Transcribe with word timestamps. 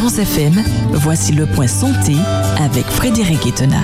Espérance 0.00 0.18
FM, 0.18 0.64
voici 0.92 1.32
le 1.32 1.44
point 1.44 1.66
santé 1.66 2.16
avec 2.56 2.86
Frédéric 2.86 3.46
Etena. 3.46 3.82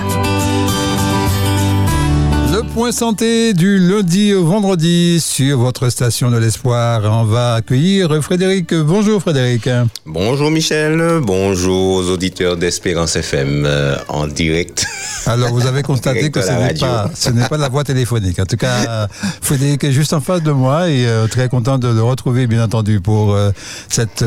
Point 2.77 2.91
santé 2.91 3.55
du 3.55 3.79
lundi 3.79 4.35
au 4.35 4.45
vendredi 4.45 5.19
sur 5.19 5.57
votre 5.57 5.89
station 5.89 6.29
de 6.29 6.37
l'espoir. 6.37 7.01
On 7.05 7.23
va 7.23 7.55
accueillir 7.55 8.21
Frédéric. 8.21 8.71
Bonjour 8.71 9.19
Frédéric. 9.19 9.67
Bonjour 10.05 10.51
Michel, 10.51 11.19
bonjour 11.23 11.95
aux 11.95 12.11
auditeurs 12.11 12.55
d'Espérance 12.55 13.15
FM 13.15 13.63
euh, 13.65 13.95
en 14.09 14.27
direct. 14.27 14.85
Alors 15.25 15.49
vous 15.49 15.65
avez 15.65 15.81
constaté 15.81 16.29
que 16.29 16.39
ce 16.39 16.51
n'est, 16.51 16.75
pas, 16.75 17.09
ce 17.15 17.31
n'est 17.31 17.47
pas 17.47 17.57
la 17.57 17.67
voix 17.67 17.83
téléphonique. 17.83 18.37
En 18.37 18.45
tout 18.45 18.57
cas, 18.57 19.07
Frédéric 19.41 19.83
est 19.83 19.91
juste 19.91 20.13
en 20.13 20.21
face 20.21 20.43
de 20.43 20.51
moi 20.51 20.87
et 20.87 21.07
euh, 21.07 21.25
très 21.25 21.49
content 21.49 21.79
de 21.79 21.87
le 21.87 22.03
retrouver 22.03 22.45
bien 22.45 22.63
entendu 22.63 23.01
pour 23.01 23.33
euh, 23.33 23.49
cette, 23.89 24.23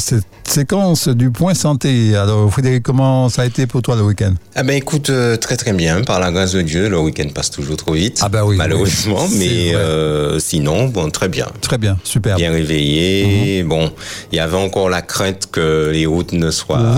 cette 0.00 0.26
séquence 0.42 1.06
du 1.06 1.30
point 1.30 1.54
santé. 1.54 2.16
Alors 2.16 2.50
Frédéric, 2.50 2.82
comment 2.82 3.28
ça 3.28 3.42
a 3.42 3.46
été 3.46 3.68
pour 3.68 3.82
toi 3.82 3.94
le 3.94 4.02
week-end? 4.02 4.34
Ben 4.56 4.70
écoute, 4.70 5.12
très 5.40 5.56
très 5.56 5.72
bien. 5.72 6.02
Par 6.02 6.18
la 6.18 6.32
grâce 6.32 6.52
de 6.52 6.62
Dieu, 6.62 6.88
le 6.88 6.98
week-end 6.98 7.28
passe 7.32 7.52
toujours 7.52 7.75
trop 7.76 7.92
vite. 7.92 8.20
Ah 8.22 8.28
bah 8.28 8.44
oui. 8.44 8.56
Malheureusement, 8.56 9.26
mais 9.38 9.74
euh, 9.74 10.38
sinon, 10.38 10.88
bon, 10.88 11.10
très 11.10 11.28
bien. 11.28 11.46
Très 11.60 11.78
bien, 11.78 11.96
super. 12.04 12.36
Bien 12.36 12.50
réveillé. 12.50 13.62
Mhm. 13.62 13.68
Bon, 13.68 13.92
il 14.32 14.36
y 14.36 14.40
avait 14.40 14.56
encore 14.56 14.88
la 14.88 15.02
crainte 15.02 15.48
que 15.50 15.90
les 15.92 16.06
routes 16.06 16.32
ne 16.32 16.50
soient 16.50 16.96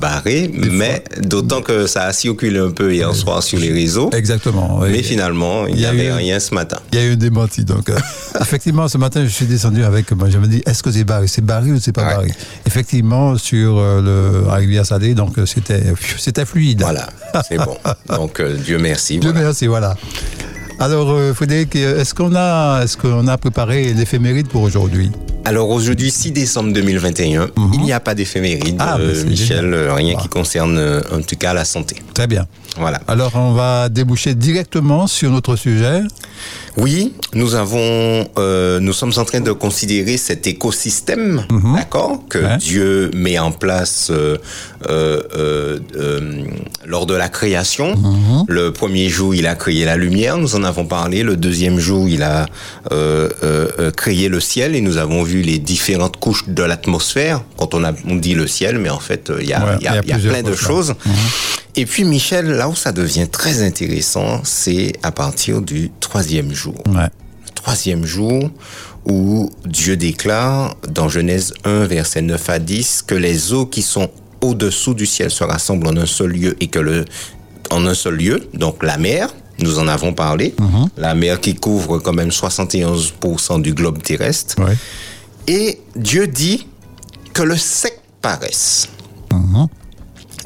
barrées, 0.00 0.50
mais 0.52 1.02
d'autant 1.20 1.62
que 1.62 1.86
ça 1.86 2.04
a 2.04 2.12
circulé 2.12 2.58
un 2.58 2.70
peu 2.70 2.92
hier 2.92 3.14
soir 3.14 3.42
sur 3.42 3.58
les 3.58 3.72
réseaux. 3.72 4.10
Exactement. 4.12 4.80
Mais 4.82 5.02
finalement, 5.02 5.66
il 5.66 5.76
n'y 5.76 5.86
avait 5.86 6.12
rien 6.12 6.40
ce 6.40 6.54
matin. 6.54 6.78
Il 6.92 6.98
y 6.98 7.02
a 7.02 7.04
eu 7.06 7.12
un 7.12 7.16
démenti. 7.16 7.64
Donc, 7.64 7.88
euh, 7.88 7.98
effectivement, 8.40 8.88
ce 8.88 8.98
matin, 8.98 9.24
je 9.24 9.30
suis 9.30 9.46
descendu 9.46 9.84
avec. 9.84 10.12
Moi, 10.12 10.30
je 10.30 10.38
me 10.38 10.46
dis, 10.46 10.62
est-ce 10.66 10.82
que 10.82 10.90
c'est 10.90 11.04
barré? 11.04 11.26
C'est 11.26 11.44
barré 11.44 11.72
ou 11.72 11.80
c'est 11.80 11.92
pas 11.92 12.04
barré? 12.04 12.32
Effectivement, 12.66 13.36
sur 13.38 13.78
euh, 13.78 14.02
le 14.02 14.50
rivière 14.50 14.86
Salée, 14.86 15.14
donc 15.14 15.36
c'était 15.46 15.82
c'était 16.18 16.44
fluide. 16.44 16.80
Voilà, 16.80 17.08
c'est 17.42 17.58
bon. 17.58 17.76
Donc 18.08 18.42
Dieu 18.42 18.78
merci. 18.78 19.18
Dieu 19.18 19.32
merci, 19.32 19.66
voilà. 19.66 19.96
Alors, 20.78 21.10
euh, 21.10 21.32
Frédéric, 21.32 21.74
est-ce 21.74 22.14
qu'on 22.14 22.34
a, 22.34 22.82
est 22.84 22.96
qu'on 22.96 23.26
a 23.28 23.38
préparé 23.38 23.94
l'éphéméride 23.94 24.48
pour 24.48 24.62
aujourd'hui? 24.62 25.10
Alors 25.46 25.70
aujourd'hui, 25.70 26.10
6 26.10 26.32
décembre 26.32 26.72
2021, 26.72 27.46
mhm. 27.56 27.70
il 27.74 27.80
n'y 27.80 27.92
a 27.92 28.00
pas 28.00 28.14
d'éphéméride, 28.14 28.76
ah, 28.78 28.98
euh, 28.98 29.24
Michel, 29.24 29.74
rien 29.74 30.16
qui 30.16 30.28
concerne 30.28 30.76
euh, 30.76 31.00
en 31.12 31.22
tout 31.22 31.36
cas 31.36 31.54
la 31.54 31.64
santé. 31.64 31.96
Très 32.12 32.26
bien. 32.26 32.46
Voilà. 32.78 33.00
Alors 33.08 33.32
on 33.34 33.52
va 33.52 33.88
déboucher 33.88 34.34
directement 34.34 35.06
sur 35.06 35.30
notre 35.30 35.56
sujet. 35.56 36.02
Oui, 36.76 37.14
nous 37.32 37.54
avons, 37.54 38.28
euh, 38.38 38.80
nous 38.80 38.92
sommes 38.92 39.12
en 39.16 39.24
train 39.24 39.40
de 39.40 39.52
considérer 39.52 40.18
cet 40.18 40.46
écosystème, 40.46 41.46
mhm. 41.50 41.74
d'accord, 41.74 42.20
que 42.28 42.58
Dieu 42.58 43.10
met 43.14 43.38
en 43.38 43.50
place 43.50 44.10
euh, 44.10 44.36
euh, 44.86 45.78
lors 46.84 47.06
de 47.06 47.14
la 47.14 47.30
création. 47.30 47.96
Mhm. 47.96 48.44
Le 48.48 48.72
premier 48.72 49.08
jour, 49.08 49.34
il 49.34 49.46
a 49.46 49.54
créé 49.54 49.86
la 49.86 49.96
lumière, 49.96 50.36
nous 50.36 50.54
en 50.54 50.64
avons 50.64 50.84
parlé. 50.84 51.22
Le 51.22 51.36
deuxième 51.36 51.78
jour, 51.78 52.08
il 52.08 52.22
a 52.22 52.46
créé 53.96 54.28
le 54.28 54.40
ciel 54.40 54.74
et 54.74 54.82
nous 54.82 54.98
avons 54.98 55.22
vu 55.22 55.40
les 55.40 55.58
différentes 55.58 56.18
couches 56.18 56.44
de 56.46 56.62
l'atmosphère. 56.62 57.42
Quand 57.56 57.74
on, 57.74 57.84
a, 57.84 57.92
on 58.06 58.16
dit 58.16 58.34
le 58.34 58.46
ciel, 58.46 58.78
mais 58.78 58.90
en 58.90 59.00
fait, 59.00 59.32
il 59.40 59.46
y 59.46 59.54
a, 59.54 59.78
y 59.80 59.86
a, 59.86 60.02
y 60.04 60.12
a 60.12 60.18
plein 60.18 60.42
de 60.42 60.54
choses. 60.54 60.94
Mhm. 61.06 61.12
Et 61.76 61.84
puis 61.84 62.04
Michel, 62.04 62.46
là 62.46 62.68
où 62.68 62.74
ça 62.74 62.92
devient 62.92 63.28
très 63.28 63.62
intéressant, 63.62 64.40
c'est 64.44 64.94
à 65.02 65.12
partir 65.12 65.60
du 65.60 65.90
troisième 66.00 66.52
jour. 66.52 66.82
Ouais. 66.88 67.08
Troisième 67.54 68.06
jour 68.06 68.50
où 69.04 69.50
Dieu 69.66 69.96
déclare 69.96 70.74
dans 70.88 71.08
Genèse 71.08 71.52
1, 71.64 71.84
verset 71.86 72.22
9 72.22 72.50
à 72.50 72.58
10, 72.58 73.04
que 73.06 73.14
les 73.14 73.52
eaux 73.52 73.66
qui 73.66 73.82
sont 73.82 74.10
au-dessous 74.40 74.94
du 74.94 75.06
ciel 75.06 75.30
se 75.30 75.44
rassemblent 75.44 75.86
en 75.86 75.96
un 75.96 76.06
seul 76.06 76.30
lieu 76.30 76.56
et 76.60 76.68
que 76.68 76.78
le, 76.78 77.04
en 77.70 77.86
un 77.86 77.94
seul 77.94 78.16
lieu, 78.16 78.48
donc 78.54 78.82
la 78.82 78.96
mer, 78.96 79.34
nous 79.58 79.78
en 79.78 79.86
avons 79.86 80.12
parlé, 80.12 80.54
mhm. 80.58 80.88
la 80.96 81.14
mer 81.14 81.40
qui 81.40 81.54
couvre 81.54 81.98
quand 81.98 82.12
même 82.12 82.30
71% 82.30 83.60
du 83.60 83.74
globe 83.74 84.02
terrestre. 84.02 84.56
Ouais. 84.62 84.76
Et 85.46 85.80
Dieu 85.94 86.26
dit 86.26 86.66
que 87.32 87.42
le 87.42 87.56
sec 87.56 88.00
paraisse. 88.22 88.88
Mhm. 89.32 89.68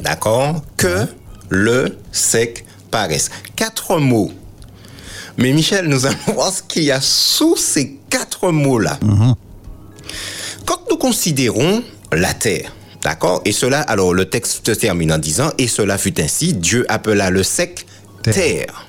D'accord? 0.03 0.63
Que 0.77 1.07
le 1.51 1.99
sec 2.13 2.65
paraisse. 2.91 3.31
Quatre 3.57 3.99
mots. 3.99 4.33
Mais 5.37 5.53
Michel, 5.53 5.87
nous 5.87 6.07
allons 6.07 6.17
voir 6.35 6.53
ce 6.53 6.63
qu'il 6.63 6.85
y 6.85 6.91
a 6.91 7.01
sous 7.01 7.57
ces 7.57 7.99
quatre 8.09 8.51
mots-là. 8.51 8.99
Mhm. 9.03 9.35
Quand 10.65 10.81
nous 10.91 10.97
considérons 10.97 11.83
la 12.13 12.33
terre, 12.33 12.73
d'accord 13.03 13.43
Et 13.45 13.53
cela, 13.53 13.81
alors 13.83 14.15
le 14.15 14.25
texte 14.25 14.67
se 14.67 14.73
termine 14.73 15.13
en 15.13 15.19
disant, 15.19 15.51
et 15.59 15.69
cela 15.69 15.99
fut 15.99 16.19
ainsi, 16.21 16.55
Dieu 16.55 16.87
appela 16.89 17.31
le 17.31 17.43
sec 17.43 17.87
terre. 18.23 18.87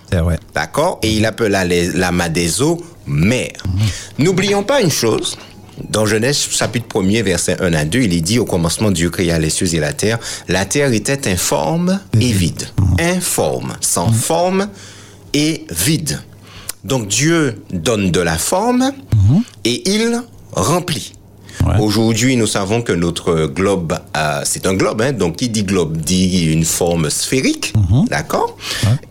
D'accord 0.53 0.99
Et 1.03 1.11
il 1.11 1.25
appela 1.25 1.63
les, 1.66 1.91
la 1.91 2.11
des 2.29 2.61
eaux 2.61 2.83
mer. 3.07 3.51
Mhm. 3.66 4.25
N'oublions 4.25 4.63
pas 4.63 4.81
une 4.81 4.91
chose, 4.91 5.38
dans 5.89 6.05
Genèse 6.05 6.47
chapitre 6.49 6.87
1er, 6.87 7.23
verset 7.23 7.61
1 7.61 7.73
à 7.73 7.85
2, 7.85 7.99
il 7.99 8.13
est 8.13 8.21
dit 8.21 8.39
au 8.39 8.45
commencement 8.45 8.91
Dieu 8.91 9.09
créa 9.09 9.39
les 9.39 9.49
cieux 9.49 9.73
et 9.73 9.79
la 9.79 9.93
terre. 9.93 10.19
La 10.47 10.65
terre 10.65 10.93
était 10.93 11.29
informe 11.29 11.99
et 12.19 12.31
vide. 12.31 12.67
Informe, 12.99 13.73
sans 13.81 14.11
forme 14.11 14.67
et 15.33 15.65
vide. 15.69 16.19
Donc 16.83 17.07
Dieu 17.07 17.61
donne 17.71 18.11
de 18.11 18.19
la 18.19 18.37
forme 18.37 18.91
et 19.63 19.89
il 19.89 20.21
remplit. 20.51 21.13
Aujourd'hui, 21.79 22.35
nous 22.37 22.47
savons 22.47 22.81
que 22.81 22.91
notre 22.91 23.45
globe, 23.45 23.93
c'est 24.43 24.65
un 24.65 24.73
globe, 24.73 25.01
hein, 25.01 25.13
donc 25.13 25.37
qui 25.37 25.49
dit 25.49 25.63
globe 25.63 25.97
dit 25.97 26.51
une 26.51 26.65
forme 26.65 27.09
sphérique, 27.09 27.73
mhm. 27.75 28.05
d'accord? 28.07 28.57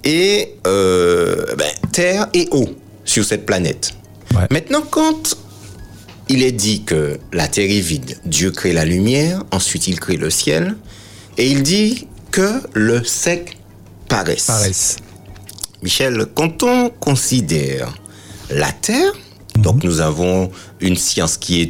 Et 0.05 0.55
euh, 0.67 1.45
ben, 1.57 1.71
terre 1.93 2.27
et 2.35 2.49
eau 2.51 2.67
sur 3.05 3.25
cette 3.25 3.47
planète. 3.47 3.95
Maintenant, 4.51 4.83
quand 4.89 5.37
il 6.31 6.45
est 6.45 6.53
dit 6.53 6.85
que 6.85 7.19
la 7.33 7.49
terre 7.49 7.69
est 7.69 7.81
vide. 7.81 8.17
Dieu 8.25 8.53
crée 8.53 8.73
la 8.73 8.85
lumière, 8.85 9.43
ensuite 9.51 9.89
il 9.89 9.99
crée 9.99 10.17
le 10.17 10.31
ciel, 10.31 10.77
et 11.37 11.51
il 11.51 11.65
dit 11.65 12.07
que 12.31 12.63
le 12.73 13.03
sec 13.03 13.59
paraisse. 14.09 14.97
Michel, 15.83 16.27
quand 16.33 16.63
on 16.63 16.89
considère 16.89 17.93
la 18.49 18.71
terre, 18.71 19.13
mhm. 19.57 19.63
donc 19.63 19.83
nous 19.83 20.01
avons 20.01 20.53
une 20.81 20.97
science 20.97 21.37
qui 21.37 21.61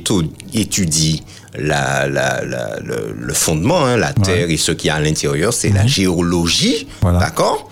étudie 0.53 1.23
la, 1.55 2.07
le, 2.07 3.33
fondement, 3.33 3.87
hein, 3.87 3.97
la 3.97 4.13
terre 4.13 4.51
et 4.51 4.59
ce 4.59 4.73
qu'il 4.73 4.89
y 4.89 4.91
a 4.91 4.97
à 4.97 5.01
l'intérieur, 5.01 5.55
c'est 5.55 5.71
la 5.71 5.85
mhm. 5.85 5.89
géologie, 5.89 6.87
d'accord? 7.03 7.71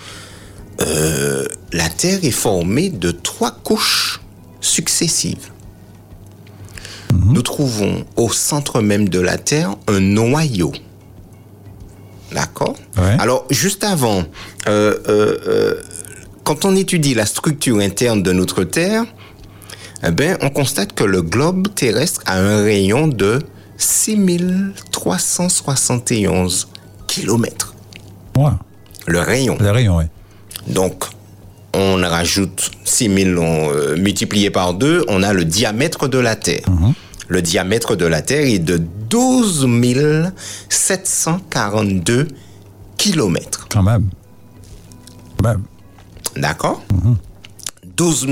Euh, 0.80 1.46
La 1.72 1.90
terre 1.90 2.20
est 2.22 2.30
formée 2.30 2.88
de 2.88 3.10
trois 3.10 3.50
couches 3.50 4.22
successives. 4.62 5.50
Mhm. 7.12 7.32
nous 7.32 7.42
trouvons 7.42 8.04
au 8.16 8.30
centre 8.30 8.80
même 8.80 9.08
de 9.08 9.20
la 9.20 9.38
Terre 9.38 9.76
un 9.86 10.00
noyau. 10.00 10.72
D'accord 12.32 12.74
Alors, 13.18 13.46
juste 13.50 13.84
avant, 13.84 14.24
euh, 14.66 14.98
euh, 15.08 15.38
euh, 15.46 15.74
quand 16.44 16.64
on 16.66 16.74
étudie 16.76 17.14
la 17.14 17.24
structure 17.26 17.78
interne 17.78 18.22
de 18.22 18.32
notre 18.32 18.64
Terre, 18.64 19.04
eh 20.06 20.10
ben, 20.10 20.36
on 20.42 20.50
constate 20.50 20.92
que 20.92 21.04
le 21.04 21.22
globe 21.22 21.68
terrestre 21.74 22.20
a 22.26 22.38
un 22.38 22.62
rayon 22.62 23.08
de 23.08 23.38
6371 23.78 26.68
kilomètres. 27.06 27.74
Le 29.06 29.20
rayon. 29.20 29.56
Le 29.58 29.70
rayon, 29.70 29.96
oui. 29.96 30.04
Donc, 30.66 31.06
on 31.74 31.96
rajoute 31.96 32.70
6000 32.84 33.36
euh, 33.38 33.96
multiplié 33.96 34.50
par 34.50 34.74
2, 34.74 35.04
on 35.08 35.22
a 35.22 35.32
le 35.32 35.44
diamètre 35.44 36.08
de 36.08 36.18
la 36.18 36.36
Terre. 36.36 36.68
Mhm. 36.68 36.94
Le 37.28 37.42
diamètre 37.42 37.94
de 37.94 38.06
la 38.06 38.22
Terre 38.22 38.46
est 38.46 38.58
de 38.58 38.80
12 39.10 39.66
742 40.68 42.28
kilomètres. 42.96 43.66
Quand 43.70 43.82
même. 43.82 44.08
même. 45.42 45.62
D'accord 46.36 46.82
12 47.98 48.28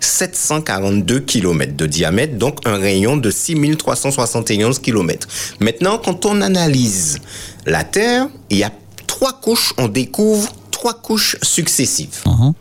742 0.00 1.20
km 1.20 1.76
de 1.76 1.86
diamètre, 1.86 2.38
donc 2.38 2.58
un 2.64 2.78
rayon 2.78 3.18
de 3.18 3.30
6371 3.30 4.78
km. 4.78 5.28
Maintenant, 5.60 5.98
quand 6.02 6.24
on 6.24 6.40
analyse 6.40 7.18
la 7.66 7.84
Terre, 7.84 8.28
il 8.48 8.56
y 8.56 8.64
a 8.64 8.72
trois 9.06 9.34
couches, 9.34 9.74
on 9.76 9.88
découvre 9.88 10.50
trois 10.82 10.94
couches 10.94 11.36
successives. 11.42 12.22
Mhm 12.26 12.54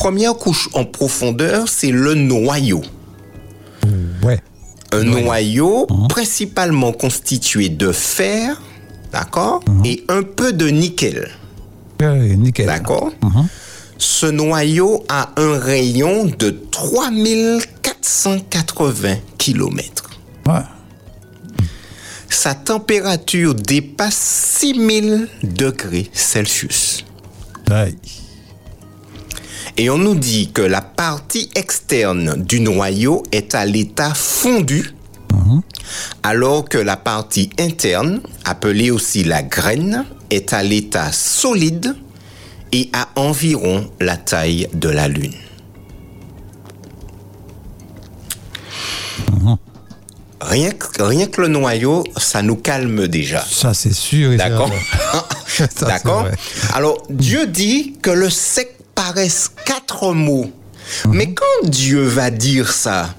première 0.00 0.34
couche 0.34 0.68
en 0.72 0.84
profondeur, 0.86 1.68
c'est 1.68 1.90
le 1.90 2.14
noyau. 2.14 2.80
Ouais. 4.22 4.40
Un 4.92 5.02
noyau 5.02 5.86
mhm. 5.90 6.08
principalement 6.08 6.92
constitué 6.92 7.68
de 7.68 7.92
fer, 7.92 8.62
d'accord, 9.12 9.62
mhm. 9.68 9.84
et 9.84 10.02
un 10.08 10.22
peu 10.22 10.54
de 10.54 10.68
nickel. 10.68 11.28
nickel. 12.00 12.64
D'accord. 12.64 13.12
Ce 13.98 14.24
noyau 14.24 15.04
a 15.10 15.28
un 15.36 15.58
rayon 15.58 16.24
de 16.24 16.58
3480 16.70 19.16
km. 19.36 20.08
Ouais. 20.46 20.62
sa 22.30 22.54
température 22.54 23.54
dépasse 23.54 24.16
6000 24.60 25.28
degrés 25.42 26.08
Celsius. 26.14 27.04
Et 29.76 29.88
on 29.90 29.98
nous 29.98 30.14
dit 30.14 30.50
que 30.52 30.62
la 30.62 30.80
partie 30.80 31.48
externe 31.54 32.42
du 32.42 32.60
noyau 32.60 33.22
est 33.32 33.54
à 33.54 33.64
l'état 33.64 34.12
fondu, 34.14 34.94
mhm. 35.32 35.62
alors 36.22 36.68
que 36.68 36.78
la 36.78 36.96
partie 36.96 37.50
interne, 37.58 38.20
appelée 38.44 38.90
aussi 38.90 39.24
la 39.24 39.42
graine, 39.42 40.04
est 40.30 40.52
à 40.52 40.62
l'état 40.62 41.12
solide 41.12 41.94
et 42.72 42.90
à 42.92 43.08
environ 43.16 43.90
la 44.00 44.16
taille 44.16 44.68
de 44.74 44.88
la 44.88 45.08
Lune. 45.08 45.34
Rien 50.40 50.70
que, 50.70 51.02
rien 51.02 51.26
que 51.26 51.42
le 51.42 51.48
noyau, 51.48 52.04
ça 52.16 52.40
nous 52.40 52.56
calme 52.56 53.08
déjà. 53.08 53.44
Ça, 53.48 53.74
c'est 53.74 53.92
sûr. 53.92 54.36
D'accord. 54.36 54.70
D'accord. 55.82 56.26
Alors, 56.72 56.96
Dieu 57.10 57.46
dit 57.46 57.94
que 58.00 58.10
le 58.10 58.30
sec 58.30 58.76
paraisse 58.94 59.50
quatre 59.66 60.12
mots. 60.12 60.50
Mhm. 61.04 61.14
Mais 61.14 61.34
quand 61.34 61.68
Dieu 61.68 62.02
va 62.04 62.30
dire 62.30 62.72
ça, 62.72 63.14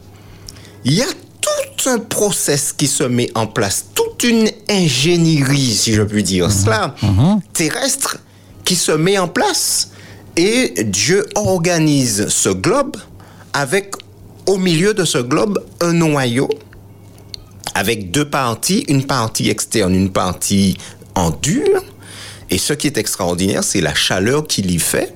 il 0.84 0.94
y 0.94 1.02
a 1.04 1.08
tout 1.42 1.90
un 1.90 2.00
process 2.00 2.74
qui 2.74 2.88
se 2.88 3.04
met 3.04 3.30
en 3.36 3.46
place, 3.46 3.86
toute 3.94 4.24
une 4.24 4.50
ingénierie, 4.68 5.76
si 5.76 5.94
je 5.94 6.02
puis 6.02 6.24
dire 6.24 6.48
mhm. 6.48 6.52
cela, 6.52 6.96
mhm. 7.04 7.40
terrestre, 7.54 8.18
qui 8.66 8.76
se 8.76 8.92
met 8.92 9.20
en 9.20 9.28
place. 9.28 9.92
Et 10.38 10.86
Dieu 10.86 11.28
organise 11.36 12.30
ce 12.30 12.50
globe 12.50 12.98
avec, 13.54 13.94
au 14.48 14.58
milieu 14.58 14.96
de 14.96 15.06
ce 15.06 15.20
globe, 15.20 15.64
un 15.82 15.94
noyau 15.94 16.50
avec 17.76 18.12
deux 18.12 18.26
parties, 18.26 18.86
une 18.88 19.06
partie 19.06 19.50
externe, 19.50 19.94
une 19.96 20.12
partie 20.12 20.78
en 21.16 21.32
dur. 21.32 21.84
Et 22.50 22.58
ce 22.58 22.74
qui 22.74 22.88
est 22.88 22.98
extraordinaire, 22.98 23.64
c'est 23.64 23.82
la 23.82 23.94
chaleur 23.94 24.46
qu'il 24.46 24.72
y 24.72 24.80
fait. 24.80 25.16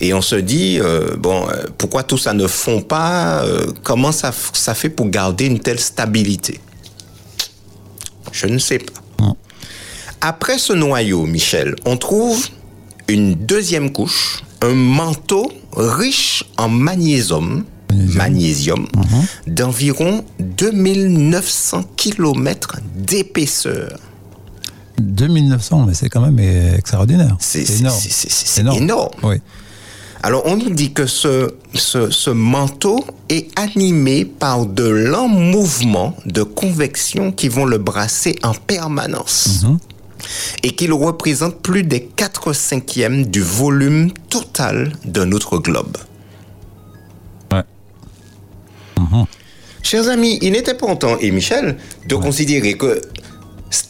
Et 0.00 0.12
on 0.12 0.20
se 0.20 0.36
dit, 0.36 0.78
euh, 0.80 1.16
bon, 1.16 1.48
euh, 1.48 1.64
pourquoi 1.78 2.02
tout 2.02 2.18
ça 2.18 2.34
ne 2.34 2.46
fond 2.46 2.82
pas 2.82 3.42
euh, 3.44 3.72
Comment 3.82 4.12
ça, 4.12 4.30
ça 4.52 4.74
fait 4.74 4.90
pour 4.90 5.08
garder 5.08 5.46
une 5.46 5.60
telle 5.60 5.80
stabilité? 5.80 6.60
Je 8.32 8.46
ne 8.46 8.58
sais 8.58 8.78
pas. 8.78 9.02
Après 10.20 10.58
ce 10.58 10.72
noyau, 10.72 11.26
Michel, 11.26 11.74
on 11.84 11.96
trouve 11.96 12.46
une 13.08 13.34
deuxième 13.34 13.90
couche, 13.90 14.42
un 14.60 14.74
manteau 14.74 15.50
riche 15.76 16.44
en 16.58 16.68
magnésium, 16.68 17.64
magnésium, 18.14 18.86
mhm. 18.94 19.54
d'environ 19.54 20.24
2900 20.40 21.84
km 21.96 22.78
d'épaisseur. 22.96 23.98
2900, 24.98 25.86
mais 25.86 25.94
c'est 25.94 26.08
quand 26.08 26.20
même 26.20 26.38
extraordinaire. 26.38 27.36
C'est 27.40 27.68
énorme. 27.78 27.98
C'est 28.00 28.60
énorme. 28.60 29.10
Oui. 29.22 29.36
Alors, 30.24 30.42
on 30.46 30.56
nous 30.56 30.70
dit 30.70 30.92
que 30.92 31.06
ce, 31.06 31.52
ce, 31.74 32.30
manteau 32.30 33.04
est 33.28 33.48
animé 33.58 34.24
par 34.24 34.66
de 34.66 34.84
lents 34.84 35.26
mouvements 35.26 36.16
de 36.26 36.44
convection 36.44 37.32
qui 37.32 37.48
vont 37.48 37.64
le 37.64 37.78
brasser 37.78 38.36
en 38.44 38.54
permanence. 38.54 39.64
Mhm. 39.64 39.78
Et 40.62 40.70
qu'il 40.76 40.92
représente 40.92 41.56
plus 41.56 41.82
des 41.82 42.04
4 42.04 42.52
cinquièmes 42.52 43.26
du 43.26 43.42
volume 43.42 44.12
total 44.30 44.92
de 45.04 45.24
notre 45.24 45.58
globe. 45.58 45.96
Chers 49.92 50.08
amis, 50.08 50.38
il 50.40 50.52
n'était 50.52 50.72
pas 50.72 50.96
temps, 50.96 51.18
et 51.20 51.30
Michel, 51.30 51.76
de 52.08 52.14
considérer 52.14 52.78
que 52.78 53.02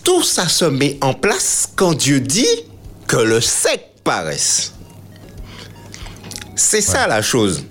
tout 0.02 0.24
ça 0.24 0.48
se 0.48 0.64
met 0.64 0.98
en 1.00 1.14
place 1.14 1.68
quand 1.76 1.94
Dieu 1.94 2.18
dit 2.18 2.44
que 3.06 3.18
le 3.18 3.40
sec 3.40 3.80
paraisse. 4.02 4.72
C'est 6.56 6.80
ça 6.80 7.06
la 7.06 7.22
chose. 7.22 7.66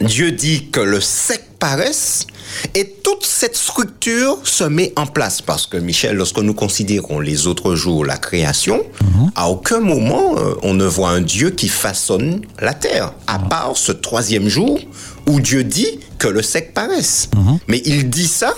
Dieu 0.00 0.32
dit 0.32 0.70
que 0.70 0.80
le 0.80 1.00
sec 1.00 1.44
paraisse 1.60 2.26
et 2.74 2.96
toute 3.04 3.24
cette 3.24 3.56
structure 3.56 4.38
se 4.42 4.64
met 4.64 4.92
en 4.96 5.06
place 5.06 5.40
parce 5.40 5.68
que 5.68 5.76
Michel, 5.76 6.16
lorsque 6.16 6.38
nous 6.38 6.54
considérons 6.54 7.20
les 7.20 7.46
autres 7.46 7.76
jours 7.76 8.04
la 8.04 8.16
création, 8.16 8.82
mhm. 9.02 9.30
à 9.36 9.48
aucun 9.48 9.78
moment 9.78 10.36
euh, 10.36 10.54
on 10.64 10.74
ne 10.74 10.84
voit 10.84 11.10
un 11.10 11.20
Dieu 11.20 11.50
qui 11.50 11.68
façonne 11.68 12.40
la 12.58 12.74
terre, 12.74 13.12
à 13.28 13.38
part 13.38 13.76
ce 13.76 13.92
troisième 13.92 14.48
jour 14.48 14.80
où 15.28 15.40
Dieu 15.40 15.64
dit 15.64 16.00
que 16.18 16.28
le 16.28 16.42
sec 16.42 16.74
paraisse. 16.74 17.28
Mhm. 17.36 17.58
Mais 17.68 17.82
il 17.84 18.10
dit 18.10 18.28
ça, 18.28 18.54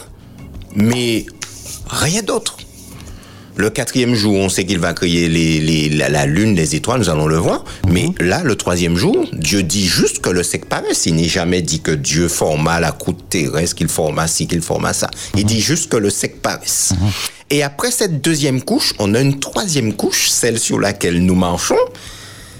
mais 0.75 1.27
rien 1.87 2.23
d'autre. 2.23 2.57
Le 3.57 3.71
quatrième 3.71 4.17
jour, 4.17 4.35
on 4.35 4.49
sait 4.49 4.65
qu'il 4.67 4.81
va 4.81 4.95
créer 4.95 5.29
les, 5.29 5.89
la, 5.89 6.27
lune, 6.27 6.57
les 6.57 6.75
étoiles, 6.75 6.99
nous 6.99 7.09
allons 7.09 7.29
le 7.29 7.37
voir. 7.37 7.65
Mais 7.89 8.09
là, 8.19 8.43
le 8.43 8.57
troisième 8.57 8.97
jour, 8.97 9.27
Dieu 9.33 9.63
dit 9.63 9.87
juste 9.87 10.21
que 10.21 10.31
le 10.31 10.43
sec 10.43 10.69
paraisse. 10.69 11.07
Il 11.07 11.15
n'est 11.15 11.29
jamais 11.29 11.63
dit 11.63 11.81
que 11.81 11.93
Dieu 11.93 12.27
forma 12.27 12.81
la 12.81 12.91
croûte 12.91 13.29
terrestre, 13.31 13.77
qu'il 13.77 13.89
forma 13.89 14.27
ci, 14.27 14.49
qu'il 14.49 14.61
forma 14.61 14.93
ça. 14.93 15.09
Il 15.37 15.45
dit 15.45 15.61
juste 15.61 15.89
que 15.89 15.97
le 15.97 16.11
sec 16.11 16.43
paraisse. 16.43 16.95
Et 17.49 17.63
après 17.63 17.93
cette 17.93 18.21
deuxième 18.21 18.61
couche, 18.61 18.93
on 18.99 19.15
a 19.15 19.21
une 19.21 19.39
troisième 19.39 19.95
couche, 19.95 20.31
celle 20.31 20.59
sur 20.59 20.81
laquelle 20.81 21.25
nous 21.25 21.37
marchons. 21.37 21.79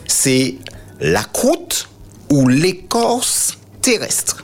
C'est 0.07 0.55
la 1.01 1.25
croûte 1.25 1.89
ou 2.31 2.47
l'écorce 2.49 3.59
terrestre. 3.85 4.43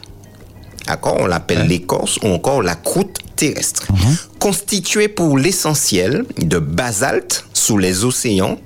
D'accord 0.86 1.16
On 1.18 1.26
l'appelle 1.26 1.66
l'écorce 1.66 2.18
ou 2.22 2.26
encore 2.26 2.62
la 2.62 2.74
croûte 2.74 3.16
terrestre. 3.36 3.90
Mhm. 3.90 4.16
Constituée 4.38 5.08
pour 5.08 5.38
l'essentiel 5.38 6.26
de 6.38 6.58
basalte 6.58 7.46
sous 7.54 7.78
les 7.78 8.04
océans 8.04 8.58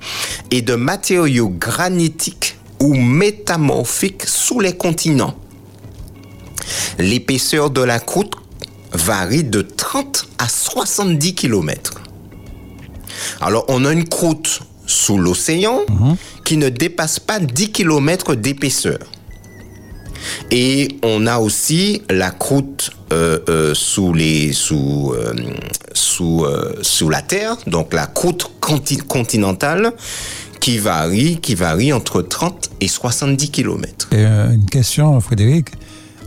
et 0.51 0.61
de 0.61 0.75
matériaux 0.75 1.49
granitiques 1.49 2.57
ou 2.81 2.93
métamorphiques 2.93 4.23
sous 4.25 4.59
les 4.59 4.73
continents. 4.73 5.35
L'épaisseur 6.99 7.69
de 7.69 7.81
la 7.81 7.99
croûte 7.99 8.33
varie 8.91 9.45
de 9.45 9.61
30 9.61 10.27
à 10.39 10.49
70 10.49 11.35
km. 11.35 12.01
Alors, 13.39 13.63
on 13.69 13.85
a 13.85 13.93
une 13.93 14.07
croûte 14.07 14.59
sous 14.85 15.17
l'océan 15.17 15.79
mhm. 15.89 16.17
qui 16.43 16.57
ne 16.57 16.67
dépasse 16.67 17.19
pas 17.19 17.39
10 17.39 17.71
km 17.71 18.35
d'épaisseur. 18.35 18.99
Et 20.51 20.97
on 21.03 21.27
a 21.27 21.39
aussi 21.39 22.01
la 22.09 22.31
croûte 22.31 22.91
euh, 23.13 23.39
euh, 23.49 23.73
euh, 23.73 24.53
sous 26.81 27.09
la 27.09 27.21
terre, 27.21 27.57
donc 27.67 27.93
la 27.93 28.07
croûte 28.07 28.51
continentale 29.07 29.91
qui 30.59 30.77
varie 30.79 31.37
qui 31.37 31.55
varie 31.55 31.93
entre 31.93 32.21
30 32.21 32.71
et 32.81 32.87
70 32.87 33.51
km. 33.51 34.09
Et 34.11 34.23
une 34.23 34.65
question, 34.65 35.19
Frédéric. 35.21 35.69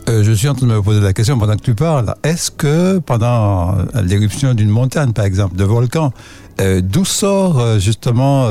je 0.07 0.31
suis 0.31 0.47
en 0.47 0.55
train 0.55 0.67
de 0.67 0.71
me 0.71 0.81
poser 0.81 1.01
la 1.01 1.13
question 1.13 1.37
pendant 1.37 1.57
que 1.57 1.63
tu 1.63 1.75
parles. 1.75 2.13
Est-ce 2.23 2.49
que 2.49 2.99
pendant 2.99 3.77
l'éruption 4.03 4.53
d'une 4.53 4.69
montagne, 4.69 5.11
par 5.11 5.25
exemple, 5.25 5.57
de 5.57 5.65
volcan, 5.65 6.13
d'où 6.57 7.03
sort 7.03 7.79
justement 7.79 8.47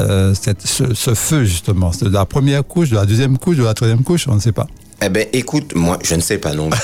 euh, 0.00 0.34
ce, 0.34 1.14
feu, 1.14 1.44
justement 1.44 1.90
De 2.00 2.08
la 2.08 2.24
première 2.24 2.64
couche, 2.64 2.90
de 2.90 2.96
la 2.96 3.06
deuxième 3.06 3.38
couche, 3.38 3.56
de 3.56 3.64
la 3.64 3.74
troisième 3.74 4.02
couche, 4.02 4.26
on 4.28 4.34
ne 4.34 4.40
sait 4.40 4.52
pas. 4.52 4.66
Eh 5.00 5.08
bien, 5.10 5.24
écoute, 5.32 5.74
moi, 5.76 5.98
je 6.02 6.16
ne 6.16 6.20
sais 6.20 6.38
pas 6.38 6.54
non 6.54 6.70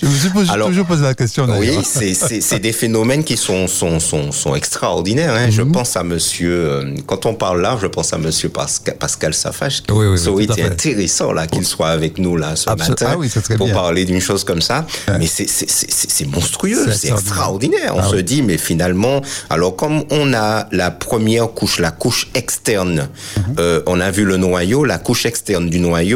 je 0.00 0.06
me 0.06 0.10
suis 0.12 0.30
toujours 0.30 0.86
posé 0.86 1.02
la 1.02 1.14
question. 1.14 1.46
Oui, 1.58 1.78
c'est 1.82 2.58
des 2.60 2.72
phénomènes 2.72 3.24
qui 3.24 3.36
sont, 3.36 3.66
sont, 3.66 3.98
sont, 3.98 4.30
sont 4.30 4.54
extraordinaires. 4.54 5.34
Hein. 5.34 5.50
Je 5.50 5.62
mhm. 5.62 5.72
pense 5.72 5.96
à 5.96 6.04
monsieur, 6.04 6.52
euh, 6.52 6.94
quand 7.06 7.26
on 7.26 7.34
parle 7.34 7.60
là, 7.60 7.76
je 7.80 7.88
pense 7.88 8.12
à 8.12 8.18
monsieur 8.18 8.48
Pascal, 8.50 8.96
Pascal 8.96 9.34
Safache. 9.34 9.82
Oui, 9.90 10.06
oui, 10.06 10.18
ça 10.18 10.30
aurait 10.30 10.44
été 10.44 10.62
intéressant 10.62 11.32
là 11.32 11.48
qu'il 11.48 11.66
soit 11.66 11.88
avec 11.88 12.18
nous 12.18 12.36
là 12.36 12.54
ce 12.54 12.70
matin 12.70 13.16
ah 13.18 13.56
pour 13.56 13.72
parler 13.72 14.04
d'une 14.04 14.20
chose 14.20 14.44
comme 14.44 14.62
ça. 14.62 14.86
Mais 15.18 15.26
c'est 15.26 16.26
monstrueux, 16.26 16.92
c'est 16.92 17.10
extraordinaire. 17.10 17.94
On 17.96 18.00
ah 18.00 18.08
se 18.08 18.16
dit, 18.16 18.42
mais 18.42 18.58
finalement, 18.58 19.22
alors 19.50 19.74
comme 19.74 20.04
on 20.10 20.34
a 20.34 20.68
la 20.70 20.90
première 20.90 21.48
couche, 21.48 21.80
la 21.80 21.90
couche 21.90 22.28
externe, 22.34 23.08
mhm. 23.36 23.56
euh, 23.58 23.82
on 23.86 24.00
a 24.00 24.10
vu 24.10 24.24
le 24.24 24.36
noyau, 24.36 24.84
la 24.84 24.98
couche 24.98 25.26
externe 25.26 25.68
du 25.68 25.80
noyau, 25.80 26.11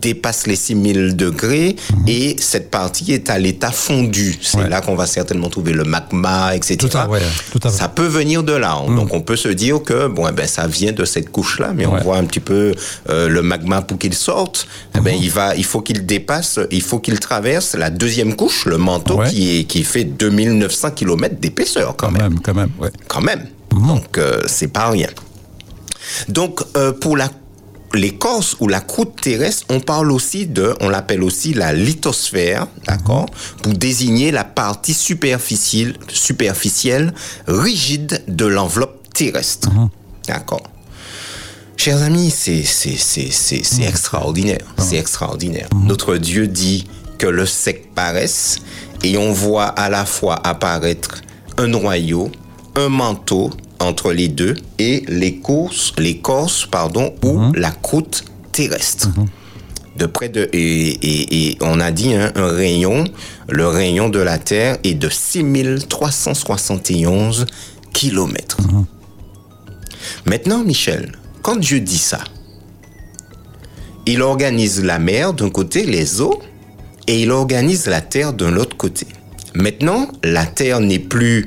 dépasse 0.00 0.46
les 0.46 0.56
6000 0.56 1.16
degrés 1.16 1.76
mhm. 1.92 2.04
et 2.08 2.36
cette 2.38 2.70
partie 2.70 3.12
est 3.12 3.30
à 3.30 3.38
l'état 3.38 3.70
fondu. 3.70 4.36
C'est 4.40 4.68
là 4.68 4.80
qu'on 4.80 4.94
va 4.94 5.06
certainement 5.06 5.48
trouver 5.48 5.72
le 5.72 5.84
magma, 5.84 6.54
etc. 6.54 6.76
Tout 6.76 6.96
à, 6.96 7.08
tout 7.52 7.60
à 7.62 7.70
ça 7.70 7.88
peut 7.88 8.06
venir 8.06 8.42
de 8.42 8.52
là. 8.52 8.82
Mhm. 8.86 8.96
Donc 8.96 9.14
on 9.14 9.20
peut 9.20 9.36
se 9.36 9.48
dire 9.48 9.82
que 9.82 10.08
bon, 10.08 10.26
eh 10.28 10.32
ben, 10.32 10.46
ça 10.46 10.66
vient 10.66 10.92
de 10.92 11.04
cette 11.04 11.30
couche-là, 11.30 11.72
mais 11.74 11.86
on 11.86 11.96
voit 11.98 12.16
un 12.16 12.24
petit 12.24 12.40
peu 12.40 12.74
euh, 13.08 13.28
le 13.28 13.42
magma 13.42 13.82
pour 13.82 13.98
qu'il 13.98 14.14
sorte. 14.14 14.66
Eh 14.96 15.00
ben, 15.00 15.14
mhm. 15.14 15.22
il, 15.22 15.30
va, 15.30 15.54
il 15.56 15.64
faut 15.64 15.80
qu'il 15.80 16.04
dépasse, 16.06 16.58
il 16.70 16.82
faut 16.82 16.98
qu'il 16.98 17.18
traverse 17.20 17.74
la 17.74 17.90
deuxième 17.90 18.34
couche, 18.34 18.66
le 18.66 18.78
manteau 18.78 19.20
qui, 19.28 19.60
est, 19.60 19.64
qui 19.64 19.84
fait 19.84 20.04
2900 20.04 20.90
km 20.92 21.36
d'épaisseur 21.40 21.94
quand, 21.96 22.10
même. 22.10 22.40
Quand 22.40 22.54
même, 22.54 22.70
Quand 23.08 23.20
même. 23.20 23.46
Donc 23.70 24.18
euh, 24.18 24.40
c'est 24.46 24.68
pas 24.68 24.90
rien. 24.90 25.08
Donc 26.28 26.60
euh, 26.76 26.92
pour 26.92 27.16
la 27.16 27.28
l'écorce 27.94 28.56
ou 28.60 28.68
la 28.68 28.80
croûte 28.80 29.20
terrestre, 29.20 29.66
on 29.68 29.80
parle 29.80 30.12
aussi 30.12 30.46
de, 30.46 30.74
on 30.80 30.88
l'appelle 30.88 31.22
aussi 31.22 31.54
la 31.54 31.72
lithosphère, 31.72 32.66
d'accord, 32.86 33.26
pour 33.62 33.72
désigner 33.72 34.30
la 34.30 34.44
partie 34.44 34.94
superficielle, 34.94 35.96
superficielle 36.08 37.12
rigide 37.46 38.22
de 38.28 38.46
l'enveloppe 38.46 39.12
terrestre. 39.12 39.70
Mhm. 39.72 39.88
D'accord. 40.26 40.62
Chers 41.76 42.02
amis, 42.02 42.30
c'est 42.30 42.62
c'est 42.62 43.82
extraordinaire, 43.82 44.66
c'est 44.76 44.96
extraordinaire. 44.96 45.68
Notre 45.74 46.18
Dieu 46.18 46.46
dit 46.46 46.86
que 47.16 47.26
le 47.26 47.46
sec 47.46 47.94
paraisse 47.94 48.58
et 49.02 49.16
on 49.16 49.32
voit 49.32 49.66
à 49.66 49.88
la 49.88 50.04
fois 50.04 50.38
apparaître 50.46 51.22
un 51.56 51.68
noyau, 51.68 52.30
un 52.76 52.90
manteau 52.90 53.50
entre 53.80 54.12
les 54.12 54.28
deux 54.28 54.54
et 54.78 55.02
l'écorce, 55.08 55.92
l'écorce 55.98 56.66
pardon, 56.66 57.12
ou 57.22 57.38
mhm. 57.38 57.54
la 57.56 57.70
croûte 57.70 58.24
terrestre. 58.52 59.08
Mhm. 59.08 59.26
De 59.96 60.06
près 60.06 60.28
de 60.28 60.48
et, 60.52 61.58
on 61.60 61.80
a 61.80 61.90
dit 61.90 62.14
hein, 62.14 62.30
un 62.36 62.46
rayon, 62.46 63.02
le 63.48 63.66
rayon 63.66 64.08
de 64.08 64.20
la 64.20 64.38
Terre 64.38 64.78
est 64.84 64.94
de 64.94 65.08
6371 65.08 67.46
kilomètres. 67.92 68.62
Mhm. 68.62 68.86
Maintenant, 70.26 70.64
Michel, 70.64 71.12
quand 71.42 71.56
Dieu 71.56 71.80
dit 71.80 71.98
ça, 71.98 72.20
il 74.06 74.22
organise 74.22 74.82
la 74.82 74.98
mer 74.98 75.34
d'un 75.34 75.50
côté, 75.50 75.84
les 75.84 76.20
eaux, 76.20 76.40
et 77.06 77.22
il 77.22 77.30
organise 77.30 77.86
la 77.86 78.00
terre 78.00 78.32
d'un 78.32 78.56
autre 78.56 78.76
côté. 78.76 79.06
Maintenant, 79.54 80.08
la 80.22 80.46
terre 80.46 80.80
n'est 80.80 80.98
plus 80.98 81.44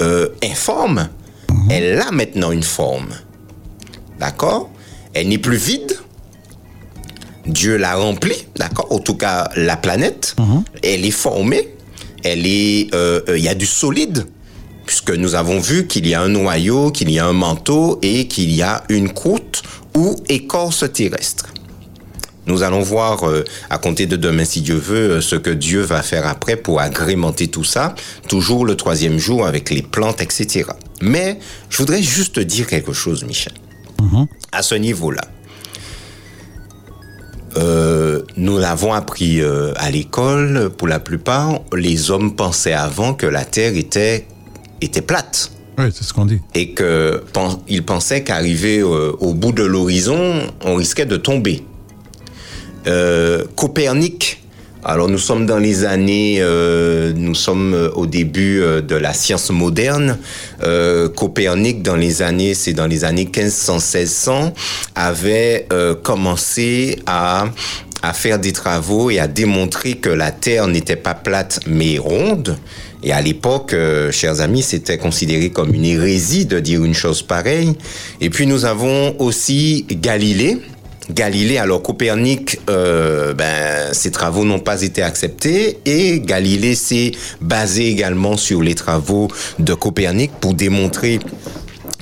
euh, 0.00 0.28
informe. 0.42 1.08
Elle 1.70 2.00
a 2.00 2.10
maintenant 2.10 2.50
une 2.50 2.64
forme. 2.64 3.10
D'accord? 4.18 4.70
Elle 5.14 5.28
n'est 5.28 5.38
plus 5.38 5.56
vide. 5.56 5.96
Dieu 7.46 7.76
l'a 7.76 7.94
remplie, 7.94 8.46
d'accord? 8.56 8.88
En 8.90 8.98
tout 8.98 9.14
cas, 9.14 9.48
la 9.56 9.76
planète, 9.76 10.34
mhm. 10.38 10.64
elle 10.82 11.04
est 11.04 11.10
formée. 11.10 11.68
Elle 12.22 12.46
est, 12.46 12.94
euh, 12.94 13.20
euh, 13.28 13.38
il 13.38 13.44
y 13.44 13.48
a 13.48 13.54
du 13.54 13.64
solide, 13.66 14.26
puisque 14.84 15.10
nous 15.10 15.34
avons 15.34 15.58
vu 15.58 15.86
qu'il 15.86 16.06
y 16.06 16.12
a 16.12 16.20
un 16.20 16.28
noyau, 16.28 16.90
qu'il 16.90 17.10
y 17.10 17.18
a 17.18 17.26
un 17.26 17.32
manteau 17.32 17.98
et 18.02 18.26
qu'il 18.26 18.52
y 18.52 18.60
a 18.60 18.84
une 18.90 19.10
croûte 19.12 19.62
ou 19.96 20.16
écorce 20.28 20.84
terrestre. 20.92 21.46
Nous 22.46 22.62
allons 22.62 22.82
voir 22.82 23.26
euh, 23.26 23.44
à 23.70 23.78
compter 23.78 24.06
de 24.06 24.16
demain, 24.16 24.44
si 24.44 24.60
Dieu 24.60 24.74
veut, 24.74 25.20
ce 25.20 25.36
que 25.36 25.50
Dieu 25.50 25.80
va 25.80 26.02
faire 26.02 26.26
après 26.26 26.56
pour 26.56 26.80
agrémenter 26.80 27.48
tout 27.48 27.64
ça, 27.64 27.94
toujours 28.28 28.66
le 28.66 28.76
troisième 28.76 29.18
jour 29.18 29.46
avec 29.46 29.70
les 29.70 29.82
plantes, 29.82 30.20
etc. 30.20 30.64
Mais 31.00 31.38
je 31.68 31.78
voudrais 31.78 32.02
juste 32.02 32.38
dire 32.38 32.66
quelque 32.66 32.92
chose, 32.92 33.24
Michel. 33.24 33.54
Mhm. 34.00 34.26
À 34.52 34.62
ce 34.62 34.74
niveau-là, 34.74 35.22
euh, 37.56 38.22
nous 38.36 38.58
l'avons 38.58 38.92
appris 38.92 39.42
à 39.42 39.90
l'école, 39.90 40.70
pour 40.76 40.88
la 40.88 41.00
plupart, 41.00 41.60
les 41.76 42.10
hommes 42.10 42.36
pensaient 42.36 42.72
avant 42.72 43.14
que 43.14 43.26
la 43.26 43.44
Terre 43.44 43.76
était, 43.76 44.26
était 44.80 45.02
plate. 45.02 45.52
Oui, 45.78 45.86
c'est 45.92 46.04
ce 46.04 46.12
qu'on 46.12 46.26
dit. 46.26 46.40
Et 46.54 46.74
qu'ils 46.74 47.84
pensaient 47.84 48.22
qu'arrivé 48.22 48.82
au 48.82 49.34
bout 49.34 49.52
de 49.52 49.62
l'horizon, 49.64 50.42
on 50.64 50.74
risquait 50.74 51.06
de 51.06 51.16
tomber. 51.16 51.64
Euh, 52.86 53.44
Copernic. 53.56 54.39
Alors 54.82 55.08
nous 55.08 55.18
sommes 55.18 55.44
dans 55.44 55.58
les 55.58 55.84
années, 55.84 56.38
euh, 56.40 57.12
nous 57.14 57.34
sommes 57.34 57.74
euh, 57.74 57.90
au 57.90 58.06
début 58.06 58.60
de 58.60 58.96
la 58.96 59.12
science 59.12 59.50
moderne. 59.50 60.18
Copernic, 61.16 61.82
dans 61.82 61.96
les 61.96 62.22
années, 62.22 62.54
c'est 62.54 62.72
dans 62.72 62.86
les 62.86 63.04
années 63.04 63.24
1500-1600, 63.32 64.52
avait 64.94 65.66
commencé 66.02 66.98
à 67.06 67.46
à 68.02 68.14
faire 68.14 68.38
des 68.38 68.52
travaux 68.52 69.10
et 69.10 69.18
à 69.18 69.26
démontrer 69.26 69.96
que 69.96 70.08
la 70.08 70.30
Terre 70.30 70.66
n'était 70.68 70.96
pas 70.96 71.12
plate 71.12 71.60
mais 71.66 71.98
ronde. 71.98 72.56
Et 73.02 73.12
à 73.12 73.20
l'époque, 73.20 73.74
chers 74.10 74.40
amis, 74.40 74.62
c'était 74.62 74.96
considéré 74.96 75.50
comme 75.50 75.74
une 75.74 75.84
hérésie 75.84 76.46
de 76.46 76.60
dire 76.60 76.82
une 76.82 76.94
chose 76.94 77.22
pareille. 77.22 77.74
Et 78.22 78.30
puis 78.30 78.46
nous 78.46 78.64
avons 78.64 79.14
aussi 79.18 79.84
Galilée, 79.90 80.58
Galilée, 81.14 81.58
alors 81.58 81.82
Copernic, 81.82 82.58
euh, 82.68 83.34
ben, 83.34 83.92
ses 83.92 84.10
travaux 84.10 84.44
n'ont 84.44 84.60
pas 84.60 84.82
été 84.82 85.02
acceptés 85.02 85.78
et 85.84 86.20
Galilée 86.20 86.74
s'est 86.74 87.12
basé 87.40 87.88
également 87.88 88.36
sur 88.36 88.62
les 88.62 88.74
travaux 88.74 89.28
de 89.58 89.74
Copernic 89.74 90.30
pour 90.40 90.54
démontrer 90.54 91.20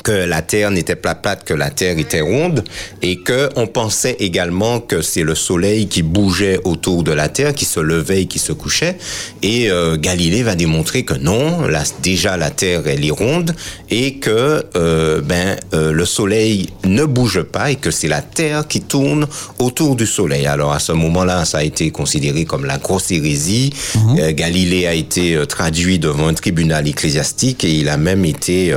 que 0.02 0.12
la 0.12 0.42
Terre 0.42 0.70
n'était 0.70 0.96
pas 0.96 1.14
plate, 1.14 1.44
que 1.44 1.54
la 1.54 1.70
Terre 1.70 1.98
était 1.98 2.20
ronde, 2.20 2.64
et 3.02 3.16
que 3.16 3.48
on 3.56 3.66
pensait 3.66 4.16
également 4.20 4.80
que 4.80 5.02
c'est 5.02 5.22
le 5.22 5.34
Soleil 5.34 5.88
qui 5.88 6.02
bougeait 6.02 6.60
autour 6.64 7.02
de 7.02 7.12
la 7.12 7.28
Terre, 7.28 7.54
qui 7.54 7.64
se 7.64 7.80
levait 7.80 8.22
et 8.22 8.26
qui 8.26 8.38
se 8.38 8.52
couchait. 8.52 8.96
Et 9.42 9.70
euh, 9.70 9.96
Galilée 9.96 10.42
va 10.42 10.54
démontrer 10.54 11.04
que 11.04 11.14
non, 11.14 11.62
là, 11.62 11.82
déjà 12.02 12.36
la 12.36 12.50
Terre 12.50 12.82
elle 12.86 13.04
est 13.04 13.10
ronde 13.10 13.54
et 13.90 14.14
que 14.14 14.64
euh, 14.76 15.20
ben 15.20 15.56
euh, 15.74 15.92
le 15.92 16.04
Soleil 16.04 16.68
ne 16.84 17.04
bouge 17.04 17.42
pas 17.42 17.70
et 17.70 17.76
que 17.76 17.90
c'est 17.90 18.08
la 18.08 18.22
Terre 18.22 18.66
qui 18.66 18.80
tourne 18.80 19.26
autour 19.58 19.96
du 19.96 20.06
Soleil. 20.06 20.46
Alors 20.46 20.72
à 20.72 20.78
ce 20.78 20.92
moment-là, 20.92 21.44
ça 21.44 21.58
a 21.58 21.62
été 21.62 21.90
considéré 21.90 22.44
comme 22.44 22.64
la 22.64 22.78
grosse 22.78 23.10
hérésie. 23.10 23.72
Mhm. 23.94 24.32
Galilée 24.32 24.86
a 24.86 24.94
été 24.94 25.38
traduit 25.48 25.98
devant 25.98 26.28
un 26.28 26.34
tribunal 26.34 26.86
ecclésiastique 26.86 27.64
et 27.64 27.70
il 27.70 27.88
a 27.88 27.96
même 27.96 28.24
été, 28.24 28.74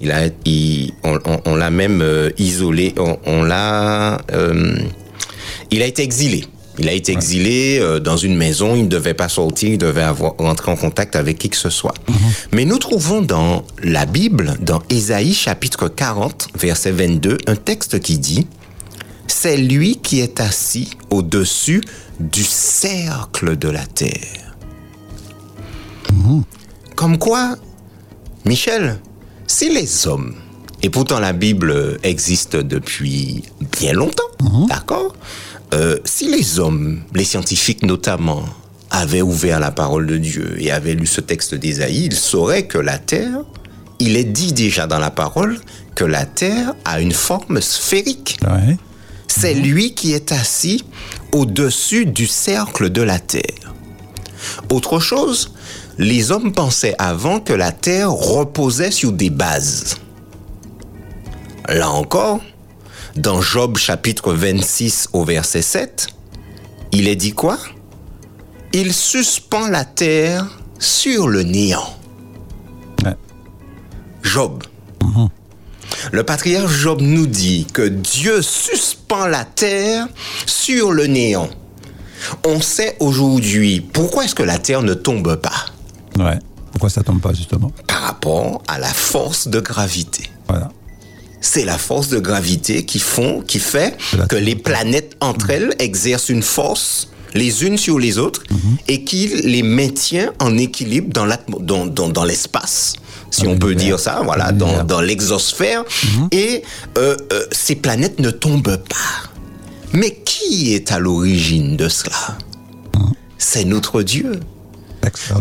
il 0.00 0.10
a 0.10 0.28
on, 1.44 1.54
l'a 1.54 1.70
même 1.70 2.00
euh, 2.02 2.30
isolé, 2.38 2.94
on, 3.26 3.42
l'a, 3.42 4.20
euh, 4.32 4.76
il 5.70 5.82
a 5.82 5.86
été 5.86 6.02
exilé. 6.02 6.44
Il 6.78 6.88
a 6.88 6.92
été 6.92 7.12
exilé 7.12 7.78
euh, 7.80 8.00
dans 8.00 8.16
une 8.16 8.36
maison, 8.36 8.74
il 8.74 8.84
ne 8.84 8.88
devait 8.88 9.14
pas 9.14 9.28
sortir, 9.28 9.70
il 9.70 9.78
devait 9.78 10.02
avoir, 10.02 10.34
rentrer 10.38 10.72
en 10.72 10.76
contact 10.76 11.14
avec 11.14 11.38
qui 11.38 11.48
que 11.48 11.56
ce 11.56 11.70
soit. 11.70 11.94
Mhm. 12.08 12.16
Mais 12.52 12.64
nous 12.64 12.78
trouvons 12.78 13.22
dans 13.22 13.64
la 13.82 14.06
Bible, 14.06 14.56
dans 14.60 14.82
Ésaïe 14.90 15.34
chapitre 15.34 15.88
40, 15.88 16.48
verset 16.58 16.90
22, 16.90 17.38
un 17.46 17.56
texte 17.56 18.00
qui 18.00 18.18
dit, 18.18 18.46
C'est 19.28 19.56
lui 19.56 19.98
qui 20.02 20.20
est 20.20 20.40
assis 20.40 20.90
au-dessus 21.10 21.80
du 22.18 22.42
cercle 22.42 23.56
de 23.56 23.68
la 23.68 23.86
terre. 23.86 24.56
Mhm. 26.12 26.42
Comme 26.96 27.18
quoi, 27.18 27.56
Michel, 28.44 28.98
si 29.54 29.68
les 29.68 30.08
hommes, 30.08 30.34
et 30.82 30.90
pourtant 30.90 31.20
la 31.20 31.32
Bible 31.32 31.96
existe 32.02 32.56
depuis 32.56 33.44
bien 33.78 33.92
longtemps, 33.92 34.24
mhm. 34.42 34.66
d'accord? 34.66 35.14
Euh, 35.72 35.98
Si 36.04 36.28
les 36.28 36.58
hommes, 36.58 37.02
les 37.14 37.22
scientifiques 37.22 37.84
notamment, 37.84 38.42
avaient 38.90 39.22
ouvert 39.22 39.60
la 39.60 39.70
parole 39.70 40.08
de 40.08 40.16
Dieu 40.16 40.56
et 40.58 40.72
avaient 40.72 40.94
lu 40.94 41.06
ce 41.06 41.20
texte 41.20 41.54
d'Ésaïe, 41.54 42.06
ils 42.06 42.16
sauraient 42.16 42.66
que 42.66 42.78
la 42.78 42.98
terre, 42.98 43.44
il 44.00 44.16
est 44.16 44.24
dit 44.24 44.52
déjà 44.52 44.88
dans 44.88 44.98
la 44.98 45.12
parole 45.12 45.60
que 45.94 46.04
la 46.04 46.26
terre 46.26 46.74
a 46.84 47.00
une 47.00 47.12
forme 47.12 47.60
sphérique. 47.60 48.40
C'est 49.28 49.54
lui 49.54 49.94
qui 49.94 50.14
est 50.14 50.32
assis 50.32 50.84
au-dessus 51.30 52.06
du 52.06 52.26
cercle 52.26 52.90
de 52.90 53.02
la 53.02 53.20
terre. 53.20 53.72
Autre 54.72 54.98
chose, 54.98 55.53
les 55.98 56.32
hommes 56.32 56.52
pensaient 56.52 56.94
avant 56.98 57.40
que 57.40 57.52
la 57.52 57.72
Terre 57.72 58.10
reposait 58.10 58.90
sur 58.90 59.12
des 59.12 59.30
bases. 59.30 59.96
Là 61.68 61.90
encore, 61.90 62.40
dans 63.16 63.40
Job 63.40 63.76
chapitre 63.76 64.32
26 64.32 65.08
au 65.12 65.24
verset 65.24 65.62
7, 65.62 66.08
il 66.92 67.08
est 67.08 67.16
dit 67.16 67.32
quoi? 67.32 67.58
Il 68.72 68.92
suspend 68.92 69.68
la 69.68 69.84
Terre 69.84 70.58
sur 70.78 71.28
le 71.28 71.42
néant. 71.42 71.86
Job. 74.22 74.64
Mhm. 75.02 75.28
Le 76.12 76.24
patriarche 76.24 76.72
Job 76.72 77.00
nous 77.00 77.26
dit 77.26 77.66
que 77.72 77.82
Dieu 77.82 78.42
suspend 78.42 79.26
la 79.26 79.44
terre 79.44 80.08
sur 80.46 80.92
le 80.92 81.06
néant. 81.06 81.48
On 82.44 82.60
sait 82.60 82.96
aujourd'hui 83.00 83.80
pourquoi 83.80 84.24
est-ce 84.24 84.34
que 84.34 84.42
la 84.42 84.58
terre 84.58 84.82
ne 84.82 84.94
tombe 84.94 85.36
pas. 85.36 85.66
Ouais. 86.18 86.38
Pourquoi 86.72 86.90
ça 86.90 87.02
tombe 87.02 87.20
pas 87.20 87.32
justement? 87.32 87.70
Par 87.86 88.02
rapport 88.02 88.62
à 88.68 88.78
la 88.78 88.92
force 88.92 89.48
de 89.48 89.60
gravité. 89.60 90.30
Voilà. 90.48 90.70
C'est 91.40 91.64
la 91.64 91.78
force 91.78 92.08
de 92.08 92.18
gravité 92.18 92.84
qui 92.84 92.98
font, 92.98 93.42
qui 93.42 93.58
fait 93.58 93.96
que 94.28 94.36
les 94.36 94.56
planètes 94.56 95.16
entre 95.20 95.50
elles 95.50 95.74
exercent 95.78 96.30
une 96.30 96.42
force 96.42 97.08
les 97.34 97.64
unes 97.64 97.76
sur 97.76 97.98
les 97.98 98.18
autres 98.18 98.44
mhm. 98.48 98.76
et 98.86 99.02
qui 99.02 99.26
les 99.26 99.64
maintient 99.64 100.32
en 100.40 100.56
équilibre 100.56 101.12
dans 101.12 101.26
dans, 101.60 101.84
dans, 101.84 102.08
dans 102.08 102.24
l'espace 102.24 102.94
si 103.34 103.46
on 103.46 103.58
peut 103.58 103.74
dire 103.74 103.98
ça, 103.98 104.20
voilà, 104.24 104.52
dans, 104.52 104.84
dans 104.84 105.00
l'exosphère, 105.00 105.84
mhm. 106.04 106.28
et 106.30 106.62
euh, 106.98 107.16
euh, 107.32 107.44
ces 107.50 107.74
planètes 107.74 108.20
ne 108.20 108.30
tombent 108.30 108.76
pas. 108.76 109.30
Mais 109.92 110.12
qui 110.24 110.74
est 110.74 110.92
à 110.92 110.98
l'origine 110.98 111.76
de 111.76 111.88
cela? 111.88 112.38
Mhm. 112.96 113.12
C'est 113.38 113.64
notre 113.64 114.02
Dieu. 114.02 114.40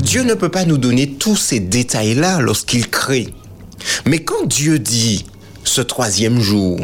Dieu 0.02 0.24
ne 0.24 0.34
peut 0.34 0.50
pas 0.50 0.66
nous 0.66 0.78
donner 0.78 1.12
tous 1.14 1.36
ces 1.36 1.60
détails-là 1.60 2.40
lorsqu'il 2.42 2.90
crée. 2.90 3.34
Mais 4.06 4.20
quand 4.20 4.46
Dieu 4.46 4.80
dit 4.80 5.26
ce 5.64 5.82
troisième 5.82 6.40
jour, 6.40 6.80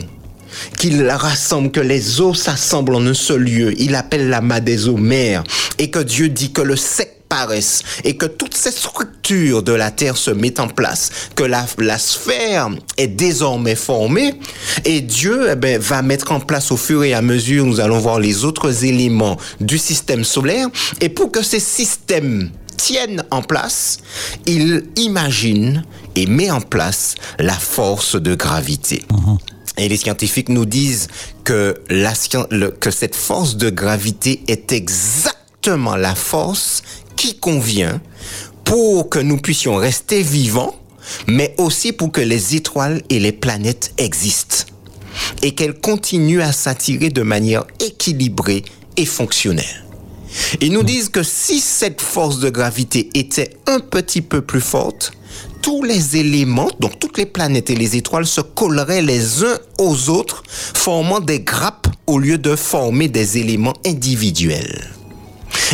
qu'il 0.77 1.07
rassemble, 1.07 1.71
que 1.71 1.79
les 1.79 2.21
eaux 2.21 2.33
s'assemblent 2.33 2.95
en 2.95 3.05
un 3.05 3.13
seul 3.13 3.43
lieu. 3.43 3.74
Il 3.79 3.95
appelle 3.95 4.29
la 4.29 4.41
main 4.41 4.59
des 4.59 4.88
eaux 4.88 4.98
mère. 4.98 5.43
Et 5.77 5.89
que 5.89 6.00
Dieu 6.00 6.29
dit 6.29 6.51
que 6.51 6.62
le 6.62 6.75
sec 6.75 7.19
paraisse 7.29 7.83
et 8.03 8.17
que 8.17 8.25
toutes 8.25 8.55
ces 8.55 8.71
structures 8.71 9.62
de 9.62 9.71
la 9.71 9.91
Terre 9.91 10.17
se 10.17 10.31
mettent 10.31 10.59
en 10.59 10.67
place, 10.67 11.12
que 11.36 11.43
la, 11.43 11.65
la 11.77 12.00
sphère 12.00 12.69
est 12.98 13.07
désormais 13.07 13.75
formée 13.75 14.33
et 14.83 15.01
Dieu 15.01 15.48
eh 15.51 15.55
ben, 15.55 15.79
va 15.79 16.01
mettre 16.01 16.31
en 16.31 16.39
place 16.39 16.71
au 16.71 16.77
fur 16.77 17.03
et 17.03 17.13
à 17.13 17.21
mesure, 17.21 17.67
nous 17.67 17.79
allons 17.79 18.00
voir 18.00 18.19
les 18.19 18.45
autres 18.45 18.83
éléments 18.83 19.38
du 19.62 19.77
système 19.77 20.24
solaire 20.24 20.69
et 21.01 21.09
pour 21.09 21.31
que 21.31 21.43
ces 21.43 21.59
systèmes 21.59 22.50
tiennent 22.79 23.24
en 23.29 23.41
place, 23.41 24.00
il 24.45 24.86
imagine 24.95 25.83
et 26.15 26.25
met 26.27 26.50
en 26.50 26.62
place 26.62 27.15
la 27.38 27.53
force 27.53 28.15
de 28.15 28.36
gravité. 28.36 29.03
Et 29.77 29.89
les 29.89 29.98
scientifiques 29.98 30.50
nous 30.50 30.65
disent 30.65 31.07
que, 31.43 31.75
la, 31.89 32.13
que 32.79 32.91
cette 32.91 33.15
force 33.15 33.57
de 33.57 33.69
gravité 33.69 34.41
est 34.48 34.71
exactement 34.71 35.98
la 35.98 36.15
force 36.15 36.81
qui 37.17 37.38
convient 37.38 38.01
pour 38.63 39.09
que 39.09 39.19
nous 39.19 39.38
puissions 39.38 39.75
rester 39.75 40.21
vivants, 40.21 40.75
mais 41.27 41.55
aussi 41.57 41.91
pour 41.91 42.13
que 42.13 42.21
les 42.21 42.55
étoiles 42.55 43.01
et 43.09 43.19
les 43.19 43.33
planètes 43.33 43.93
existent 43.98 44.65
et 45.41 45.53
qu'elles 45.53 45.77
continuent 45.77 46.41
à 46.41 46.53
s'attirer 46.53 47.09
de 47.09 47.24
manière 47.24 47.65
équilibrée 47.81 48.63
et 48.95 49.05
fonctionnelle. 49.05 49.88
Ils 50.62 50.71
nous 50.71 50.83
disent 50.83 51.09
que 51.09 51.24
si 51.24 51.59
cette 51.59 52.01
force 52.01 52.39
de 52.39 52.50
gravité 52.50 53.09
était 53.13 53.57
un 53.67 53.79
petit 53.79 54.21
peu 54.21 54.41
plus 54.41 54.62
forte, 54.62 55.12
tous 55.62 55.83
les 55.83 56.17
éléments, 56.17 56.69
donc 56.79 57.00
toutes 57.00 57.17
les 57.17 57.25
planètes 57.25 57.69
et 57.69 57.75
les 57.75 57.98
étoiles 57.98 58.25
se 58.25 58.41
colleraient 58.41 59.01
les 59.01 59.43
uns 59.43 59.57
aux 59.77 60.09
autres, 60.09 60.43
formant 60.48 61.19
des 61.19 61.41
grappes 61.41 61.88
au 62.07 62.17
lieu 62.17 62.38
de 62.38 62.55
former 62.55 63.07
des 63.07 63.38
éléments 63.38 63.75
individuels. 63.86 64.89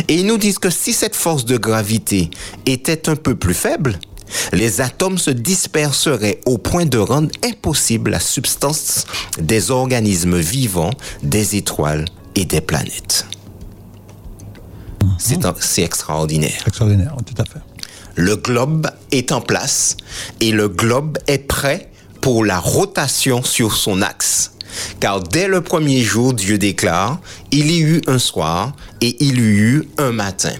Et 0.08 0.16
ils 0.16 0.26
nous 0.26 0.38
disent 0.38 0.58
que 0.58 0.70
si 0.70 0.92
cette 0.92 1.16
force 1.16 1.44
de 1.44 1.56
gravité 1.56 2.30
était 2.66 3.08
un 3.08 3.16
peu 3.16 3.34
plus 3.34 3.54
faible, 3.54 3.98
les 4.52 4.80
atomes 4.80 5.18
se 5.18 5.30
disperseraient 5.30 6.40
au 6.46 6.58
point 6.58 6.84
de 6.84 6.98
rendre 6.98 7.30
impossible 7.44 8.10
la 8.10 8.20
substance 8.20 9.06
des 9.38 9.70
organismes 9.70 10.38
vivants, 10.38 10.92
des 11.22 11.56
étoiles 11.56 12.04
et 12.34 12.44
des 12.44 12.60
planètes. 12.60 13.26
C'est 15.18 15.82
extraordinaire. 15.82 16.62
Extraordinaire, 16.66 17.14
tout 17.24 17.40
à 17.40 17.44
fait. 17.44 17.60
Le 18.14 18.36
globe 18.36 18.88
est 19.12 19.32
en 19.32 19.40
place 19.40 19.96
et 20.40 20.50
le 20.50 20.68
globe 20.68 21.18
est 21.26 21.46
prêt 21.46 21.90
pour 22.20 22.44
la 22.44 22.58
rotation 22.58 23.42
sur 23.42 23.76
son 23.76 24.02
axe. 24.02 24.52
Car 25.00 25.22
dès 25.22 25.48
le 25.48 25.60
premier 25.60 26.02
jour, 26.02 26.32
Dieu 26.34 26.58
déclare, 26.58 27.20
il 27.50 27.70
y 27.70 27.80
eut 27.80 28.02
un 28.06 28.18
soir 28.18 28.74
et 29.00 29.16
il 29.24 29.38
y 29.38 29.58
eut 29.58 29.88
un 29.98 30.12
matin. 30.12 30.54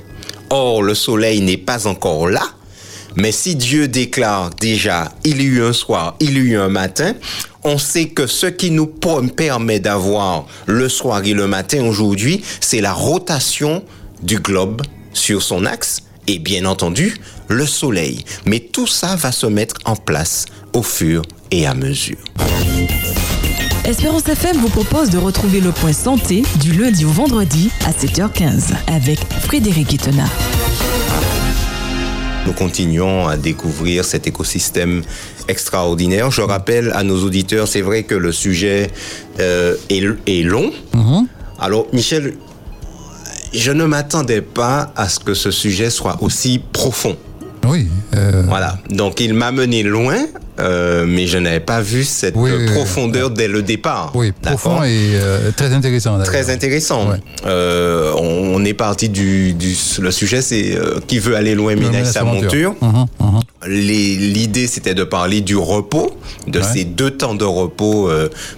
Or, 0.51 0.83
le 0.83 0.95
soleil 0.95 1.41
n'est 1.41 1.57
pas 1.57 1.87
encore 1.87 2.29
là, 2.29 2.43
mais 3.17 3.33
si 3.33 3.57
Dieu 3.57 3.89
déclare 3.89 4.51
déjà, 4.51 5.13
il 5.25 5.41
y 5.41 5.45
eut 5.47 5.63
un 5.63 5.73
soir, 5.73 6.17
il 6.21 6.37
y 6.37 6.39
eut 6.39 6.59
un 6.59 6.69
matin, 6.69 7.15
on 7.65 7.79
sait 7.79 8.09
que 8.09 8.27
ce 8.27 8.47
qui 8.47 8.71
nous 8.71 8.87
permet 8.87 9.81
d'avoir 9.81 10.47
le 10.67 10.89
soir 10.89 11.25
et 11.25 11.33
le 11.33 11.47
matin 11.47 11.85
aujourd'hui, 11.85 12.43
c'est 12.61 12.81
la 12.81 12.93
rotation 12.93 13.83
du 14.23 14.39
globe 14.39 14.83
sur 15.13 15.43
son 15.43 15.65
axe 15.65 16.03
et 16.27 16.39
bien 16.39 16.65
entendu 16.65 17.17
le 17.49 17.67
soleil. 17.67 18.25
Mais 18.45 18.61
tout 18.61 18.87
ça 18.87 19.17
va 19.17 19.33
se 19.33 19.47
mettre 19.47 19.77
en 19.85 19.97
place 19.97 20.47
au 20.73 20.83
fur 20.83 21.23
et 21.51 21.67
à 21.67 21.75
mesure. 21.75 22.19
Espérance 23.85 24.29
FM 24.29 24.57
vous 24.57 24.69
propose 24.69 25.11
de 25.11 25.19
retrouver 25.19 25.61
le 25.61 25.71
point 25.71 25.93
santé 25.93 26.43
du 26.61 26.73
lundi 26.73 27.05
au 27.05 27.11
vendredi 27.11 27.71
à 27.85 27.93
7h15 27.93 28.75
avec 28.89 29.21
Frédéric 29.45 29.93
Itena. 29.93 30.25
Nous 32.47 32.53
continuons 32.53 33.29
à 33.29 33.37
découvrir 33.37 34.05
cet 34.05 34.27
écosystème 34.27 35.03
extraordinaire. 35.49 36.31
Je 36.31 36.43
rappelle 36.43 36.93
à 36.95 37.05
nos 37.05 37.23
auditeurs, 37.25 37.69
c'est 37.69 37.81
vrai 37.81 38.03
que 38.03 38.15
le 38.15 38.33
sujet 38.33 38.91
euh, 39.41 39.77
est, 39.89 40.43
long. 40.43 40.73
Mm-hmm. 40.95 41.27
Alors, 41.61 41.87
Michel, 41.93 42.35
je 43.57 43.73
ne 43.73 43.85
m'attendais 43.85 44.43
pas 44.43 44.93
à 44.97 45.09
ce 45.09 45.19
que 45.21 45.35
ce 45.35 45.51
sujet 45.51 45.91
soit 45.91 46.19
aussi 46.21 46.61
profond. 46.73 47.17
Oui. 47.69 47.89
Euh, 48.15 48.43
voilà. 48.47 48.79
Donc 48.91 49.21
il 49.21 49.35
m'a 49.35 49.51
mené 49.51 49.83
loin, 49.83 50.19
euh, 50.61 51.05
mais 51.07 51.27
je 51.27 51.39
n'avais 51.39 51.61
pas 51.61 51.81
vu 51.81 52.05
cette 52.05 52.35
profondeur 52.35 53.31
dès 53.31 53.49
le 53.49 53.63
départ. 53.63 54.13
Oui, 54.15 54.33
profond 54.33 54.83
et 54.83 55.11
euh, 55.15 55.51
très 55.57 55.73
intéressant. 55.73 56.19
Très 56.23 56.51
intéressant. 56.51 57.09
on, 57.45 58.65
est 58.65 58.75
parti 58.75 59.09
du, 59.09 59.55
le 60.01 60.11
sujet, 60.11 60.43
c'est 60.43 60.79
qui 61.07 61.19
veut 61.19 61.37
aller 61.37 61.55
loin 61.55 61.75
mène 61.75 62.05
sa 62.05 62.25
monture. 62.25 62.75
Mhm, 62.81 63.07
mhm. 63.21 63.41
L'idée, 63.69 64.67
c'était 64.67 64.95
de 64.95 65.05
parler 65.05 65.41
du 65.41 65.57
repos, 65.57 66.17
de 66.47 66.61
ces 66.63 66.85
deux 66.85 67.11
temps 67.11 67.35
de 67.35 67.45
repos 67.45 68.09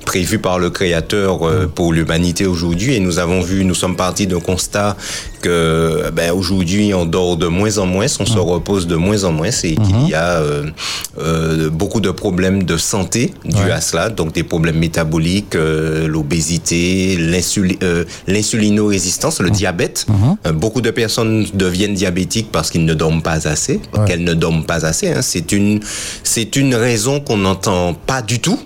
prévus 0.04 0.38
par 0.38 0.58
le 0.58 0.70
Créateur 0.70 1.40
pour 1.74 1.92
l'humanité 1.92 2.46
aujourd'hui. 2.46 2.94
Et 2.94 3.00
nous 3.00 3.18
avons 3.18 3.40
vu, 3.40 3.64
nous 3.64 3.74
sommes 3.74 3.96
partis 3.96 4.26
d'un 4.26 4.40
constat 4.40 4.96
que 5.40 6.10
ben, 6.12 6.32
aujourd'hui 6.32 6.92
on 6.94 7.06
dort 7.06 7.36
de 7.36 7.46
moins 7.46 7.78
en 7.78 7.86
moins, 7.86 8.06
on 8.20 8.26
se 8.26 8.38
repose 8.38 8.86
de 8.86 8.96
moins 8.96 9.24
en 9.24 9.32
moins, 9.32 9.50
c'est 9.50 9.74
qu'il 9.74 10.08
y 10.08 10.14
a 10.14 10.38
euh, 10.38 10.64
euh, 11.18 11.70
beaucoup 11.70 12.00
de 12.00 12.10
problèmes 12.10 12.64
de 12.64 12.76
santé 12.76 13.32
dus 13.44 13.70
à 13.70 13.80
cela, 13.80 14.10
donc 14.10 14.32
des 14.32 14.42
problèmes 14.42 14.78
métaboliques, 14.78 15.54
euh, 15.54 16.06
l'obésité, 16.08 17.16
l'insulino-résistance, 18.26 19.40
le 19.40 19.50
diabète. 19.50 20.06
beaucoup 20.54 20.80
de 20.80 20.90
personnes 20.90 21.46
deviennent 21.54 21.94
diabétiques 21.94 22.50
parce 22.52 22.70
qu'ils 22.70 22.84
ne 22.84 22.94
dorment 22.94 23.22
pas 23.22 23.46
assez, 23.48 23.80
qu'elles 24.06 24.24
ne 24.24 24.34
dorment 24.34 24.64
pas 24.64 24.84
assez. 24.86 25.08
Hein. 25.08 25.22
C'est 25.22 25.52
une 25.52 25.80
c'est 26.22 26.56
une 26.56 26.74
raison 26.74 27.20
qu'on 27.20 27.38
n'entend 27.38 27.94
pas 27.94 28.22
du 28.22 28.40
tout. 28.40 28.58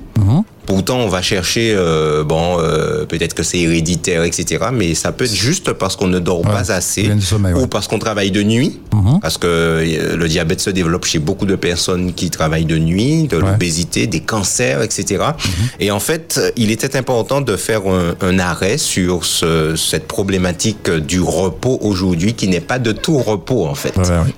Pourtant, 0.66 0.98
on 0.98 1.08
va 1.08 1.22
chercher, 1.22 1.74
euh, 1.76 2.22
bon, 2.22 2.58
euh, 2.60 3.04
peut-être 3.04 3.34
que 3.34 3.42
c'est 3.42 3.58
héréditaire, 3.58 4.22
etc. 4.22 4.66
Mais 4.72 4.94
ça 4.94 5.10
peut 5.10 5.24
être 5.24 5.34
juste 5.34 5.72
parce 5.72 5.96
qu'on 5.96 6.06
ne 6.06 6.20
dort 6.20 6.42
pas 6.42 6.70
assez 6.72 7.10
ou 7.56 7.66
parce 7.66 7.88
qu'on 7.88 7.98
travaille 7.98 8.30
de 8.30 8.42
nuit. 8.42 8.80
Mhm. 8.94 9.20
Parce 9.20 9.38
que 9.38 9.46
euh, 9.46 10.16
le 10.16 10.28
diabète 10.28 10.60
se 10.60 10.70
développe 10.70 11.04
chez 11.04 11.18
beaucoup 11.18 11.46
de 11.46 11.56
personnes 11.56 12.12
qui 12.12 12.30
travaillent 12.30 12.64
de 12.64 12.78
nuit, 12.78 13.24
de 13.24 13.38
l'obésité, 13.38 14.06
des 14.06 14.20
cancers, 14.20 14.82
etc. 14.82 15.24
Mhm. 15.34 15.52
Et 15.80 15.90
en 15.90 16.00
fait, 16.00 16.40
il 16.56 16.70
était 16.70 16.96
important 16.96 17.40
de 17.40 17.56
faire 17.56 17.82
un, 18.20 18.38
arrêt 18.38 18.78
sur 18.78 19.24
ce, 19.24 19.76
cette 19.76 20.06
problématique 20.06 20.90
du 20.90 21.20
repos 21.20 21.78
aujourd'hui, 21.82 22.34
qui 22.34 22.48
n'est 22.48 22.60
pas 22.60 22.78
de 22.78 22.92
tout 22.92 23.18
repos 23.18 23.66
en 23.66 23.74
fait, 23.74 23.94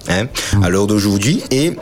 hein, 0.09 0.27
à 0.63 0.69
l'heure 0.69 0.87
d'aujourd'hui. 0.87 1.43
Et 1.51 1.75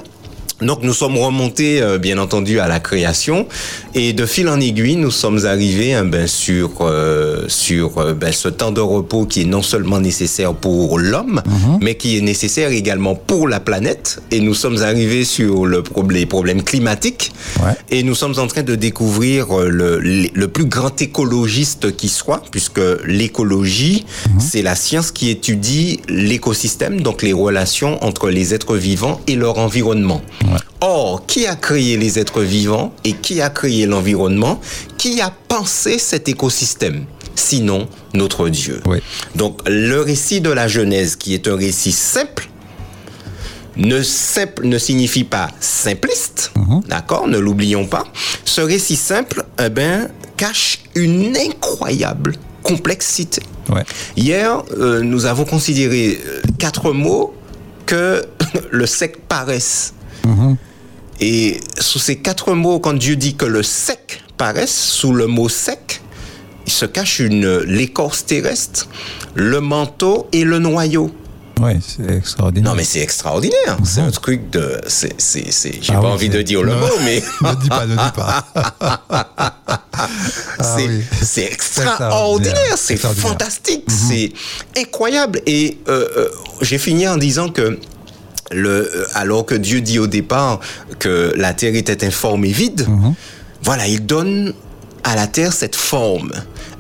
donc 0.67 0.83
nous 0.83 0.95
sommes 0.95 1.17
remontés 1.17 1.83
euh, 1.83 1.99
bien 1.99 2.19
entendu 2.19 2.61
à 2.61 2.69
la 2.69 2.81
création 2.81 3.47
et 3.95 4.13
de 4.13 4.27
fil 4.27 4.49
en 4.49 4.61
aiguille 4.61 4.97
nous 4.97 5.11
sommes 5.11 5.45
arrivés 5.47 5.95
hein, 5.95 6.05
ben, 6.05 6.27
sur 6.27 6.71
euh, 6.81 7.45
sur 7.49 7.99
euh, 7.99 8.15
ben, 8.15 8.33
ce 8.33 8.49
temps 8.49 8.73
de 8.73 8.81
repos 8.81 9.27
qui 9.27 9.43
est 9.43 9.47
non 9.47 9.63
seulement 9.63 10.01
nécessaire 10.01 10.55
pour 10.55 10.99
l'homme 10.99 11.43
mhm. 11.47 11.79
mais 11.81 11.95
qui 11.97 12.19
est 12.19 12.21
nécessaire 12.21 12.71
également 12.71 13.15
pour 13.15 13.49
la 13.49 13.61
planète 13.61 14.23
et 14.31 14.41
nous 14.41 14.55
sommes 14.55 14.83
arrivés 14.83 15.25
sur 15.25 15.67
le 15.67 15.83
problème, 15.83 16.19
les 16.19 16.27
problèmes 16.27 16.63
climatiques 16.63 17.33
et 17.91 18.03
nous 18.03 18.15
sommes 18.15 18.39
en 18.39 18.47
train 18.47 18.63
de 18.63 18.75
découvrir 18.75 19.59
le, 19.59 19.99
le 20.01 20.49
plus 20.49 20.67
grand 20.67 21.01
écologiste 21.01 21.97
qui 21.97 22.09
soit 22.09 22.43
puisque 22.51 22.81
l'écologie 23.07 24.05
mhm. 24.29 24.41
c'est 24.41 24.63
la 24.63 24.75
science 24.75 25.11
qui 25.11 25.31
étudie 25.31 26.01
l'écosystème 26.09 27.01
donc 27.01 27.23
les 27.23 27.33
relations 27.33 28.03
entre 28.05 28.31
les 28.31 28.55
êtres 28.55 28.77
vivants 28.77 29.21
et 29.27 29.37
leur 29.37 29.59
environnement. 29.59 30.21
Or, 30.81 31.27
qui 31.27 31.47
a 31.47 31.57
créé 31.57 31.97
les 31.97 32.19
êtres 32.19 32.43
vivants 32.43 32.93
et 33.05 33.13
qui 33.13 33.41
a 33.41 33.51
créé 33.51 33.87
l'environnement 33.87 34.61
Qui 34.99 35.21
a 35.21 35.33
pensé 35.49 35.99
cet 35.99 36.29
écosystème 36.29 37.05
Sinon, 37.35 37.89
notre 38.15 38.49
Dieu? 38.49 38.81
Donc, 39.35 39.61
le 39.67 40.01
récit 40.01 40.41
de 40.41 40.51
la 40.51 40.69
Genèse, 40.69 41.17
qui 41.17 41.35
est 41.35 41.49
un 41.49 41.57
récit 41.57 41.93
simple, 41.93 42.49
ne, 43.77 44.03
simple, 44.03 44.67
ne 44.67 44.79
signifie 44.79 45.25
pas 45.25 45.49
simpliste, 45.61 46.53
mhm. 46.57 46.83
d'accord 46.89 47.29
Ne 47.29 47.39
l'oublions 47.39 47.87
pas. 47.87 48.05
Ce 48.45 48.61
récit 48.61 48.97
simple, 48.97 49.45
eh 49.65 49.71
ben, 49.71 50.09
cache 50.37 50.81
une 50.95 51.37
incroyable 51.37 52.35
complexité. 52.63 53.43
Hier, 54.17 54.63
euh, 54.77 55.01
nous 55.01 55.25
avons 55.27 55.45
considéré 55.45 56.21
euh, 56.27 56.41
quatre 56.59 56.93
mots 56.93 57.35
que 57.87 58.25
le 58.71 58.87
sec 58.87 59.27
paraisse. 59.29 59.95
Et 61.21 61.61
sous 61.79 61.99
ces 61.99 62.17
quatre 62.17 62.53
mots, 62.55 62.81
quand 62.81 62.95
Dieu 62.95 63.17
dit 63.17 63.37
que 63.37 63.45
le 63.45 63.63
sec 63.63 64.23
paraisse, 64.37 64.75
sous 64.75 65.13
le 65.13 65.27
mot 65.27 65.49
sec, 65.49 66.01
il 66.67 66.73
se 66.73 66.85
cache 66.85 67.21
une 67.21 67.59
l'écorce 67.59 68.27
terrestre, 68.27 68.89
le 69.35 69.61
manteau 69.61 70.29
et 70.33 70.45
le 70.45 70.59
noyau. 70.59 71.13
Oui, 71.61 71.75
c'est 71.81 72.17
extraordinaire. 72.17 72.71
Non, 72.73 72.77
mais 72.77 72.83
c'est 72.83 73.01
extraordinaire. 73.01 73.77
C'est 73.85 74.01
un 74.01 74.11
truc 74.11 74.51
de. 74.51 74.81
C'est, 74.89 75.21
c'est, 75.21 75.53
c'est... 75.53 75.81
J'ai 75.81 75.93
ah 75.95 76.01
pas 76.01 76.09
envie 76.09 76.29
de 76.29 76.43
dire 76.43 76.63
le 76.63 76.75
mot, 76.75 76.87
mais. 77.05 77.23
ne 77.41 77.55
dis 77.61 77.69
pas, 77.69 77.87
ne 77.87 77.93
dis 77.93 78.13
pas. 78.17 78.45
c'est, 80.61 80.89
ah 81.13 81.17
c'est 81.23 81.45
extraordinaire, 81.45 82.77
c'est 82.77 82.97
fantastique, 82.97 83.85
mhm. 83.89 84.09
c'est 84.09 84.33
incroyable. 84.77 85.41
Et 85.47 85.79
euh, 85.89 86.09
euh, 86.17 86.29
j'ai 86.63 86.79
fini 86.79 87.07
en 87.07 87.17
disant 87.17 87.49
que 87.49 87.79
le, 88.53 88.71
euh, 88.71 89.07
alors 89.15 89.47
que 89.47 89.55
Dieu 89.55 89.81
dit 89.81 89.99
au 89.99 90.07
départ 90.07 90.61
que 90.99 91.33
la 91.37 91.55
terre 91.55 91.75
était 91.75 92.05
informe 92.05 92.45
et 92.45 92.53
vide, 92.53 92.87
mhm. 92.89 93.15
voilà, 93.63 93.87
il 93.87 94.07
donne 94.07 94.55
à 95.05 95.17
la 95.17 95.27
terre 95.27 95.53
cette 95.53 95.77
forme. 95.77 96.33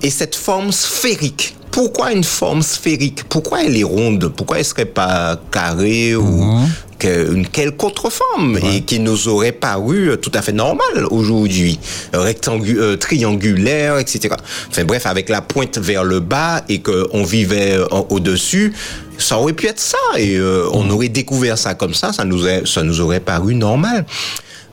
Et 0.02 0.10
cette 0.10 0.34
forme 0.34 0.72
sphérique 0.72 1.56
pourquoi 1.72 2.12
une 2.12 2.22
forme 2.22 2.62
sphérique? 2.62 3.24
Pourquoi 3.24 3.64
elle 3.64 3.76
est 3.76 3.82
ronde? 3.82 4.30
Pourquoi 4.36 4.58
elle 4.58 4.64
serait 4.64 4.84
pas 4.84 5.40
carrée 5.50 6.14
ou 6.14 6.60
mhm. 7.04 7.36
une 7.36 7.46
quelque 7.46 7.84
autre 7.84 8.10
forme 8.10 8.58
et 8.58 8.82
qui 8.82 9.00
nous 9.00 9.28
aurait 9.28 9.52
paru 9.52 10.10
tout 10.20 10.32
à 10.34 10.42
fait 10.42 10.52
normal 10.52 11.06
aujourd'hui, 11.10 11.78
rectangulaire, 12.12 12.82
euh, 12.82 12.96
triangulaire, 12.96 13.98
etc. 13.98 14.34
Enfin 14.68 14.84
bref, 14.84 15.06
avec 15.06 15.28
la 15.28 15.40
pointe 15.40 15.78
vers 15.78 16.04
le 16.04 16.20
bas 16.20 16.62
et 16.68 16.80
qu'on 16.80 17.24
vivait 17.24 17.78
au-dessus, 18.10 18.72
ça 19.18 19.38
aurait 19.38 19.52
pu 19.52 19.66
être 19.66 19.80
ça 19.80 19.98
et 20.16 20.36
euh, 20.36 20.68
on 20.72 20.84
mhm. 20.84 20.92
aurait 20.92 21.08
découvert 21.08 21.58
ça 21.58 21.74
comme 21.74 21.94
ça, 21.94 22.12
ça 22.12 22.24
nous, 22.24 22.44
ça 22.64 22.82
nous 22.82 23.00
aurait 23.00 23.20
paru 23.20 23.54
normal. 23.54 24.04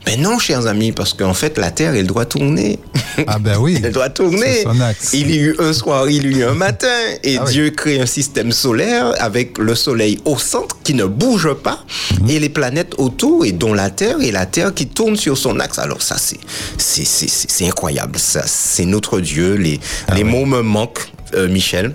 Mais 0.06 0.16
non, 0.16 0.38
chers 0.38 0.66
amis, 0.66 0.92
parce 0.92 1.12
qu'en 1.12 1.34
fait, 1.34 1.58
la 1.58 1.70
Terre, 1.70 1.94
elle 1.94 2.06
doit 2.06 2.24
tourner. 2.24 2.78
Ah 3.26 3.38
ben 3.38 3.58
oui. 3.58 3.78
elle 3.84 3.92
doit 3.92 4.08
tourner. 4.08 4.62
Son 4.62 4.80
axe. 4.80 5.10
Il 5.12 5.30
y 5.30 5.38
a 5.38 5.42
eu 5.42 5.56
un 5.58 5.72
soir, 5.72 6.08
il 6.08 6.26
y 6.26 6.34
a 6.34 6.38
eu 6.38 6.44
un 6.44 6.54
matin, 6.54 6.88
et 7.22 7.38
ah 7.38 7.44
Dieu 7.44 7.70
crée 7.70 8.00
un 8.00 8.06
système 8.06 8.50
solaire 8.50 9.12
avec 9.18 9.58
le 9.58 9.74
Soleil 9.74 10.18
au 10.24 10.38
centre 10.38 10.78
qui 10.82 10.94
ne 10.94 11.04
bouge 11.04 11.52
pas, 11.54 11.84
mhm. 12.20 12.30
et 12.30 12.38
les 12.38 12.48
planètes 12.48 12.94
autour, 12.98 13.44
et 13.44 13.52
dont 13.52 13.74
la 13.74 13.90
Terre, 13.90 14.20
et 14.20 14.32
la 14.32 14.46
Terre 14.46 14.72
qui 14.72 14.86
tourne 14.86 15.16
sur 15.16 15.36
son 15.36 15.60
axe. 15.60 15.78
Alors 15.78 16.02
ça, 16.02 16.16
c'est 16.18 16.40
c'est 16.78 17.66
incroyable. 17.66 18.18
Ça, 18.18 18.42
c'est 18.46 18.86
notre 18.86 19.20
Dieu. 19.20 19.54
Les 19.54 19.80
ah 20.08 20.14
les 20.14 20.24
mots 20.24 20.46
me 20.46 20.62
manquent, 20.62 21.10
euh, 21.34 21.48
Michel. 21.48 21.94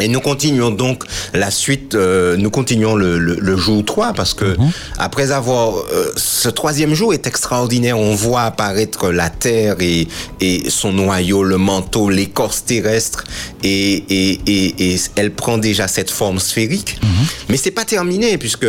Et 0.00 0.08
nous 0.08 0.20
continuons 0.20 0.70
donc 0.70 1.04
la 1.34 1.50
suite, 1.50 1.94
euh, 1.94 2.36
nous 2.36 2.50
continuons 2.50 2.94
le, 2.94 3.18
le, 3.18 3.56
jour 3.56 3.84
3 3.84 4.12
parce 4.14 4.34
que 4.34 4.44
mhm. 4.44 4.70
après 4.98 5.32
avoir, 5.32 5.76
euh, 5.76 6.10
ce 6.16 6.48
troisième 6.48 6.94
jour 6.94 7.12
est 7.12 7.26
extraordinaire, 7.26 7.98
on 7.98 8.14
voit 8.14 8.42
apparaître 8.42 9.10
la 9.10 9.30
Terre 9.30 9.76
et, 9.80 10.08
et 10.40 10.70
son 10.70 10.92
noyau, 10.92 11.42
le 11.42 11.58
manteau, 11.58 12.10
l'écorce 12.10 12.64
terrestre 12.64 13.24
et, 13.62 14.04
et, 14.08 14.92
et, 14.92 14.96
elle 15.16 15.32
prend 15.32 15.58
déjà 15.58 15.88
cette 15.88 16.10
forme 16.10 16.38
sphérique. 16.38 16.98
Mhm. 17.02 17.08
Mais 17.50 17.56
c'est 17.56 17.70
pas 17.70 17.84
terminé 17.84 18.38
puisque 18.38 18.66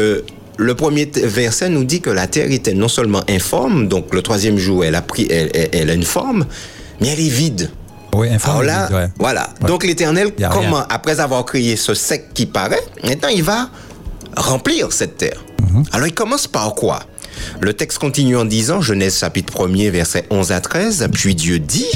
le 0.57 0.75
premier 0.75 1.09
verset 1.15 1.69
nous 1.69 1.83
dit 1.83 2.01
que 2.01 2.09
la 2.09 2.27
Terre 2.27 2.51
était 2.51 2.73
non 2.73 2.87
seulement 2.87 3.23
informe, 3.29 3.87
donc 3.87 4.13
le 4.13 4.21
troisième 4.21 4.57
jour 4.57 4.85
elle 4.85 4.95
a 4.95 5.01
pris, 5.01 5.27
elle, 5.29 5.49
elle 5.53 5.89
a 5.89 5.93
une 5.93 6.03
forme, 6.03 6.45
mais 6.99 7.07
elle 7.07 7.19
est 7.19 7.29
vide. 7.29 7.71
Oui, 8.13 8.27
Alors 8.43 8.63
là, 8.63 8.89
voilà. 9.19 9.49
Donc 9.67 9.83
l'Éternel, 9.83 10.31
comment, 10.51 10.85
après 10.89 11.19
avoir 11.19 11.45
créé 11.45 11.75
ce 11.75 11.93
sec 11.93 12.33
qui 12.33 12.45
paraît, 12.45 12.83
maintenant 13.03 13.29
il 13.29 13.43
va 13.43 13.69
remplir 14.35 14.91
cette 14.91 15.17
terre. 15.17 15.43
Mhm. 15.61 15.83
Alors 15.91 16.07
il 16.07 16.13
commence 16.13 16.47
par 16.47 16.73
quoi? 16.75 16.99
Le 17.59 17.73
texte 17.73 17.97
continue 17.99 18.37
en 18.37 18.45
disant, 18.45 18.81
Genèse 18.81 19.17
chapitre 19.17 19.53
1er, 19.53 19.89
verset 19.89 20.25
11 20.29 20.51
à 20.51 20.61
13, 20.61 21.07
puis 21.11 21.35
Dieu 21.35 21.59
dit 21.59 21.89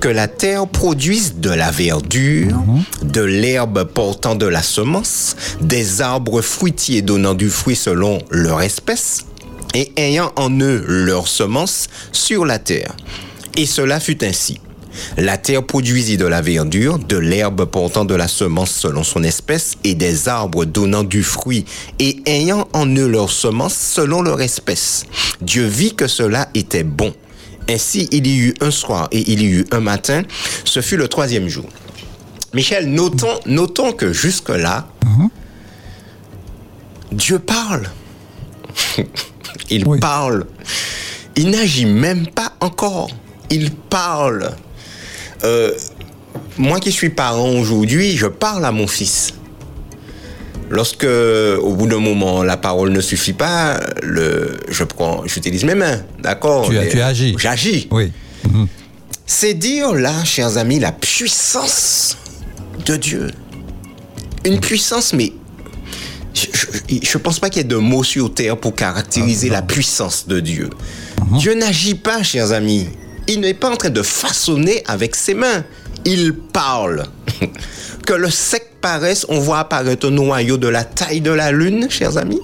que 0.00 0.08
la 0.08 0.28
terre 0.28 0.66
produise 0.66 1.36
de 1.36 1.50
la 1.50 1.70
verdure, 1.70 2.56
mhm. 2.56 2.82
de 3.02 3.20
l'herbe 3.20 3.84
portant 3.84 4.34
de 4.34 4.46
la 4.46 4.62
semence, 4.62 5.36
des 5.60 6.00
arbres 6.00 6.40
fruitiers 6.40 7.02
donnant 7.02 7.34
du 7.34 7.50
fruit 7.50 7.76
selon 7.76 8.18
leur 8.30 8.62
espèce, 8.62 9.26
et 9.74 9.92
ayant 9.96 10.32
en 10.36 10.50
eux 10.60 10.84
leur 10.86 11.28
semence 11.28 11.88
sur 12.12 12.44
la 12.44 12.58
terre. 12.58 12.96
Et 13.56 13.66
cela 13.66 14.00
fut 14.00 14.24
ainsi. 14.24 14.60
La 15.16 15.36
terre 15.36 15.64
produisit 15.64 16.16
de 16.16 16.26
la 16.26 16.42
verdure, 16.42 16.98
de 16.98 17.16
l'herbe 17.16 17.64
portant 17.64 18.04
de 18.04 18.14
la 18.14 18.28
semence 18.28 18.70
selon 18.70 19.04
son 19.04 19.22
espèce, 19.22 19.76
et 19.84 19.94
des 19.94 20.28
arbres 20.28 20.64
donnant 20.64 21.04
du 21.04 21.22
fruit, 21.22 21.64
et 21.98 22.22
ayant 22.26 22.68
en 22.72 22.86
eux 22.86 23.08
leur 23.08 23.30
semence 23.30 23.74
selon 23.74 24.22
leur 24.22 24.40
espèce. 24.40 25.04
Dieu 25.40 25.66
vit 25.66 25.94
que 25.94 26.06
cela 26.06 26.48
était 26.54 26.84
bon. 26.84 27.14
Ainsi, 27.68 28.08
il 28.10 28.26
y 28.26 28.38
eut 28.38 28.54
un 28.60 28.70
soir 28.70 29.08
et 29.12 29.30
il 29.30 29.42
y 29.42 29.46
eut 29.46 29.66
un 29.70 29.80
matin. 29.80 30.22
Ce 30.64 30.80
fut 30.80 30.96
le 30.96 31.08
troisième 31.08 31.48
jour. 31.48 31.66
Michel, 32.52 32.88
notons, 32.88 33.38
notons 33.46 33.92
que 33.92 34.12
jusque-là, 34.12 34.88
Dieu 37.12 37.38
parle. 37.38 37.88
il 39.70 39.84
parle. 40.00 40.46
Il 41.36 41.50
n'agit 41.50 41.86
même 41.86 42.26
pas 42.26 42.52
encore. 42.60 43.10
Il 43.50 43.70
parle. 43.70 44.50
Euh, 45.44 45.72
moi 46.58 46.80
qui 46.80 46.92
suis 46.92 47.10
parent 47.10 47.50
aujourd'hui, 47.50 48.16
je 48.16 48.26
parle 48.26 48.64
à 48.64 48.72
mon 48.72 48.86
fils. 48.86 49.34
Lorsque, 50.68 51.04
au 51.04 51.74
bout 51.74 51.88
d'un 51.88 51.98
moment, 51.98 52.44
la 52.44 52.56
parole 52.56 52.90
ne 52.90 53.00
suffit 53.00 53.32
pas, 53.32 53.80
le, 54.02 54.56
je 54.68 54.84
prends, 54.84 55.26
j'utilise 55.26 55.64
mes 55.64 55.74
mains, 55.74 56.00
d'accord? 56.20 56.68
Tu, 56.68 56.76
tu 56.90 57.00
agis. 57.00 57.34
J'agis. 57.38 57.88
Oui. 57.90 58.12
Mhm. 58.48 58.68
C'est 59.26 59.54
dire 59.54 59.92
là, 59.94 60.24
chers 60.24 60.58
amis, 60.58 60.78
la 60.78 60.92
puissance 60.92 62.16
de 62.86 62.96
Dieu. 62.96 63.30
Une 64.44 64.60
puissance, 64.60 65.12
mais 65.12 65.32
je 66.34 67.18
ne 67.18 67.22
pense 67.22 67.38
pas 67.40 67.50
qu'il 67.50 67.62
y 67.62 67.64
ait 67.64 67.68
de 67.68 67.76
mots 67.76 68.04
sur 68.04 68.32
terre 68.32 68.56
pour 68.56 68.74
caractériser 68.74 69.48
ah, 69.50 69.54
la 69.54 69.62
puissance 69.62 70.28
de 70.28 70.38
Dieu. 70.40 70.70
Mhm. 71.30 71.38
Dieu 71.38 71.54
n'agit 71.54 71.96
pas, 71.96 72.22
chers 72.22 72.52
amis 72.52 72.86
il 73.30 73.40
n'est 73.40 73.54
pas 73.54 73.70
en 73.70 73.76
train 73.76 73.90
de 73.90 74.02
façonner 74.02 74.82
avec 74.86 75.14
ses 75.14 75.34
mains. 75.34 75.64
Il 76.04 76.34
parle. 76.34 77.04
que 78.06 78.12
le 78.14 78.30
sec 78.30 78.72
paraisse, 78.80 79.24
on 79.28 79.38
voit 79.38 79.60
apparaître 79.60 80.08
un 80.08 80.10
noyau 80.10 80.56
de 80.56 80.68
la 80.68 80.84
taille 80.84 81.20
de 81.20 81.30
la 81.30 81.52
lune, 81.52 81.86
chers 81.90 82.16
amis. 82.16 82.40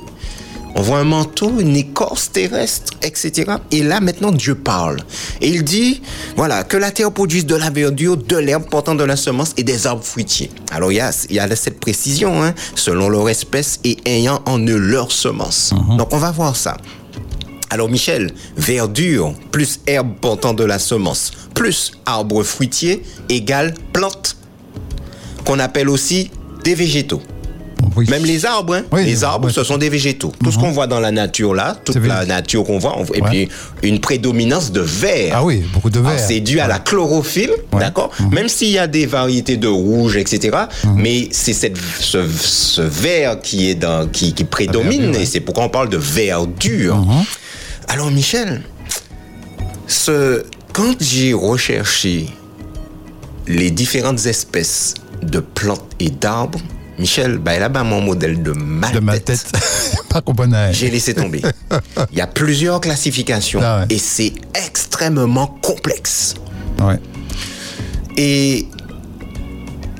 On 0.78 0.82
voit 0.82 0.98
un 0.98 1.04
manteau, 1.04 1.58
une 1.58 1.74
écorce 1.74 2.30
terrestre, 2.30 2.92
etc. 3.00 3.52
Et 3.70 3.82
là, 3.82 4.00
maintenant, 4.00 4.30
Dieu 4.30 4.54
parle. 4.54 4.98
Et 5.40 5.48
il 5.48 5.64
dit, 5.64 6.02
voilà, 6.36 6.64
que 6.64 6.76
la 6.76 6.90
terre 6.90 7.10
produise 7.10 7.46
de 7.46 7.54
la 7.56 7.70
verdure, 7.70 8.18
de 8.18 8.36
l'herbe 8.36 8.68
portant 8.68 8.94
de 8.94 9.02
la 9.02 9.16
semence 9.16 9.54
et 9.56 9.64
des 9.64 9.86
arbres 9.86 10.04
fruitiers. 10.04 10.50
Alors, 10.70 10.92
il 10.92 10.96
y 10.96 11.00
a, 11.00 11.10
il 11.30 11.36
y 11.36 11.40
a 11.40 11.56
cette 11.56 11.80
précision, 11.80 12.42
hein, 12.42 12.54
selon 12.74 13.08
leur 13.08 13.28
espèce 13.30 13.80
et 13.84 13.96
ayant 14.04 14.42
en 14.44 14.58
eux 14.58 14.76
leur 14.76 15.12
semence. 15.12 15.72
Mhm. 15.72 15.96
Donc, 15.96 16.12
on 16.12 16.18
va 16.18 16.30
voir 16.30 16.54
ça. 16.54 16.76
Alors 17.70 17.88
Michel, 17.88 18.32
verdure 18.56 19.34
plus 19.50 19.80
herbe 19.86 20.14
portant 20.20 20.54
de 20.54 20.64
la 20.64 20.78
semence 20.78 21.32
plus 21.56 21.92
arbre 22.04 22.42
fruitier 22.42 23.02
égale 23.28 23.74
plante, 23.92 24.36
qu'on 25.44 25.58
appelle 25.58 25.88
aussi 25.88 26.30
des 26.62 26.74
végétaux. 26.74 27.22
Même 28.08 28.24
les 28.24 28.44
arbres, 28.44 28.74
hein. 28.74 29.02
les 29.04 29.24
arbres, 29.24 29.48
ce 29.48 29.64
sont 29.64 29.78
des 29.78 29.88
végétaux. 29.88 30.32
Tout 30.42 30.50
ce 30.52 30.56
mhm. 30.56 30.64
qu'on 30.64 30.70
voit 30.70 30.86
dans 30.86 31.00
la 31.00 31.10
nature 31.12 31.54
là, 31.54 31.76
toute 31.82 31.96
la 32.04 32.26
nature 32.26 32.64
qu'on 32.64 32.78
voit, 32.78 32.98
et 33.14 33.22
puis 33.22 33.48
une 33.82 34.00
prédominance 34.00 34.70
de 34.70 34.80
vert. 34.80 35.32
Ah 35.36 35.44
oui, 35.44 35.64
beaucoup 35.72 35.88
de 35.88 36.00
vert. 36.00 36.18
C'est 36.18 36.40
dû 36.40 36.60
à 36.60 36.68
la 36.68 36.78
chlorophylle, 36.78 37.52
d'accord 37.72 38.10
mhm. 38.20 38.34
Même 38.34 38.48
s'il 38.48 38.70
y 38.70 38.78
a 38.78 38.86
des 38.86 39.06
variétés 39.06 39.56
de 39.56 39.68
rouge, 39.68 40.16
etc. 40.16 40.56
Mhm. 40.84 40.94
Mais 40.96 41.28
c'est 41.30 41.54
ce, 41.54 42.26
ce, 42.28 42.82
vert 42.82 43.40
qui 43.40 43.70
est 43.70 43.74
dans, 43.74 44.06
qui, 44.08 44.34
qui 44.34 44.44
prédomine, 44.44 45.14
et 45.14 45.24
c'est 45.24 45.40
pourquoi 45.40 45.64
on 45.64 45.70
parle 45.70 45.88
de 45.88 45.98
verdure. 45.98 47.02
Alors 47.88 48.10
Michel, 48.10 48.62
ce, 49.86 50.44
quand 50.72 50.96
j'ai 51.00 51.32
recherché 51.32 52.26
les 53.46 53.70
différentes 53.70 54.26
espèces 54.26 54.94
de 55.22 55.40
plantes 55.40 55.94
et 56.00 56.10
d'arbres, 56.10 56.60
Michel, 56.98 57.38
bah, 57.38 57.58
là-bas, 57.58 57.84
mon 57.84 58.00
modèle 58.00 58.42
de 58.42 58.52
ma 58.52 58.90
de 58.90 59.00
ma 59.00 59.18
tête. 59.18 59.52
Pas 60.08 60.22
J'ai 60.72 60.90
laissé 60.90 61.12
tomber. 61.14 61.42
Il 62.10 62.18
y 62.18 62.22
a 62.22 62.26
plusieurs 62.26 62.80
classifications 62.80 63.60
ah 63.62 63.84
et 63.90 63.98
c'est 63.98 64.32
extrêmement 64.54 65.46
complexe. 65.46 66.34
Ouais. 66.80 66.98
Et 68.16 68.66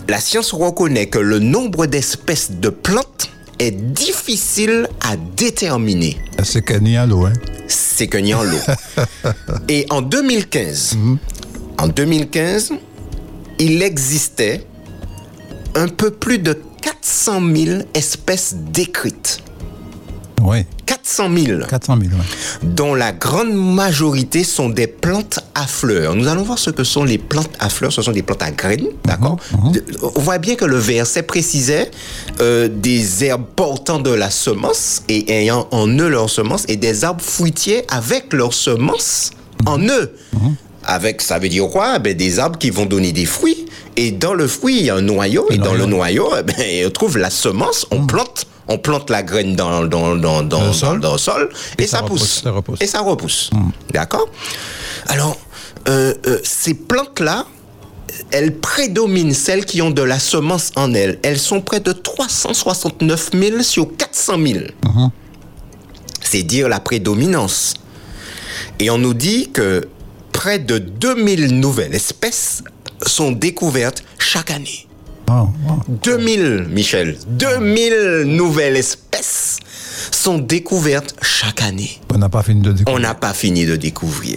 la 0.09 0.20
science 0.20 0.53
reconnaît 0.53 1.07
que 1.07 1.18
le 1.18 1.38
nombre 1.38 1.87
d'espèces 1.87 2.53
de 2.53 2.70
plantes 2.70 3.31
est 3.59 3.71
difficile 3.71 4.88
à 5.01 5.16
déterminer. 5.16 6.19
C'est 6.42 6.62
que 6.62 6.75
ni 6.75 6.97
à 6.97 7.07
l'eau, 7.07 7.27
hein? 7.27 7.33
C'est 7.69 8.07
que 8.07 8.19
ni 8.19 8.35
en 8.35 8.42
l'eau. 8.42 8.59
Et 9.69 9.87
en 9.90 10.03
2015, 10.03 10.97
mhm. 10.97 11.19
en 11.79 11.88
2015, 11.88 12.73
il 13.59 13.83
existait 13.83 14.66
un 15.75 15.88
peu 15.88 16.11
plus 16.11 16.38
de 16.38 16.59
400 16.83 17.40
000 17.55 17.83
espèces 17.95 18.55
décrites. 18.55 19.42
Oui. 20.42 20.64
400 20.87 21.31
000. 21.37 21.61
400 21.68 21.99
000, 22.01 22.12
Dont 22.62 22.94
la 22.94 23.12
grande 23.12 23.53
majorité 23.53 24.44
sont 24.44 24.68
des 24.68 24.87
plantes 24.87 25.40
à 25.55 25.66
fleurs. 25.66 26.14
Nous 26.14 26.29
allons 26.29 26.42
voir 26.42 26.59
ce 26.59 26.70
que 26.70 26.85
sont 26.85 27.05
les 27.05 27.18
plantes 27.18 27.51
à 27.59 27.68
fleurs. 27.68 27.92
Ce 27.92 28.03
sont 28.03 28.12
des 28.12 28.22
plantes 28.22 28.42
à 28.42 28.51
graines, 28.51 28.88
d'accord 29.05 29.38
Mhm, 29.53 29.81
On 30.16 30.20
voit 30.20 30.38
bien 30.38 30.55
que 30.57 30.64
le 30.64 30.77
verset 30.79 31.22
précisait 31.22 31.90
euh, 32.40 32.68
des 32.68 33.25
herbes 33.25 33.44
portant 33.57 33.99
de 33.99 34.11
la 34.11 34.31
semence 34.31 35.03
et 35.09 35.33
ayant 35.33 35.66
en 35.70 35.88
eux 35.88 36.09
leur 36.09 36.29
semence 36.29 36.64
et 36.68 36.77
des 36.77 37.05
arbres 37.05 37.22
fruitiers 37.25 37.85
avec 37.90 38.33
leur 38.33 38.53
semence 38.53 39.31
en 39.64 39.79
eux. 39.81 40.12
Avec, 40.87 41.20
ça 41.22 41.38
veut 41.38 41.49
dire 41.49 41.68
quoi? 41.68 41.99
Ben, 41.99 42.14
Des 42.16 42.38
arbres 42.38 42.59
qui 42.59 42.70
vont 42.70 42.87
donner 42.87 43.12
des 43.12 43.27
fruits. 43.27 43.66
Et 43.96 44.11
dans 44.12 44.35
le 44.35 44.46
fruit, 44.46 44.79
il 44.79 44.85
y 44.87 44.90
a 44.90 44.94
un 44.96 45.03
noyau. 45.03 45.46
et 45.51 45.59
dans 45.59 45.75
le 45.75 45.87
noyau, 45.87 46.31
eh 46.38 46.42
ben, 46.42 46.87
on 46.87 46.90
trouve 46.90 47.18
la 47.18 47.31
semence. 47.31 47.87
On 47.90 48.07
plante 48.07 48.46
on 48.68 48.79
plante 48.79 49.11
la 49.11 49.22
graine 49.22 49.55
dans, 49.55 49.85
dans, 49.87 50.16
dans, 50.16 50.42
dans, 50.42 50.66
le 50.66 50.72
sol. 50.72 50.99
dans 51.01 51.12
le 51.12 51.18
sol 51.18 51.51
et, 51.79 51.85
Et 51.85 51.87
ça, 51.87 51.99
ça 51.99 52.03
repousse, 52.03 52.18
pousse. 52.20 52.42
ça 52.42 52.51
repousse. 52.51 52.83
Et 52.83 52.87
ça 52.88 53.01
repousse. 53.01 53.51
D'accord? 53.92 54.29
Alors, 55.07 55.38
euh, 55.88 56.14
euh, 56.27 56.40
ces 56.42 56.75
plantes-là, 56.75 57.46
elles 58.33 58.57
prédominent 58.57 59.33
celles 59.35 59.64
qui 59.64 59.83
ont 59.83 59.90
de 59.92 60.03
la 60.03 60.18
semence 60.18 60.72
en 60.75 60.92
elles. 60.94 61.20
Elles 61.22 61.38
sont 61.38 61.61
près 61.61 61.79
de 61.79 61.92
369 61.92 63.31
000 63.35 63.62
sur 63.62 63.96
400 63.96 64.35
000. 64.44 64.59
C'est 66.22 66.42
dire 66.42 66.68
la 66.68 66.81
prédominance. 66.81 67.75
Et 68.81 68.90
on 68.90 68.99
nous 68.99 69.14
dit 69.14 69.51
que 69.53 69.87
près 70.37 70.59
de 70.59 70.77
2000 70.79 71.59
nouvelles 71.59 71.94
espèces 71.94 72.62
sont 73.07 73.33
découvertes 73.33 74.05
chaque 74.18 74.51
année. 74.51 74.87
Oh, 75.31 75.49
oh. 75.68 75.72
2000, 76.05 76.66
Michel, 76.68 77.16
2000 77.27 78.25
nouvelles 78.27 78.77
espèces 78.77 79.59
sont 80.12 80.37
découvertes 80.38 81.16
chaque 81.22 81.62
année. 81.62 81.99
On 82.14 82.18
n'a 82.18 82.29
pas 82.29 82.42
fini 82.42 82.61
de 82.61 82.70
On 82.70 82.75
découvrir. 82.75 83.01
n'a 83.01 83.14
pas 83.14 83.33
fini 83.33 83.64
de 83.64 83.77
découvrir. 83.77 84.37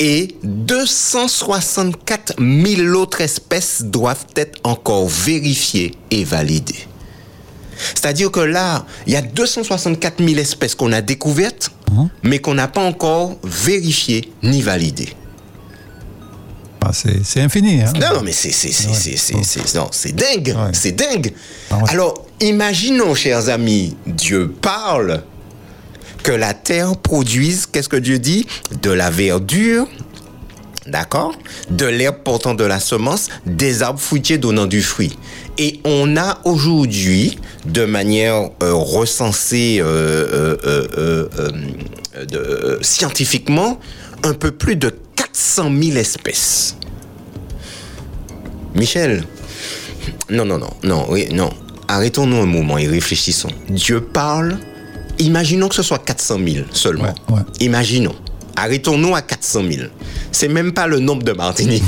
Et 0.00 0.34
264 0.42 2.34
000 2.38 2.98
autres 3.00 3.20
espèces 3.20 3.82
doivent 3.82 4.26
être 4.34 4.58
encore 4.64 5.06
vérifiées 5.08 5.94
et 6.10 6.24
validées. 6.24 6.86
C'est-à-dire 7.78 8.30
que 8.30 8.40
là, 8.40 8.84
il 9.06 9.12
y 9.12 9.16
a 9.16 9.22
264 9.22 10.22
000 10.24 10.38
espèces 10.40 10.74
qu'on 10.74 10.92
a 10.92 11.00
découvertes, 11.00 11.70
mais 12.22 12.38
qu'on 12.38 12.54
n'a 12.54 12.68
pas 12.68 12.82
encore 12.82 13.36
vérifiées 13.44 14.32
ni 14.42 14.62
validées. 14.62 15.14
Ah, 16.84 16.92
c'est 16.92 17.40
infini. 17.40 17.82
Hein? 17.82 17.92
Non, 18.00 18.14
non, 18.16 18.22
mais 18.24 18.32
c'est 18.32 18.50
dingue, 20.14 20.54
Ouais. 20.56 20.70
c'est 20.72 20.92
dingue. 20.92 21.32
Ah 21.70 21.76
ouais. 21.78 21.90
Alors, 21.90 22.26
imaginons, 22.40 23.14
chers 23.14 23.48
amis, 23.48 23.96
Dieu 24.06 24.54
parle 24.62 25.22
que 26.22 26.32
la 26.32 26.54
terre 26.54 26.96
produise, 26.96 27.66
qu'est-ce 27.66 27.88
que 27.88 27.96
Dieu 27.96 28.18
dit? 28.18 28.46
De 28.80 28.90
la 28.90 29.10
verdure, 29.10 29.86
d'accord? 30.86 31.34
De 31.70 31.84
l'herbe 31.84 32.18
portant 32.24 32.54
de 32.54 32.64
la 32.64 32.80
semence, 32.80 33.28
des 33.44 33.82
arbres 33.82 34.00
fruitiers 34.00 34.38
donnant 34.38 34.66
du 34.66 34.80
fruit. 34.82 35.18
Et 35.58 35.80
on 35.84 36.16
a 36.16 36.38
aujourd'hui, 36.44 37.38
de 37.66 37.84
manière 37.84 38.50
euh, 38.62 38.72
recensée 38.74 39.78
euh, 39.80 40.56
euh, 40.64 41.28
de- 42.26 42.78
scientifiquement, 42.80 43.80
un 44.22 44.34
peu 44.34 44.52
plus 44.52 44.76
de 44.76 44.94
400 45.16 45.70
000 45.82 45.96
espèces. 45.96 46.76
Michel, 48.74 49.24
non, 50.30 50.44
non, 50.44 50.58
non, 50.58 50.70
non, 50.84 51.06
oui, 51.08 51.26
non. 51.32 51.50
Arrêtons-nous 51.88 52.36
un 52.36 52.46
moment 52.46 52.78
et 52.78 52.86
réfléchissons. 52.86 53.48
Dieu 53.68 54.00
parle, 54.00 54.58
imaginons 55.18 55.68
que 55.68 55.74
ce 55.74 55.82
soit 55.82 55.98
400 55.98 56.38
000 56.46 56.66
seulement. 56.70 57.14
Ouais, 57.30 57.36
ouais. 57.36 57.40
Imaginons. 57.60 58.14
Arrêtons-nous 58.58 59.14
à 59.14 59.22
400 59.22 59.60
000. 59.70 59.86
C'est 60.32 60.48
même 60.48 60.72
pas 60.72 60.86
le 60.86 60.98
nombre 60.98 61.22
de 61.22 61.32
Martinique. 61.32 61.84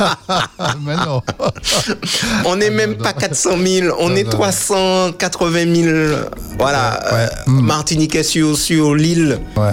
Ah, 0.00 0.16
mais 0.84 0.96
non. 0.96 1.20
on 2.46 2.56
n'est 2.56 2.70
même 2.70 2.96
pas 2.96 3.12
400 3.12 3.50
000, 3.64 3.96
on 4.00 4.14
est 4.16 4.28
380 4.28 5.74
000. 5.74 6.16
Voilà, 6.58 7.00
Ouais, 7.12 7.18
euh, 7.18 7.28
Martiniquais 7.46 8.22
sur, 8.22 8.56
sur 8.56 8.94
l'île. 8.94 9.38
Ouais. 9.56 9.72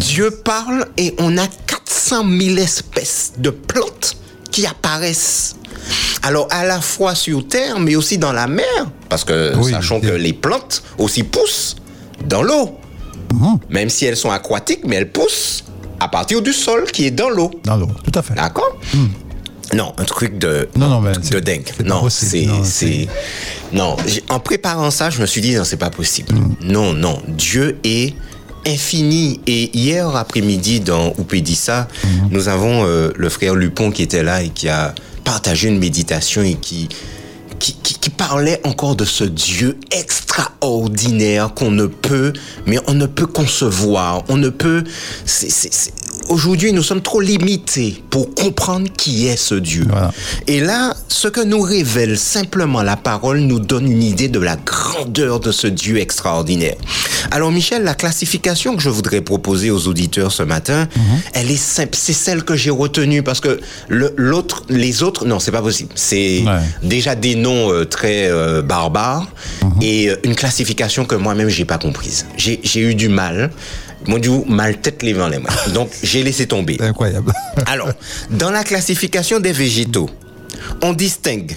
Dieu 0.00 0.30
parle 0.30 0.86
et 0.96 1.14
on 1.18 1.38
a 1.38 1.46
400 1.46 2.24
000 2.28 2.56
espèces 2.56 3.32
de 3.38 3.50
plantes 3.50 4.16
qui 4.50 4.66
apparaissent. 4.66 5.54
Alors 6.22 6.48
à 6.50 6.64
la 6.64 6.80
fois 6.80 7.14
sur 7.14 7.46
terre, 7.46 7.78
mais 7.78 7.94
aussi 7.94 8.18
dans 8.18 8.32
la 8.32 8.48
mer, 8.48 8.64
parce 9.08 9.22
que 9.22 9.54
Oui, 9.56 9.70
sachons 9.70 10.00
que 10.00 10.08
les 10.08 10.32
plantes 10.32 10.82
aussi 10.98 11.22
poussent 11.22 11.76
dans 12.24 12.42
l'eau, 12.42 12.78
Mhm. 13.34 13.58
même 13.70 13.88
si 13.90 14.04
elles 14.06 14.16
sont 14.16 14.30
aquatiques, 14.30 14.84
mais 14.86 14.96
elles 14.96 15.10
poussent 15.10 15.64
à 16.00 16.08
partir 16.08 16.42
du 16.42 16.52
sol 16.52 16.84
qui 16.92 17.06
est 17.06 17.10
dans 17.10 17.28
l'eau. 17.30 17.50
Dans 17.64 17.76
l'eau, 17.76 17.88
tout 18.04 18.18
à 18.18 18.22
fait. 18.22 18.34
D'accord 18.34 18.76
Non, 19.74 19.92
un 19.98 20.04
truc 20.04 20.38
de, 20.38 20.68
Hmm. 20.74 20.78
Non, 20.80 20.88
non, 20.88 21.00
mais 21.00 21.12
de 21.12 21.40
dingue. 21.40 21.66
Non, 21.84 22.08
c'est. 22.08 22.46
Non, 22.46 22.62
c'est- 22.62 23.08
Non, 23.72 23.96
en 24.28 24.38
préparant 24.38 24.90
ça, 24.92 25.10
je 25.10 25.20
me 25.20 25.26
suis 25.26 25.40
dit, 25.40 25.54
non, 25.56 25.64
c'est 25.64 25.76
pas 25.76 25.90
possible. 25.90 26.32
Hmm. 26.34 26.54
Non, 26.62 26.92
non, 26.92 27.20
Dieu 27.26 27.78
est 27.82 28.14
infini. 28.66 29.40
Et 29.46 29.76
hier 29.76 30.14
après-midi, 30.14 30.80
dans 30.80 31.12
Oupédissa, 31.18 31.88
Hmm. 32.04 32.28
nous 32.30 32.48
avons 32.48 32.84
euh, 32.84 33.10
le 33.16 33.28
frère 33.28 33.54
Lupon 33.54 33.90
qui 33.90 34.02
était 34.02 34.22
là 34.22 34.42
et 34.42 34.50
qui 34.50 34.68
a 34.68 34.94
partagé 35.24 35.68
une 35.68 35.78
méditation 35.78 36.42
et 36.42 36.54
qui, 36.54 36.88
qui, 37.58 38.10
parlait 38.10 38.60
encore 38.64 38.96
de 38.96 39.04
ce 39.04 39.24
Dieu 39.24 39.78
extraordinaire 39.90 41.52
qu'on 41.54 41.70
ne 41.70 41.86
peut, 41.86 42.32
mais 42.64 42.78
on 42.86 42.94
ne 42.94 43.06
peut 43.06 43.26
concevoir. 43.26 44.24
On 44.28 44.36
ne 44.36 44.48
peut. 44.48 44.84
Aujourd'hui, 46.28 46.72
nous 46.72 46.82
sommes 46.82 47.02
trop 47.02 47.20
limités 47.20 48.02
pour 48.10 48.34
comprendre 48.34 48.88
qui 48.96 49.26
est 49.28 49.36
ce 49.36 49.54
Dieu. 49.54 49.84
Voilà. 49.88 50.12
Et 50.48 50.58
là, 50.60 50.94
ce 51.08 51.28
que 51.28 51.40
nous 51.40 51.60
révèle 51.60 52.18
simplement 52.18 52.82
la 52.82 52.96
parole 52.96 53.38
nous 53.40 53.60
donne 53.60 53.90
une 53.90 54.02
idée 54.02 54.28
de 54.28 54.40
la 54.40 54.56
grandeur 54.56 55.38
de 55.38 55.52
ce 55.52 55.66
Dieu 55.68 55.98
extraordinaire. 55.98 56.74
Alors 57.30 57.52
Michel, 57.52 57.84
la 57.84 57.94
classification 57.94 58.74
que 58.76 58.82
je 58.82 58.88
voudrais 58.88 59.20
proposer 59.20 59.70
aux 59.70 59.86
auditeurs 59.86 60.32
ce 60.32 60.42
matin, 60.42 60.88
elle 61.32 61.50
est 61.50 61.56
simple. 61.56 61.90
C'est 61.96 62.12
celle 62.12 62.42
que 62.42 62.56
j'ai 62.56 62.70
retenue 62.70 63.22
parce 63.22 63.40
que 63.40 63.60
le- 63.88 64.12
l'autre, 64.16 64.64
les 64.68 65.02
autres, 65.04 65.26
non, 65.26 65.38
c'est 65.38 65.52
pas 65.52 65.62
possible. 65.62 65.90
C'est 65.94 66.42
Ouais. 66.44 66.58
déjà 66.82 67.14
des 67.14 67.34
noms 67.36 67.72
euh, 67.72 67.84
très 67.84 68.28
euh, 68.30 68.62
barbares 68.62 69.26
et 69.80 70.10
euh, 70.10 70.16
une 70.24 70.34
classification 70.34 71.04
que 71.04 71.14
moi-même 71.14 71.48
j'ai 71.48 71.64
pas 71.64 71.78
comprise. 71.78 72.26
J'ai 72.36 72.80
eu 72.80 72.94
du 72.94 73.08
mal. 73.08 73.50
Mon 74.08 74.18
Dieu, 74.18 74.42
mal 74.48 74.80
tête 74.80 75.02
les 75.02 75.12
vents 75.12 75.28
les 75.28 75.38
mains. 75.38 75.48
Donc 75.74 75.90
j'ai 76.02 76.22
laissé 76.22 76.46
tomber. 76.46 76.76
C'est 76.78 76.86
incroyable. 76.86 77.32
Alors, 77.66 77.90
dans 78.30 78.50
la 78.50 78.62
classification 78.64 79.40
des 79.40 79.52
végétaux, 79.52 80.08
on 80.82 80.92
distingue 80.92 81.56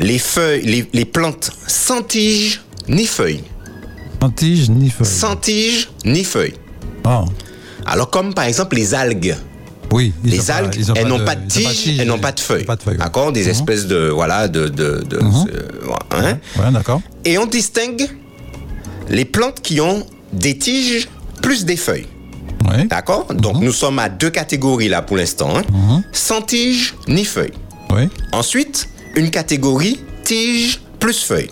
les 0.00 0.18
feuilles, 0.18 0.62
les, 0.62 0.88
les 0.92 1.04
plantes 1.04 1.50
sans 1.66 2.02
tige 2.02 2.62
ni 2.88 3.06
feuilles. 3.06 3.42
Sans 4.20 4.30
tige 4.30 4.70
ni 4.70 4.90
feuille. 4.90 5.06
Sans 5.06 5.36
tige 5.36 5.88
ni 6.04 6.24
feuilles. 6.24 6.54
Oh, 7.04 7.24
Alors, 7.86 8.10
comme 8.10 8.32
par 8.34 8.44
exemple 8.44 8.76
les 8.76 8.94
algues. 8.94 9.34
oui. 9.92 10.12
Les 10.24 10.50
algues, 10.50 10.84
elles 10.94 11.06
n'ont 11.06 11.24
pas 11.24 11.34
de 11.34 11.46
tige, 11.48 11.98
elles 11.98 12.06
n'ont 12.06 12.18
pas 12.18 12.32
de 12.32 12.40
feuilles. 12.40 12.64
Feuilles. 12.64 12.78
ouais. 12.86 12.96
D'accord 12.96 13.32
Des 13.32 13.44
Mhm. 13.44 13.50
espèces 13.50 13.86
de. 13.86 14.08
Voilà, 14.08 14.46
de. 14.48 14.68
de, 14.68 15.02
de- 15.08 15.16
euh, 15.16 15.92
hein. 16.12 16.38
Ouais, 16.58 16.70
d'accord. 16.72 17.00
Et 17.24 17.38
on 17.38 17.46
distingue 17.46 18.08
les 19.08 19.24
plantes 19.24 19.60
qui 19.62 19.80
ont 19.80 20.04
des 20.32 20.58
tiges 20.58 21.08
plus 21.42 21.64
des 21.64 21.76
feuilles. 21.76 22.06
D'accord? 22.86 23.32
Donc, 23.32 23.62
nous 23.62 23.72
sommes 23.72 23.98
à 23.98 24.08
deux 24.08 24.30
catégories 24.30 24.88
là 24.88 25.00
pour 25.02 25.16
l'instant. 25.16 25.56
hein. 25.56 25.62
Sans 26.12 26.42
tige 26.42 26.94
ni 27.06 27.24
feuilles. 27.24 27.54
Oui. 27.90 28.08
Ensuite, 28.32 28.88
une 29.16 29.30
catégorie 29.30 29.98
tige 30.24 30.80
plus 31.00 31.18
feuille. 31.24 31.50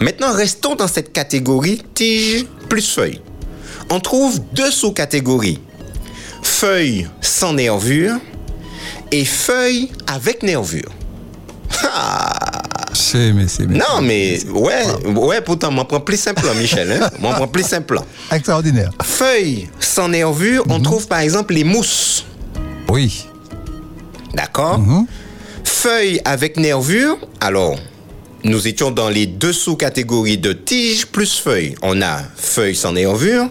Maintenant, 0.00 0.32
restons 0.32 0.74
dans 0.74 0.88
cette 0.88 1.12
catégorie 1.12 1.82
tige 1.94 2.46
plus 2.68 2.86
feuille. 2.88 3.20
On 3.90 4.00
trouve 4.00 4.40
deux 4.54 4.70
sous-catégories. 4.70 5.60
Feuilles 6.42 7.08
sans 7.20 7.52
nervure 7.52 8.14
et 9.10 9.24
feuilles 9.24 9.90
avec 10.06 10.42
nervure. 10.42 10.90
C'est, 12.94 13.32
mais 13.32 13.48
c'est. 13.48 13.66
Non, 13.66 14.00
mais 14.02 14.44
ouais, 14.46 14.84
ouais, 15.06 15.40
pourtant, 15.40 15.70
m'en 15.70 15.84
prends 15.84 16.00
plus 16.00 16.18
simple, 16.18 16.42
hein, 16.48 16.54
Michel. 16.58 16.90
Hein? 16.92 17.10
M'en 17.20 17.32
prends 17.32 17.48
plus 17.48 17.62
simple. 17.66 17.98
Extraordinaire. 18.30 18.90
Feuilles 19.02 19.68
sans 19.80 20.08
nervure, 20.08 20.64
on 20.68 20.80
trouve 20.80 21.06
par 21.06 21.20
exemple 21.20 21.54
les 21.54 21.64
mousses. 21.64 22.24
Oui. 22.88 23.26
D'accord 24.34 24.80
Feuilles 25.64 26.20
avec 26.24 26.56
nervure, 26.56 27.18
alors, 27.40 27.76
nous 28.44 28.68
étions 28.68 28.90
dans 28.90 29.08
les 29.08 29.26
deux 29.26 29.52
sous-catégories 29.52 30.38
de 30.38 30.52
tiges 30.52 31.06
plus 31.06 31.38
feuilles. 31.38 31.74
On 31.82 32.00
a 32.02 32.18
feuilles 32.36 32.76
sans 32.76 32.92
nervure, 32.92 33.48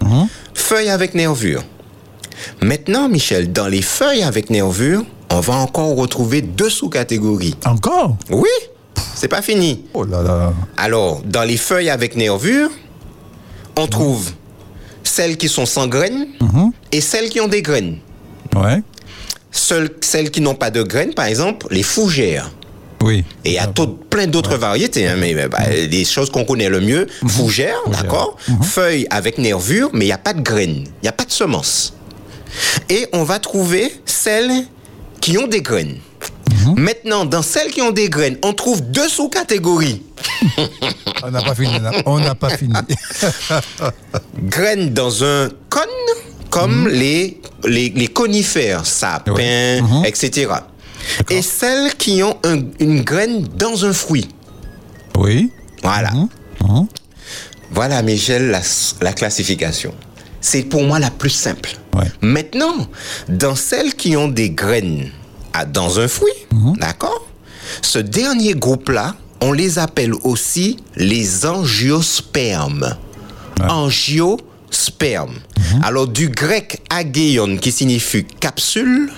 feuilles 0.53 0.89
avec 0.89 1.13
nervure. 1.13 1.63
Maintenant, 2.62 3.10
Michel, 3.10 3.51
dans 3.51 3.67
les 3.67 3.82
feuilles 3.82 4.23
avec 4.23 4.49
nervure, 4.49 5.04
on 5.30 5.39
va 5.39 5.56
encore 5.56 5.95
retrouver 5.95 6.41
deux 6.41 6.69
sous-catégories. 6.69 7.56
Encore? 7.65 8.17
Oui, 8.30 8.49
c'est 9.15 9.27
pas 9.27 9.41
fini. 9.41 9.86
Oh 9.93 10.04
là 10.04 10.21
là. 10.21 10.54
Alors, 10.77 11.21
dans 11.25 11.43
les 11.43 11.58
feuilles 11.58 11.89
avec 11.89 12.15
nervure, 12.15 12.69
on 13.77 13.88
trouve 13.88 14.32
celles 15.04 15.38
qui 15.38 15.49
sont 15.49 15.65
sans 15.65 15.88
graines 15.88 16.27
mhm. 16.39 16.71
et 16.91 17.01
celles 17.01 17.30
qui 17.30 17.39
ont 17.39 17.47
des 17.47 17.62
graines. 17.62 17.97
Ouais. 18.56 18.82
celles 19.51 20.32
qui 20.32 20.41
n'ont 20.41 20.56
pas 20.56 20.71
de 20.71 20.84
graines, 20.84 21.13
par 21.13 21.25
exemple, 21.25 21.67
les 21.71 21.84
fougères. 21.84 22.51
Oui. 23.01 23.23
Et 23.45 23.51
il 23.51 23.54
y 23.54 23.60
a 23.60 23.67
plein 24.10 24.27
d'autres 24.27 24.58
variétés, 24.58 25.08
hein, 25.08 25.15
mais 25.17 25.34
bah, 25.47 25.69
les 25.69 26.06
choses 26.06 26.30
qu'on 26.30 26.45
connaît 26.45 26.69
le 26.69 26.82
mieux, 26.82 27.08
mhm. 27.21 27.30
fougères, 27.30 27.82
d'accord, 27.88 28.38
mhm. 28.47 28.63
feuilles 28.63 29.08
avec 29.10 29.38
nervures, 29.38 29.89
mais 29.93 30.06
il 30.06 30.10
n'y 30.10 30.13
a 30.13 30.17
pas 30.17 30.34
de 30.34 30.41
graines, 30.41 30.84
il 30.86 31.04
n'y 31.04 31.10
a 31.10 31.13
pas 31.13 31.25
de 31.25 31.32
semences. 31.32 31.93
Et 32.89 33.07
on 33.13 33.23
va 33.23 33.39
trouver 33.39 33.93
celles 34.05 34.65
qui 35.19 35.37
ont 35.37 35.47
des 35.47 35.61
graines. 35.61 35.97
Maintenant, 36.77 37.25
dans 37.25 37.41
celles 37.41 37.71
qui 37.71 37.81
ont 37.81 37.91
des 37.91 38.09
graines, 38.09 38.37
on 38.43 38.53
trouve 38.53 38.81
deux 38.81 39.07
sous-catégories. 39.07 40.03
on 41.23 41.31
n'a 41.31 41.41
pas 41.41 41.55
fini. 41.55 41.73
On 42.05 42.19
n'a 42.19 42.35
pas 42.35 42.49
fini. 42.49 42.73
graines 44.43 44.93
dans 44.93 45.23
un 45.23 45.49
cône, 45.69 45.81
comme 46.49 46.83
mhm. 46.83 46.87
les, 46.89 47.41
les, 47.65 48.07
conifères, 48.07 48.85
sapins, 48.85 49.81
mhm. 49.81 50.05
etc. 50.05 50.51
Et 51.29 51.41
celles 51.41 51.95
qui 51.95 52.21
ont 52.23 52.37
une 52.79 53.01
graine 53.01 53.47
dans 53.55 53.85
un 53.85 53.93
fruit. 53.93 54.27
Oui. 55.17 55.51
Voilà. 55.81 56.11
Mhm. 56.11 56.87
Voilà, 57.71 58.01
Michel, 58.01 58.51
la, 58.51 58.61
la 59.01 59.13
classification. 59.13 59.93
C'est 60.41 60.63
pour 60.63 60.83
moi 60.83 60.99
la 60.99 61.09
plus 61.09 61.29
simple. 61.29 61.71
Maintenant, 62.21 62.88
dans 63.30 63.56
celles 63.56 63.95
qui 63.95 64.15
ont 64.15 64.27
des 64.27 64.51
graines 64.51 65.10
dans 65.73 65.99
un 65.99 66.08
fruit, 66.08 66.32
mhm. 66.51 66.77
d'accord 66.77 67.27
Ce 67.82 67.99
dernier 67.99 68.54
groupe-là, 68.54 69.15
on 69.41 69.51
les 69.51 69.80
appelle 69.80 70.13
aussi 70.23 70.77
les 70.95 71.45
angiospermes. 71.45 72.95
Angiospermes. 73.67 75.36
Mhm. 75.58 75.84
Alors 75.84 76.08
du 76.08 76.30
grec 76.30 76.82
agéon 76.89 77.58
qui 77.58 77.71
signifie 77.71 78.25
capsule, 78.25 79.12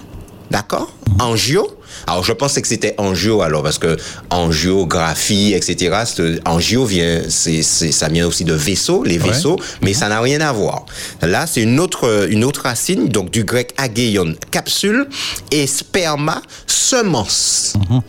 d'accord 0.51 0.93
mhm. 1.07 1.21
Angio, 1.21 1.67
alors, 2.07 2.23
je 2.23 2.33
pensais 2.33 2.61
que 2.61 2.67
c'était 2.67 2.95
angio, 2.97 3.41
alors, 3.41 3.63
parce 3.63 3.77
que 3.77 3.97
angiographie, 4.29 5.53
etc., 5.53 6.03
angio 6.45 6.85
vient, 6.85 7.21
c'est, 7.29 7.61
ça 7.61 8.07
vient 8.09 8.27
aussi 8.27 8.43
de 8.43 8.53
vaisseau, 8.53 9.03
les 9.03 9.17
vaisseaux, 9.17 9.59
mais 9.81 9.91
mhm. 9.91 9.95
ça 9.95 10.09
n'a 10.09 10.21
rien 10.21 10.41
à 10.41 10.51
voir. 10.51 10.85
Là, 11.21 11.47
c'est 11.47 11.61
une 11.61 11.79
autre, 11.79 12.27
une 12.29 12.43
autre 12.43 12.63
racine, 12.63 13.07
donc 13.07 13.31
du 13.31 13.43
grec 13.43 13.73
agéon, 13.77 14.35
capsule, 14.51 15.07
et 15.51 15.67
sperma, 15.67 16.41
semence. 16.67 17.73
Mhm. 17.89 18.01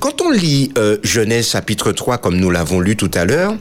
Quand 0.00 0.20
on 0.22 0.30
lit 0.30 0.72
euh, 0.78 0.98
Genèse 1.02 1.50
chapitre 1.50 1.92
3, 1.92 2.18
comme 2.18 2.36
nous 2.36 2.50
l'avons 2.50 2.80
lu 2.80 2.96
tout 2.96 3.10
à 3.14 3.24
l'heure, 3.24 3.54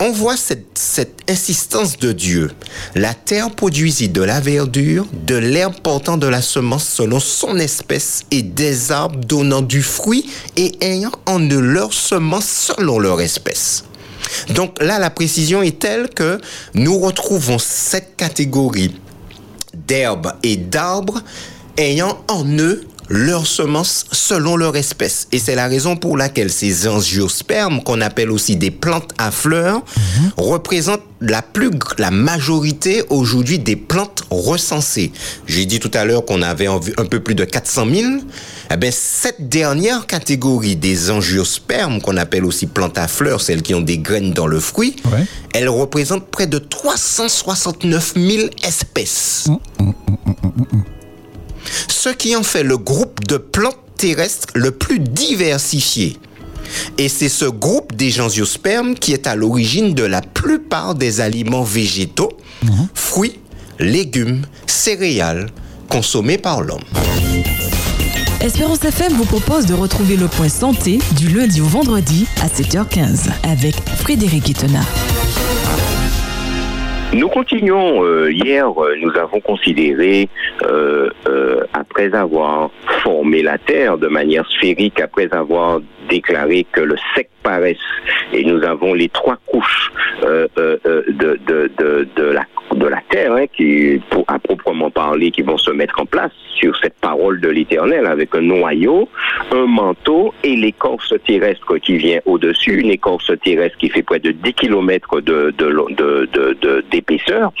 on 0.00 0.12
voit 0.12 0.36
cette, 0.36 0.66
cette, 0.74 1.12
insistance 1.28 1.98
de 1.98 2.12
Dieu. 2.12 2.50
La 2.94 3.14
terre 3.14 3.50
produisit 3.50 4.08
de 4.08 4.22
la 4.22 4.40
verdure, 4.40 5.06
de 5.26 5.34
l'herbe 5.34 5.74
portant 5.82 6.16
de 6.16 6.26
la 6.26 6.40
semence 6.40 6.86
selon 6.86 7.18
son 7.18 7.58
espèce 7.58 8.22
et 8.30 8.42
des 8.42 8.92
arbres 8.92 9.15
donnant 9.16 9.62
du 9.62 9.82
fruit 9.82 10.26
et 10.56 10.72
ayant 10.80 11.12
en 11.26 11.40
eux 11.40 11.60
leur 11.60 11.92
semence 11.92 12.46
selon 12.46 12.98
leur 12.98 13.20
espèce. 13.20 13.84
Donc 14.50 14.82
là, 14.82 14.98
la 14.98 15.10
précision 15.10 15.62
est 15.62 15.78
telle 15.78 16.08
que 16.08 16.40
nous 16.74 16.98
retrouvons 16.98 17.58
cette 17.58 18.16
catégorie 18.16 18.94
d'herbes 19.74 20.32
et 20.42 20.56
d'arbres 20.56 21.22
ayant 21.76 22.18
en 22.28 22.44
eux 22.58 22.86
leurs 23.08 23.46
semences 23.46 24.06
selon 24.10 24.56
leur 24.56 24.76
espèce. 24.76 25.28
Et 25.32 25.38
c'est 25.38 25.54
la 25.54 25.68
raison 25.68 25.96
pour 25.96 26.16
laquelle 26.16 26.50
ces 26.50 26.88
angiospermes, 26.88 27.82
qu'on 27.82 28.00
appelle 28.00 28.30
aussi 28.30 28.56
des 28.56 28.70
plantes 28.70 29.12
à 29.18 29.30
fleurs, 29.30 29.76
mhm. 29.76 30.32
représentent 30.36 31.04
la 31.20 31.42
plus 31.42 31.70
la 31.98 32.10
majorité 32.10 33.04
aujourd'hui 33.10 33.58
des 33.58 33.76
plantes 33.76 34.24
recensées. 34.30 35.12
J'ai 35.46 35.66
dit 35.66 35.78
tout 35.78 35.90
à 35.94 36.04
l'heure 36.04 36.24
qu'on 36.24 36.42
avait 36.42 36.66
un 36.66 37.06
peu 37.06 37.20
plus 37.20 37.34
de 37.34 37.44
400 37.44 37.86
000. 37.92 38.06
Eh 38.70 38.76
bien, 38.76 38.90
cette 38.92 39.48
dernière 39.48 40.06
catégorie 40.06 40.76
des 40.76 41.10
angiospermes, 41.10 42.00
qu'on 42.00 42.16
appelle 42.16 42.44
aussi 42.44 42.66
plantes 42.66 42.98
à 42.98 43.06
fleurs, 43.08 43.40
celles 43.40 43.62
qui 43.62 43.74
ont 43.74 43.80
des 43.80 43.98
graines 43.98 44.32
dans 44.32 44.46
le 44.46 44.60
fruit, 44.60 44.96
elle 45.54 45.68
représente 45.68 46.26
près 46.26 46.46
de 46.46 46.58
369 46.58 48.14
000 48.16 48.48
espèces. 48.64 49.46
Mmh, 49.48 49.84
mmh, 49.84 49.92
mmh, 50.26 50.82
ce 51.88 52.08
qui 52.08 52.36
en 52.36 52.42
fait 52.42 52.62
le 52.62 52.78
groupe 52.78 53.26
de 53.26 53.36
plantes 53.36 53.78
terrestres 53.96 54.48
le 54.54 54.70
plus 54.70 54.98
diversifié. 54.98 56.18
Et 56.98 57.08
c'est 57.08 57.28
ce 57.28 57.44
groupe 57.44 57.94
des 57.94 58.10
gensiospermes 58.10 58.94
qui 58.94 59.12
est 59.12 59.26
à 59.26 59.36
l'origine 59.36 59.94
de 59.94 60.02
la 60.02 60.20
plupart 60.20 60.94
des 60.94 61.20
aliments 61.20 61.62
végétaux, 61.62 62.36
fruits, 62.94 63.40
légumes, 63.78 64.42
céréales 64.66 65.48
consommés 65.88 66.38
par 66.38 66.62
l'homme. 66.62 66.82
Espérance 68.46 68.84
FM 68.84 69.12
vous 69.14 69.26
propose 69.26 69.66
de 69.66 69.74
retrouver 69.74 70.16
le 70.16 70.28
point 70.28 70.48
santé 70.48 70.98
du 71.18 71.26
lundi 71.36 71.60
au 71.60 71.64
vendredi 71.64 72.28
à 72.40 72.46
7h15 72.46 73.28
avec 73.42 73.74
Frédéric 73.98 74.48
Itena. 74.48 74.82
Nous 77.12 77.28
continuons. 77.28 78.04
Euh, 78.04 78.30
hier, 78.30 78.68
euh, 78.80 78.94
nous 79.02 79.10
avons 79.18 79.40
considéré, 79.40 80.28
euh, 80.62 81.10
après 81.72 82.14
avoir 82.14 82.70
formé 83.02 83.42
la 83.42 83.58
Terre 83.58 83.98
de 83.98 84.06
manière 84.06 84.48
sphérique, 84.48 85.00
après 85.00 85.26
avoir 85.34 85.80
déclaré 86.08 86.64
que 86.70 86.82
le 86.82 86.94
sec 87.16 87.28
et 88.32 88.44
nous 88.44 88.62
avons 88.64 88.94
les 88.94 89.08
trois 89.08 89.36
couches 89.46 89.92
de, 90.22 90.50
de, 92.16 92.22
la 92.32 92.44
de 92.74 92.86
la 92.86 93.00
terre, 93.08 93.32
hein, 93.32 93.46
qui, 93.54 94.00
pour, 94.10 94.24
à 94.28 94.38
proprement 94.38 94.90
parler, 94.90 95.30
qui 95.30 95.42
vont 95.42 95.58
se 95.58 95.70
mettre 95.70 96.00
en 96.00 96.06
place 96.06 96.32
sur 96.58 96.76
cette 96.78 96.98
parole 97.00 97.40
de 97.40 97.48
l'Éternel, 97.48 98.06
avec 98.06 98.34
un 98.34 98.40
noyau, 98.40 99.08
un 99.52 99.66
manteau 99.66 100.32
et 100.42 100.56
l'écorce 100.56 101.14
terrestre 101.26 101.76
qui 101.78 101.96
vient 101.96 102.20
au-dessus, 102.24 102.80
une 102.80 102.90
écorce 102.90 103.30
terrestre 103.44 103.76
qui 103.78 103.90
fait 103.90 104.02
près 104.02 104.18
de 104.18 104.30
10 104.30 104.54
km 104.54 105.20
de, 105.20 105.54
d'épaisseur, 106.90 107.52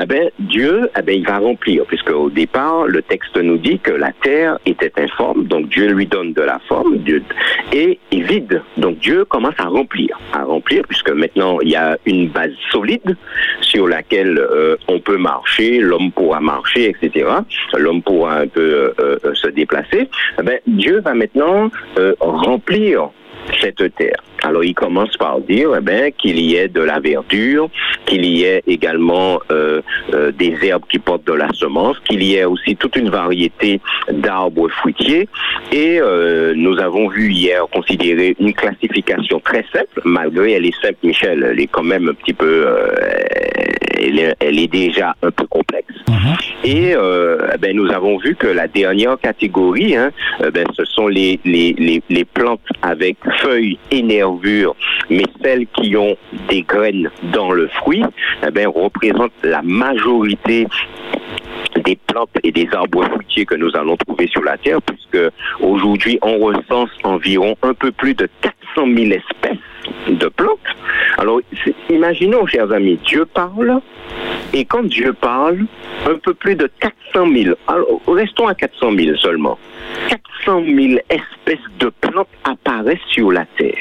eh 0.00 0.06
ben, 0.06 0.30
Dieu, 0.38 0.90
eh 0.98 1.02
ben, 1.02 1.14
il 1.14 1.26
va 1.26 1.38
remplir, 1.38 1.84
puisque 1.86 2.10
au 2.10 2.30
départ, 2.30 2.86
le 2.86 3.02
texte 3.02 3.36
nous 3.36 3.58
dit 3.58 3.78
que 3.78 3.92
la 3.92 4.12
terre 4.22 4.58
était 4.66 4.92
informe, 4.98 5.44
donc 5.44 5.68
Dieu 5.68 5.88
lui 5.92 6.06
donne 6.06 6.32
de 6.32 6.42
la 6.42 6.58
forme, 6.68 6.98
Dieu, 6.98 7.22
et 7.72 7.98
est 8.10 8.20
vide. 8.20 8.62
Donc 8.76 8.98
Dieu 8.98 9.19
commence 9.24 9.54
à 9.58 9.64
remplir, 9.64 10.18
à 10.32 10.44
remplir, 10.44 10.82
puisque 10.88 11.10
maintenant 11.10 11.60
il 11.60 11.70
y 11.70 11.76
a 11.76 11.98
une 12.06 12.28
base 12.28 12.52
solide 12.70 13.16
sur 13.60 13.86
laquelle 13.88 14.38
euh, 14.38 14.76
on 14.88 15.00
peut 15.00 15.16
marcher, 15.16 15.78
l'homme 15.78 16.10
pourra 16.12 16.40
marcher, 16.40 16.90
etc. 16.90 17.28
L'homme 17.76 18.02
pourra 18.02 18.38
un 18.38 18.48
peu 18.48 18.60
euh, 18.60 19.18
euh, 19.24 19.34
se 19.34 19.48
déplacer. 19.48 20.08
Eh 20.38 20.42
ben, 20.42 20.58
Dieu 20.66 21.00
va 21.00 21.14
maintenant 21.14 21.70
remplir 22.20 23.10
cette 23.60 23.94
terre. 23.96 24.22
Alors 24.42 24.64
il 24.64 24.74
commence 24.74 25.16
par 25.16 25.40
dire 25.40 25.74
eh 25.76 25.80
ben, 25.80 26.12
qu'il 26.12 26.38
y 26.40 26.56
ait 26.56 26.68
de 26.68 26.80
la 26.80 26.98
verdure, 26.98 27.68
qu'il 28.06 28.24
y 28.24 28.44
ait 28.44 28.62
également 28.66 29.40
des 30.38 30.56
herbes 30.62 30.84
qui 30.90 30.98
portent 30.98 31.26
de 31.26 31.34
la 31.34 31.48
semence, 31.52 31.98
qu'il 32.00 32.22
y 32.22 32.36
ait 32.36 32.44
aussi 32.44 32.74
toute 32.76 32.96
une 32.96 33.10
variété 33.10 33.80
d'arbres 34.10 34.68
fruitiers. 34.68 35.28
Et 35.72 36.00
nous 36.56 36.78
avons 36.78 37.08
vu 37.08 37.30
hier 37.30 37.66
considérer 37.72 38.34
une 38.40 38.54
classification 38.54 39.40
très 39.40 39.64
simple, 39.72 40.00
malgré 40.04 40.52
elle 40.52 40.64
est 40.64 40.80
simple, 40.82 40.98
Michel, 41.02 41.46
elle 41.50 41.60
est 41.60 41.66
quand 41.66 41.82
même 41.82 42.08
un 42.08 42.14
petit 42.14 42.34
peu 42.34 42.66
elle 44.00 44.58
est, 44.58 44.68
déjà 44.68 45.14
un 45.22 45.30
peu 45.30 45.46
complexe. 45.46 45.94
Mhm. 46.08 46.36
Et 46.64 46.94
euh, 46.94 47.56
ben, 47.58 47.74
nous 47.74 47.90
avons 47.90 48.18
vu 48.18 48.34
que 48.34 48.46
la 48.46 48.68
dernière 48.68 49.18
catégorie, 49.18 49.96
hein, 49.96 50.10
euh, 50.42 50.50
ben, 50.50 50.66
ce 50.74 50.84
sont 50.84 51.08
les, 51.08 51.40
les, 51.44 51.74
les, 52.08 52.24
plantes 52.24 52.60
avec 52.82 53.16
feuilles 53.38 53.78
et 53.90 54.02
nervures, 54.02 54.76
mais 55.08 55.24
celles 55.42 55.66
qui 55.66 55.96
ont 55.96 56.16
des 56.48 56.62
graines 56.62 57.10
dans 57.32 57.50
le 57.50 57.68
fruit, 57.68 58.04
eh 58.46 58.50
ben, 58.50 58.68
représentent 58.68 59.32
la 59.42 59.62
majorité 59.62 60.66
des 61.84 61.98
plantes 62.06 62.30
et 62.42 62.52
des 62.52 62.68
arbres 62.72 63.04
fruitiers 63.04 63.46
que 63.46 63.54
nous 63.54 63.70
allons 63.74 63.96
trouver 63.96 64.28
sur 64.28 64.42
la 64.42 64.56
Terre, 64.58 64.80
puisque 64.82 65.32
aujourd'hui 65.60 66.18
on 66.22 66.38
recense 66.38 66.90
environ 67.04 67.56
un 67.62 67.74
peu 67.74 67.90
plus 67.92 68.14
de 68.14 68.28
400 68.42 68.86
000 68.94 69.12
espèces 69.12 69.58
de 70.08 70.28
plantes. 70.28 70.58
Alors, 71.18 71.40
imaginons, 71.88 72.46
chers 72.46 72.70
amis, 72.72 72.98
Dieu 73.06 73.24
parle, 73.26 73.80
et 74.52 74.64
quand 74.64 74.84
Dieu 74.84 75.12
parle, 75.12 75.66
un 76.06 76.14
peu 76.14 76.34
plus 76.34 76.54
de 76.54 76.68
400 76.80 77.32
000, 77.32 77.54
alors 77.66 78.00
restons 78.08 78.46
à 78.48 78.54
400 78.54 78.92
000 78.96 79.16
seulement, 79.16 79.58
400 80.08 80.64
000 80.64 81.00
espèces 81.08 81.58
de 81.78 81.90
plantes 82.00 82.28
apparaissent 82.44 82.98
sur 83.08 83.30
la 83.30 83.44
Terre. 83.56 83.78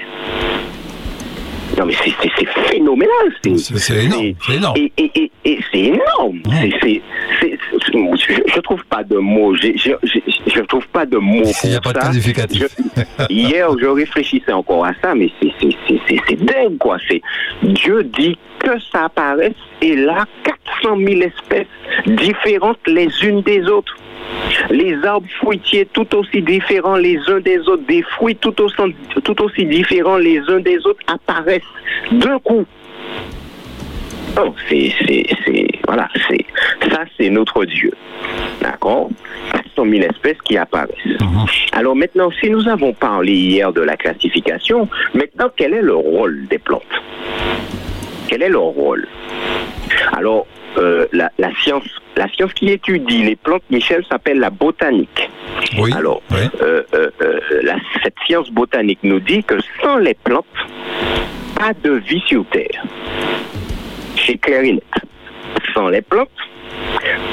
Non, 1.77 1.85
mais 1.85 1.93
c'est 1.93 2.45
phénoménal. 2.69 3.11
C'est 3.75 4.05
énorme. 4.05 4.33
C'est 4.45 4.55
énorme. 4.55 4.77
Et, 4.77 4.91
et, 4.97 5.31
et, 5.45 5.59
c'est 5.71 5.79
énorme. 5.79 6.41
C'est, 6.81 7.01
je 7.41 7.97
ne 7.97 8.61
trouve 8.61 8.83
pas 8.85 9.03
de 9.03 9.17
mots. 9.17 9.55
Je 9.55 10.59
ne 10.59 10.65
trouve 10.65 10.87
pas 10.87 11.05
de 11.05 11.17
mots 11.17 11.41
pour 11.41 11.51
Il 11.63 11.69
n'y 11.69 11.75
a 11.75 11.81
pas 11.81 11.93
de 11.93 11.99
qualificatif. 11.99 12.67
hier, 13.29 13.69
je 13.79 13.85
réfléchissais 13.85 14.51
encore 14.53 14.85
à 14.85 14.93
ça, 15.01 15.15
mais 15.15 15.29
c'est 15.41 16.43
dingue, 16.43 16.77
quoi. 16.77 16.97
Dieu 17.63 18.03
dit 18.03 18.37
que 18.59 18.59
que 18.59 18.79
ça 18.91 19.05
apparaisse, 19.05 19.53
et 19.81 19.95
là, 19.95 20.25
400 20.43 20.97
000 20.97 21.21
espèces 21.21 21.67
différentes 22.05 22.79
les 22.87 23.09
unes 23.23 23.41
des 23.41 23.63
autres. 23.67 23.95
Les 24.69 24.95
arbres 25.03 25.27
fruitiers 25.39 25.85
tout 25.85 26.15
aussi 26.15 26.41
différents 26.41 26.97
les 26.97 27.17
uns 27.27 27.39
des 27.39 27.59
autres, 27.59 27.83
des 27.87 28.03
fruits 28.03 28.35
tout 28.35 28.59
aussi, 28.61 28.75
tout 29.23 29.41
aussi 29.41 29.65
différents 29.65 30.17
les 30.17 30.39
uns 30.47 30.59
des 30.59 30.77
autres 30.85 30.99
apparaissent 31.07 31.61
d'un 32.11 32.39
coup. 32.39 32.65
Oh, 34.39 34.53
c'est, 34.69 34.93
c'est, 35.05 35.67
voilà, 35.87 36.07
c'est, 36.27 36.45
ça 36.91 37.03
c'est 37.17 37.29
notre 37.29 37.65
Dieu. 37.65 37.91
D'accord? 38.61 39.09
400 39.51 39.85
000 39.89 40.03
espèces 40.03 40.41
qui 40.43 40.57
apparaissent. 40.57 41.19
Mhm. 41.19 41.45
Alors 41.71 41.95
maintenant, 41.95 42.29
si 42.39 42.49
nous 42.49 42.67
avons 42.67 42.93
parlé 42.93 43.33
hier 43.33 43.73
de 43.73 43.81
la 43.81 43.97
classification, 43.97 44.87
maintenant 45.13 45.49
quel 45.55 45.73
est 45.73 45.81
le 45.81 45.95
rôle 45.95 46.47
des 46.47 46.59
plantes? 46.59 46.83
Quel 48.29 48.43
est 48.43 48.49
leur 48.49 48.61
rôle 48.61 49.07
Alors, 50.13 50.45
euh, 50.77 51.07
la, 51.11 51.31
science, 51.63 51.83
la 52.15 52.27
science 52.27 52.53
qui 52.53 52.69
étudie 52.69 53.23
les 53.23 53.35
plantes, 53.35 53.63
Michel, 53.71 54.05
s'appelle 54.07 54.37
la 54.37 54.51
botanique. 54.51 55.31
Oui, 55.79 55.91
Alors, 55.95 56.21
euh, 56.61 56.83
euh, 56.93 57.09
cette 58.03 58.13
science 58.27 58.51
botanique 58.51 58.99
nous 59.01 59.19
dit 59.19 59.43
que 59.43 59.55
sans 59.81 59.97
les 59.97 60.13
plantes, 60.13 60.45
pas 61.57 61.73
de 61.73 61.93
vie 61.93 62.21
sur 62.27 62.45
Terre. 62.51 62.83
Et 64.27 64.71
net. 64.73 64.83
Sans 65.73 65.89
les 65.89 66.03
plantes, 66.03 66.29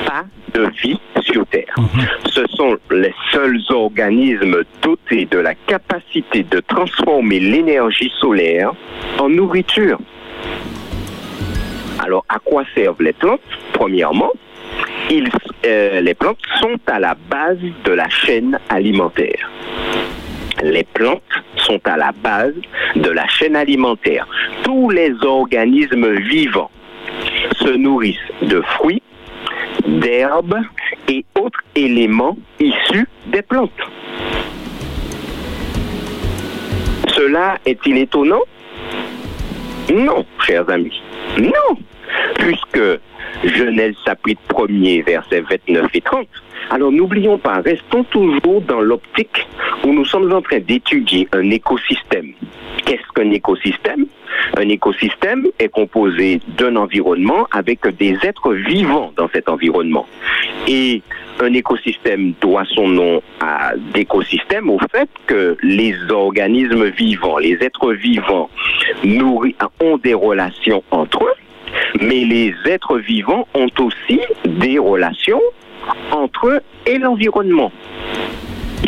pas 0.07 0.25
de 0.55 0.67
vie 0.83 0.99
sur 1.21 1.47
Terre. 1.49 1.75
Mhm. 1.77 2.07
Ce 2.31 2.47
sont 2.55 2.79
les 2.91 3.15
seuls 3.33 3.61
organismes 3.69 4.63
dotés 4.81 5.27
de 5.31 5.39
la 5.39 5.55
capacité 5.55 6.43
de 6.43 6.61
transformer 6.61 7.39
l'énergie 7.39 8.11
solaire 8.19 8.73
en 9.19 9.29
nourriture. 9.29 9.99
Alors, 11.99 12.25
à 12.29 12.39
quoi 12.39 12.65
servent 12.75 13.03
les 13.03 13.13
plantes? 13.13 13.41
Premièrement, 13.73 14.33
euh, 15.65 16.01
les 16.01 16.15
plantes 16.15 16.39
sont 16.61 16.79
à 16.87 16.99
la 16.99 17.15
base 17.15 17.59
de 17.85 17.93
la 17.93 18.09
chaîne 18.09 18.59
alimentaire. 18.69 19.51
Les 20.63 20.85
plantes 20.85 21.23
sont 21.57 21.81
à 21.85 21.97
la 21.97 22.13
base 22.13 22.55
de 22.97 23.11
la 23.11 23.27
chaîne 23.29 23.57
alimentaire. 23.57 24.27
Tous 24.63 24.91
les 24.91 25.13
organismes 25.23 26.13
vivants 26.15 26.71
se 27.59 27.71
nourrissent 27.71 28.17
de 28.43 28.61
fruits, 28.63 29.03
d'herbes 29.87 30.61
et 31.09 31.25
autres 31.39 31.63
éléments 31.75 32.37
issus 32.59 33.09
des 33.27 33.43
plantes. 33.43 33.71
Cela 37.09 37.59
est-il 37.65 37.99
étonnant? 37.99 38.43
Non, 39.95 40.25
chers 40.45 40.69
amis. 40.69 41.01
Non, 41.39 41.77
puisque 42.39 43.01
Genèse 43.45 43.95
chapitre 44.05 44.41
1er, 44.49 45.05
versets 45.05 45.43
29 45.43 45.91
et 45.95 46.01
30. 46.01 46.27
Alors 46.71 46.91
n'oublions 46.91 47.39
pas, 47.39 47.61
restons 47.61 48.05
toujours 48.05 48.61
dans 48.63 48.81
l'optique 48.81 49.47
où 49.85 49.93
nous 49.93 50.05
sommes 50.05 50.33
en 50.33 50.43
train 50.43 50.59
d'étudier 50.59 51.29
un 51.33 51.51
écosystème. 51.51 52.33
Qu'est-ce 52.85 53.13
qu'un 53.15 53.31
écosystème? 53.31 54.07
Un 54.57 54.69
écosystème 54.69 55.47
est 55.59 55.69
composé 55.69 56.41
d'un 56.59 56.77
environnement 56.77 57.47
avec 57.53 57.87
des 57.97 58.17
êtres 58.23 58.53
vivants 58.53 59.13
dans 59.17 59.29
cet 59.29 59.49
environnement. 59.49 60.07
Et 60.67 61.03
un 61.41 61.53
écosystème 61.53 62.33
doit 62.41 62.65
son 62.65 62.89
nom 62.89 63.23
à 63.41 63.73
d'écosystème 63.95 64.69
au 64.69 64.79
fait 64.91 65.09
que 65.27 65.57
les 65.63 65.95
organismes 66.11 66.87
vivants, 66.87 67.39
les 67.39 67.59
êtres 67.61 67.93
vivants 67.93 68.51
ont 69.81 69.99
des 69.99 70.15
relations 70.15 70.83
entre 70.91 71.25
eux 71.25 71.35
mais 72.01 72.25
les 72.25 72.55
êtres 72.67 72.99
vivants 72.99 73.47
ont 73.55 73.69
aussi 73.79 74.21
des 74.45 74.79
relations 74.79 75.41
entre 76.11 76.49
eux 76.49 76.61
et 76.87 76.99
l'environnement. 76.99 77.73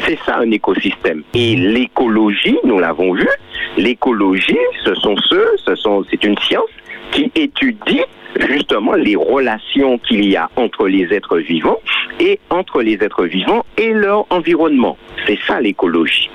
C'est 0.07 0.19
ça 0.25 0.39
un 0.39 0.51
écosystème. 0.51 1.23
Et 1.35 1.57
l'écologie, 1.57 2.59
nous 2.65 2.79
l'avons 2.79 3.15
vu, 3.15 3.29
l'écologie, 3.77 4.59
ce 4.85 4.95
sont 4.95 5.17
ceux, 5.29 5.47
ce 5.65 5.75
sont, 5.75 6.05
c'est 6.11 6.23
une 6.25 6.39
science 6.39 6.71
qui 7.11 7.31
étudie 7.35 8.03
justement 8.49 8.93
les 8.93 9.17
relations 9.17 9.99
qu'il 9.99 10.29
y 10.29 10.37
a 10.37 10.51
entre 10.57 10.87
les 10.87 11.13
êtres 11.13 11.39
vivants 11.39 11.81
et 12.21 12.39
entre 12.51 12.83
les 12.83 12.95
êtres 13.03 13.25
vivants 13.25 13.65
et 13.77 13.93
leur 13.93 14.27
environnement. 14.31 14.97
C'est 15.27 15.39
ça 15.47 15.61
l'écologie. 15.61 16.31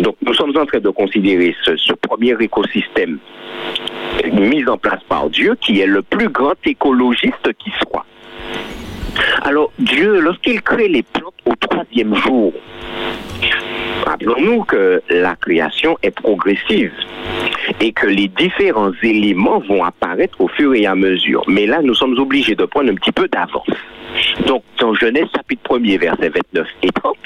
Donc 0.00 0.16
nous 0.26 0.34
sommes 0.34 0.56
en 0.56 0.66
train 0.66 0.80
de 0.80 0.90
considérer 0.90 1.54
ce, 1.64 1.76
ce 1.76 1.92
premier 1.92 2.34
écosystème 2.40 3.18
mis 4.32 4.66
en 4.68 4.76
place 4.76 5.02
par 5.08 5.28
Dieu, 5.30 5.56
qui 5.60 5.80
est 5.80 5.86
le 5.86 6.02
plus 6.02 6.28
grand 6.28 6.54
écologiste 6.64 7.52
qui 7.58 7.70
soit. 7.82 8.04
Alors 9.42 9.72
Dieu, 9.78 10.20
lorsqu'il 10.20 10.62
crée 10.62 10.88
les 10.88 11.02
plantes 11.02 11.34
au 11.44 11.54
troisième 11.56 12.14
jour, 12.14 12.52
rappelons-nous 14.06 14.64
que 14.64 15.02
la 15.10 15.36
création 15.36 15.98
est 16.02 16.10
progressive 16.10 16.92
et 17.80 17.92
que 17.92 18.06
les 18.06 18.28
différents 18.28 18.92
éléments 19.02 19.60
vont 19.60 19.84
apparaître 19.84 20.40
au 20.40 20.48
fur 20.48 20.74
et 20.74 20.86
à 20.86 20.94
mesure. 20.94 21.42
Mais 21.48 21.66
là, 21.66 21.80
nous 21.82 21.94
sommes 21.94 22.18
obligés 22.18 22.54
de 22.54 22.64
prendre 22.64 22.90
un 22.90 22.94
petit 22.94 23.12
peu 23.12 23.28
d'avance. 23.28 23.66
Donc, 24.46 24.62
dans 24.78 24.94
Genèse 24.94 25.26
chapitre 25.34 25.76
1er, 25.76 25.98
verset 25.98 26.28
29 26.28 26.66
et 26.82 26.88
30, 26.88 27.16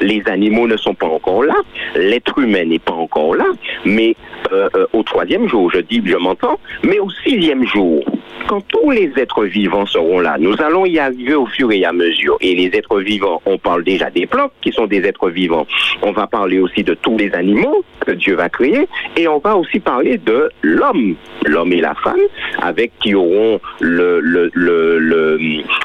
les 0.00 0.22
animaux 0.26 0.66
ne 0.66 0.76
sont 0.76 0.94
pas 0.94 1.06
encore 1.06 1.42
là, 1.42 1.54
l'être 1.94 2.38
humain 2.38 2.64
n'est 2.64 2.78
pas 2.78 2.92
encore 2.92 3.34
là, 3.34 3.46
mais 3.84 4.14
euh, 4.52 4.68
euh, 4.76 4.86
au 4.92 5.02
troisième 5.02 5.48
jour, 5.48 5.70
je 5.72 5.80
dis, 5.80 6.02
je 6.04 6.16
m'entends, 6.16 6.58
mais 6.82 6.98
au 6.98 7.08
sixième 7.24 7.66
jour, 7.66 8.04
quand 8.46 8.60
tous 8.68 8.90
les 8.90 9.12
êtres 9.16 9.44
vivants 9.44 9.86
seront 9.86 10.20
là, 10.20 10.36
nous 10.38 10.54
allons 10.60 10.86
y 10.86 10.98
arriver 10.98 11.25
au 11.34 11.46
fur 11.46 11.70
et 11.72 11.84
à 11.84 11.92
mesure. 11.92 12.36
Et 12.40 12.54
les 12.54 12.76
êtres 12.76 13.00
vivants, 13.00 13.42
on 13.46 13.58
parle 13.58 13.84
déjà 13.84 14.10
des 14.10 14.26
plantes 14.26 14.52
qui 14.60 14.72
sont 14.72 14.86
des 14.86 15.02
êtres 15.04 15.30
vivants. 15.30 15.66
On 16.02 16.12
va 16.12 16.26
parler 16.26 16.58
aussi 16.58 16.84
de 16.84 16.94
tous 16.94 17.16
les 17.18 17.32
animaux 17.32 17.84
que 18.00 18.12
Dieu 18.12 18.34
va 18.36 18.48
créer. 18.48 18.88
Et 19.16 19.26
on 19.28 19.38
va 19.38 19.56
aussi 19.56 19.80
parler 19.80 20.18
de 20.18 20.50
l'homme, 20.62 21.16
l'homme 21.44 21.72
et 21.72 21.80
la 21.80 21.94
femme, 21.94 22.20
avec 22.60 22.92
qui 23.00 23.14
auront 23.14 23.60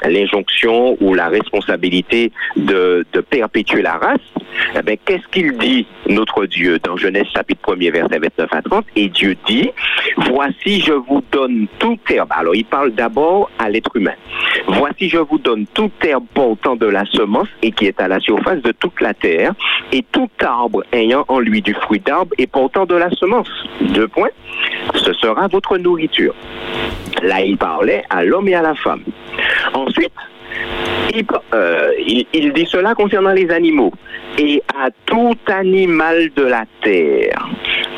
l'injonction 0.04 0.96
ou 1.00 1.14
la 1.14 1.28
responsabilité 1.28 2.32
de, 2.56 3.04
perpétuer 3.30 3.82
la 3.82 3.94
race. 3.94 4.20
Eh 4.74 4.96
qu'est-ce 5.04 5.26
qu'il 5.28 5.56
dit, 5.58 5.86
notre 6.08 6.46
Dieu, 6.46 6.78
dans 6.78 6.96
Genèse 6.96 7.26
chapitre 7.34 7.74
1er, 7.74 7.90
verset 7.92 8.18
29 8.18 8.48
à 8.52 8.62
30? 8.62 8.84
Et 8.96 9.08
Dieu 9.08 9.36
dit, 9.46 9.70
voici, 10.16 10.80
je 10.80 10.92
vous 10.92 11.22
donne 11.32 11.66
tout 11.78 11.98
herbe. 12.10 12.28
Alors, 12.30 12.54
il 12.54 12.64
parle 12.64 12.92
d'abord 12.92 13.50
à 13.58 13.70
l'être 13.70 13.96
humain. 13.96 14.14
Voici, 14.66 15.08
je 15.08 15.18
vous 15.18 15.38
donne 15.38 15.66
toute 15.74 16.04
herbe 16.04 16.24
portant 16.34 16.76
de 16.76 16.86
la 16.86 17.04
semence 17.06 17.48
et 17.62 17.72
qui 17.72 17.86
est 17.86 18.00
à 18.00 18.08
la 18.08 18.20
surface 18.20 18.62
de 18.62 18.72
toute 18.72 19.00
la 19.00 19.14
terre, 19.14 19.52
et 19.92 20.04
tout 20.12 20.30
arbre 20.40 20.84
ayant 20.92 21.24
en 21.28 21.38
lui 21.38 21.62
du 21.62 21.74
fruit 21.74 22.00
d'arbre 22.00 22.32
et 22.38 22.46
portant 22.46 22.86
de 22.86 22.94
la 22.94 23.10
semence. 23.10 23.48
Deux 23.80 24.08
points. 24.08 24.30
Ce 24.94 25.12
sera 25.12 25.48
votre 25.48 25.76
nourriture. 25.78 26.34
Là, 27.22 27.42
il 27.42 27.56
parlait 27.56 28.04
à 28.10 28.24
l'homme 28.24 28.48
et 28.48 28.54
à 28.54 28.62
la 28.62 28.74
femme. 28.74 29.02
Ensuite, 29.74 30.12
euh, 31.54 31.90
il, 32.32 32.52
dit 32.52 32.66
cela 32.66 32.94
concernant 32.94 33.32
les 33.32 33.50
animaux. 33.50 33.92
Et 34.38 34.62
à 34.78 34.88
tout 35.06 35.36
animal 35.46 36.30
de 36.34 36.44
la 36.44 36.64
terre, 36.82 37.48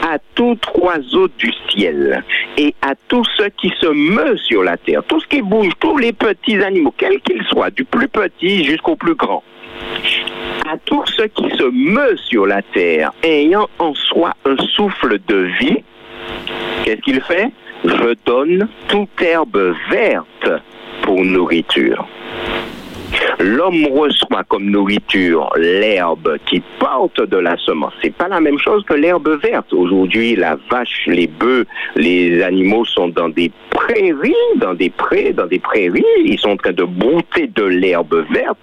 à 0.03 0.19
tout 0.35 0.59
oiseau 0.75 1.29
du 1.39 1.53
ciel, 1.69 2.25
et 2.57 2.75
à 2.83 2.95
tout 3.09 3.25
ce 3.37 3.45
qui 3.45 3.73
se 3.81 3.87
meut 3.87 4.37
sur 4.37 4.65
la 4.65 4.77
terre, 4.77 5.03
tout 5.05 5.21
ce 5.21 5.29
qui 5.29 5.43
bouge, 5.43 5.73
tous 5.79 5.97
les 5.97 6.13
petits 6.13 6.61
animaux, 6.63 6.93
quels 6.97 7.21
qu'ils 7.21 7.45
soient, 7.45 7.71
du 7.71 7.85
plus 7.85 8.09
petit 8.09 8.65
jusqu'au 8.65 8.97
plus 8.97 9.15
grand, 9.15 9.45
à 10.69 10.77
tout 10.79 11.05
ce 11.07 11.23
qui 11.23 11.49
se 11.57 11.71
meut 11.71 12.17
sur 12.17 12.47
la 12.47 12.63
terre, 12.63 13.13
ayant 13.23 13.69
en 13.79 13.95
soi 13.95 14.35
un 14.45 14.57
souffle 14.75 15.19
de 15.29 15.49
vie, 15.61 15.85
qu'est-ce 16.85 17.01
qu'il 17.03 17.21
fait? 17.21 17.53
Je 17.85 18.15
donne 18.25 18.69
toute 18.89 19.21
herbe 19.21 19.75
verte 19.91 20.63
pour 21.03 21.23
nourriture. 21.23 22.07
L'homme 23.39 23.87
reçoit 23.87 24.45
comme 24.45 24.71
nourriture 24.71 25.51
l'herbe 25.57 26.37
qui 26.47 26.63
porte 26.79 27.21
de 27.21 27.37
la 27.37 27.57
semence. 27.59 27.93
C'est 28.03 28.15
pas 28.15 28.29
la 28.29 28.41
même 28.41 28.59
chose 28.59 28.85
que 28.85 28.95
l'herbe 28.95 29.29
verte. 29.43 29.73
Aujourd'hui, 29.73 30.37
la 30.37 30.57
vache, 30.71 31.03
les 31.07 31.27
bœufs, 31.27 31.67
les 31.97 32.43
animaux 32.43 32.85
sont 32.85 33.09
dans 33.09 33.29
des 33.29 33.51
prairies, 33.71 34.35
dans 34.57 34.75
des 34.75 34.91
prés, 34.91 35.33
dans 35.33 35.47
des 35.47 35.59
prairies. 35.59 36.05
Ils 36.25 36.39
sont 36.39 36.51
en 36.51 36.57
train 36.57 36.73
de 36.73 36.85
brouter 36.85 37.49
de 37.49 37.65
l'herbe 37.65 38.25
verte. 38.31 38.59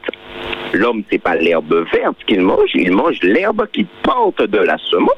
L'homme, 0.74 1.04
c'est 1.12 1.22
pas 1.22 1.36
l'herbe 1.36 1.86
verte 1.92 2.18
qu'il 2.26 2.42
mange, 2.42 2.72
il 2.74 2.92
mange 2.92 3.20
l'herbe 3.24 3.68
qui 3.74 3.86
porte 4.04 4.42
de 4.42 4.58
la 4.58 4.78
semence. 4.78 5.12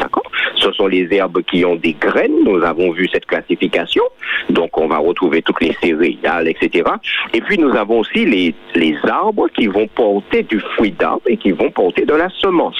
D'accord? 0.00 0.30
Ce 0.56 0.72
sont 0.72 0.86
les 0.86 1.06
herbes 1.12 1.42
qui 1.42 1.64
ont 1.64 1.76
des 1.76 1.92
graines. 1.92 2.44
Nous 2.44 2.62
avons 2.62 2.90
vu 2.92 3.08
cette 3.12 3.26
classification. 3.26 4.02
Donc, 4.50 4.78
on 4.78 4.88
va 4.88 4.98
retrouver 4.98 5.42
toutes 5.42 5.60
les 5.60 5.76
céréales, 5.82 6.48
etc. 6.48 6.88
Et 7.34 7.40
puis, 7.40 7.58
nous 7.58 7.74
avons 7.76 8.00
aussi 8.00 8.24
les, 8.24 8.54
les 8.74 8.96
arbres 9.04 9.48
qui 9.48 9.66
vont 9.66 9.88
porter 9.88 10.42
du 10.42 10.60
fruit 10.60 10.92
d'arbre 10.92 11.22
et 11.26 11.36
qui 11.36 11.52
vont 11.52 11.70
porter 11.70 12.04
de 12.04 12.14
la 12.14 12.28
semence. 12.40 12.78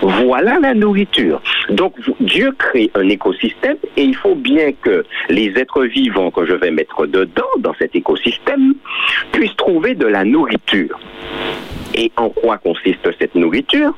Voilà 0.00 0.58
la 0.58 0.74
nourriture. 0.74 1.40
Donc 1.70 1.94
Dieu 2.20 2.52
crée 2.58 2.90
un 2.94 3.08
écosystème 3.08 3.76
et 3.96 4.02
il 4.02 4.16
faut 4.16 4.34
bien 4.34 4.72
que 4.72 5.04
les 5.28 5.52
êtres 5.56 5.84
vivants 5.84 6.30
que 6.30 6.44
je 6.44 6.54
vais 6.54 6.70
mettre 6.70 7.06
dedans, 7.06 7.42
dans 7.58 7.74
cet 7.74 7.94
écosystème, 7.94 8.74
puissent 9.30 9.56
trouver 9.56 9.94
de 9.94 10.06
la 10.06 10.24
nourriture. 10.24 10.98
Et 11.94 12.10
en 12.16 12.30
quoi 12.30 12.58
consiste 12.58 13.08
cette 13.18 13.34
nourriture? 13.34 13.92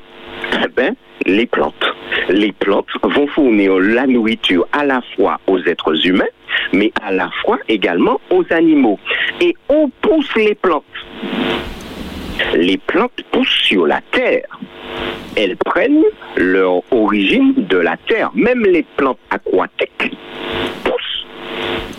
Eh 0.63 0.67
bien, 0.67 0.95
les 1.25 1.45
plantes. 1.45 1.93
Les 2.29 2.51
plantes 2.51 2.87
vont 3.03 3.27
fournir 3.27 3.79
la 3.79 4.07
nourriture 4.07 4.67
à 4.71 4.85
la 4.85 5.01
fois 5.15 5.39
aux 5.47 5.59
êtres 5.59 6.05
humains, 6.05 6.25
mais 6.73 6.91
à 7.01 7.11
la 7.11 7.29
fois 7.41 7.59
également 7.67 8.19
aux 8.29 8.45
animaux. 8.51 8.99
Et 9.41 9.55
on 9.69 9.89
pousse 10.01 10.33
les 10.35 10.55
plantes. 10.55 10.83
Les 12.55 12.77
plantes 12.77 13.21
poussent 13.31 13.61
sur 13.63 13.87
la 13.87 14.01
terre. 14.11 14.59
Elles 15.35 15.57
prennent 15.57 16.03
leur 16.37 16.81
origine 16.91 17.53
de 17.57 17.77
la 17.77 17.97
terre. 17.97 18.31
Même 18.35 18.63
les 18.63 18.85
plantes 18.95 19.19
aquatiques 19.29 20.15
poussent 20.83 21.25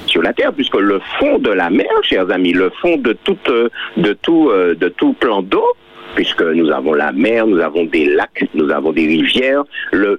sur 0.07 0.23
la 0.23 0.33
terre, 0.33 0.53
puisque 0.53 0.77
le 0.77 1.01
fond 1.19 1.39
de 1.39 1.51
la 1.51 1.69
mer, 1.71 1.91
chers 2.03 2.31
amis, 2.31 2.53
le 2.53 2.71
fond 2.81 2.97
de, 2.97 3.13
toute, 3.13 3.51
de, 3.97 4.13
tout, 4.15 4.51
de 4.53 4.89
tout 4.89 5.13
plan 5.15 5.43
d'eau, 5.43 5.67
puisque 6.17 6.43
nous 6.43 6.71
avons 6.73 6.95
la 6.95 7.13
mer, 7.13 7.47
nous 7.47 7.61
avons 7.61 7.85
des 7.85 8.07
lacs, 8.07 8.49
nous 8.55 8.71
avons 8.71 8.93
des 8.93 9.07
rivières. 9.07 9.63
Le, 9.93 10.19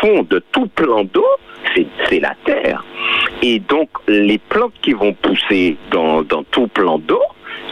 fond 0.00 0.26
de 0.28 0.42
tout 0.50 0.66
plan 0.66 1.04
d'eau, 1.04 1.26
c'est 2.08 2.18
la 2.20 2.34
terre. 2.44 2.84
Et 3.42 3.60
donc, 3.60 3.90
les 4.08 4.38
plantes 4.38 4.74
qui 4.82 4.92
vont 4.92 5.12
pousser 5.12 5.76
dans, 5.90 6.24
tout 6.50 6.66
plan 6.66 6.98
d'eau 6.98 7.22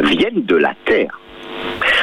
viennent 0.03 0.45
de 0.45 0.57
la 0.57 0.75
terre. 0.85 1.20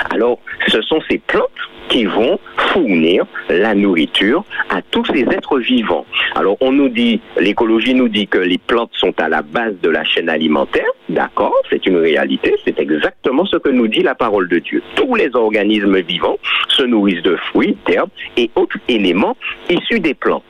Alors, 0.09 0.39
ce 0.67 0.81
sont 0.81 0.99
ces 1.09 1.17
plantes 1.19 1.49
qui 1.89 2.05
vont 2.05 2.39
fournir 2.73 3.25
la 3.49 3.73
nourriture 3.73 4.43
à 4.69 4.81
tous 4.81 5.05
ces 5.05 5.21
êtres 5.21 5.59
vivants. 5.59 6.05
Alors 6.35 6.57
on 6.59 6.71
nous 6.71 6.89
dit, 6.89 7.21
l'écologie 7.39 7.93
nous 7.93 8.09
dit 8.09 8.27
que 8.27 8.37
les 8.37 8.57
plantes 8.57 8.91
sont 8.93 9.13
à 9.19 9.29
la 9.29 9.41
base 9.41 9.75
de 9.81 9.89
la 9.89 10.03
chaîne 10.03 10.29
alimentaire, 10.29 10.87
d'accord, 11.09 11.55
c'est 11.69 11.85
une 11.85 11.97
réalité, 11.97 12.55
c'est 12.65 12.79
exactement 12.79 13.45
ce 13.45 13.57
que 13.57 13.69
nous 13.69 13.87
dit 13.87 14.03
la 14.03 14.15
parole 14.15 14.49
de 14.49 14.59
Dieu. 14.59 14.83
Tous 14.95 15.15
les 15.15 15.29
organismes 15.33 15.99
vivants 16.01 16.37
se 16.69 16.83
nourrissent 16.83 17.23
de 17.23 17.35
fruits, 17.51 17.77
d'herbes 17.87 18.09
et 18.35 18.49
autres 18.55 18.77
éléments 18.87 19.37
issus 19.69 19.99
des 19.99 20.13
plantes. 20.13 20.43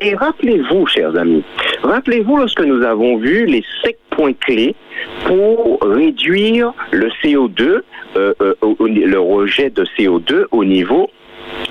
Et 0.00 0.14
rappelez-vous, 0.14 0.86
chers 0.86 1.16
amis, 1.16 1.44
rappelez-vous 1.82 2.36
lorsque 2.36 2.60
nous 2.60 2.82
avons 2.82 3.16
vu 3.16 3.46
les 3.46 3.62
cinq 3.82 3.96
points 4.10 4.32
clés 4.32 4.74
pour 5.26 5.78
réduire 5.82 6.72
le 6.90 7.08
CO2, 7.22 7.62
euh, 7.62 7.80
euh, 7.80 7.82
le 8.14 9.18
rejet 9.18 9.70
de 9.70 9.84
CO2 9.96 10.46
au 10.50 10.64
niveau 10.64 11.08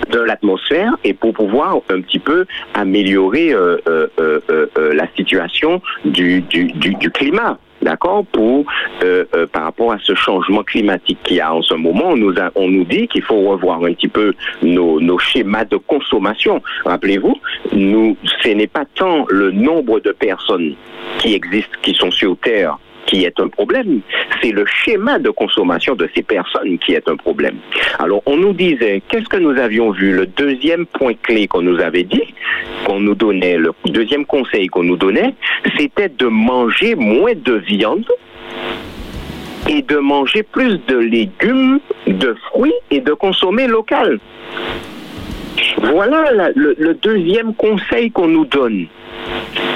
de 0.10 0.20
l'atmosphère 0.20 0.98
et 1.04 1.14
pour 1.14 1.34
pouvoir 1.34 1.78
un 1.90 2.02
petit 2.02 2.20
peu 2.20 2.46
améliorer 2.74 3.54
euh, 3.54 3.78
la 4.94 5.08
situation 5.16 5.82
du, 6.06 6.44
climat 7.14 7.58
d'accord, 7.82 8.26
pour 8.32 8.66
euh, 9.04 9.26
euh, 9.36 9.48
par 9.48 9.64
rapport 9.64 9.92
à 9.92 9.98
ce 10.04 10.16
changement 10.16 10.64
climatique 10.64 11.20
qu'il 11.24 11.38
y 11.38 11.42
a 11.42 11.54
en 11.54 11.62
ce 11.62 11.74
moment. 11.74 12.10
On 12.56 12.68
nous, 12.68 12.84
dit 12.86 13.08
qu'il 13.08 13.22
faut 13.22 13.42
revoir 13.42 13.84
un 13.84 13.94
petit 13.94 14.08
peu 14.08 14.34
nos, 14.62 15.20
schémas 15.20 15.66
de 15.66 15.78
consommation. 15.78 16.62
Rappelez-vous, 16.86 17.36
ce 17.72 18.50
n'est 18.50 18.68
pas 18.68 18.86
tant 18.96 19.26
le 19.30 19.52
nombre 19.52 20.00
de 20.00 20.12
personnes 20.12 20.76
qui 21.20 21.34
existent, 21.34 21.78
qui 21.82 21.94
sont 21.94 22.12
sur 22.12 22.38
Terre, 22.38 22.78
qui 23.06 23.26
est 23.26 23.40
un 23.40 23.48
problème, 23.48 24.02
c'est 24.42 24.52
le 24.52 24.66
schéma 24.66 25.20
de 25.20 25.30
consommation 25.30 25.96
de 25.96 26.10
ces 26.16 26.24
personnes 26.24 26.78
qui 26.80 26.94
est 26.94 27.08
un 27.08 27.16
problème. 27.16 27.58
Alors 28.00 28.22
on 28.26 28.38
nous 28.38 28.54
disait, 28.54 29.02
qu'est-ce 29.10 29.28
que 29.28 29.38
nous 29.38 29.58
avions 29.58 29.92
vu? 29.92 30.14
Le 30.14 30.26
deuxième 30.26 30.86
point 30.86 31.14
clé 31.22 31.48
qu'on 31.48 31.62
nous 31.62 31.80
avait 31.80 32.04
dit, 32.04 32.34
qu'on 32.86 33.00
nous 33.00 33.16
donnait, 33.16 33.58
le 33.58 33.74
deuxième 33.86 34.26
conseil 34.26 34.68
qu'on 34.68 34.84
nous 34.84 34.98
donnait, 34.98 35.34
c'était 35.78 36.10
de 36.10 36.28
manger 36.28 36.96
moins 36.96 37.34
de 37.36 37.54
viande 37.54 38.06
et 39.70 39.82
de 39.82 39.98
manger 39.98 40.44
plus 40.44 40.80
de 40.88 40.98
légumes, 40.98 41.80
de 42.08 42.36
fruits 42.50 42.74
et 42.90 43.00
de 43.00 43.14
consommer 43.14 43.68
local. 43.68 44.20
Voilà 45.78 46.52
le, 46.56 46.94
deuxième 46.96 47.54
conseil 47.56 48.12
qu'on 48.12 48.28
nous 48.28 48.46
donne. 48.46 48.88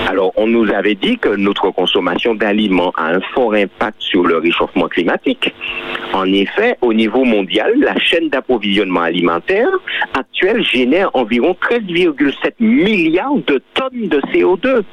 Alors, 0.08 0.34
on 0.36 0.46
nous 0.46 0.72
avait 0.72 0.94
dit 0.94 1.18
que 1.18 1.30
notre 1.30 1.72
consommation 1.72 2.36
d'aliments 2.36 2.92
a 2.96 3.16
un 3.16 3.22
fort 3.34 3.56
impact 3.56 4.00
sur 4.00 4.24
le 4.24 4.38
réchauffement 4.38 4.88
climatique. 4.88 5.52
En 6.14 6.32
effet, 6.32 6.78
au 6.82 6.94
niveau 6.94 7.24
mondial, 7.24 7.74
la 7.80 7.98
chaîne 7.98 8.30
d'approvisionnement 8.30 9.02
alimentaire 9.02 9.68
actuelle 10.14 10.64
génère 10.64 11.10
environ 11.16 11.56
13,7 11.60 12.54
milliards 12.60 13.38
de 13.48 13.60
tonnes 13.74 14.08
de 14.08 14.20
CO2. 14.32 14.84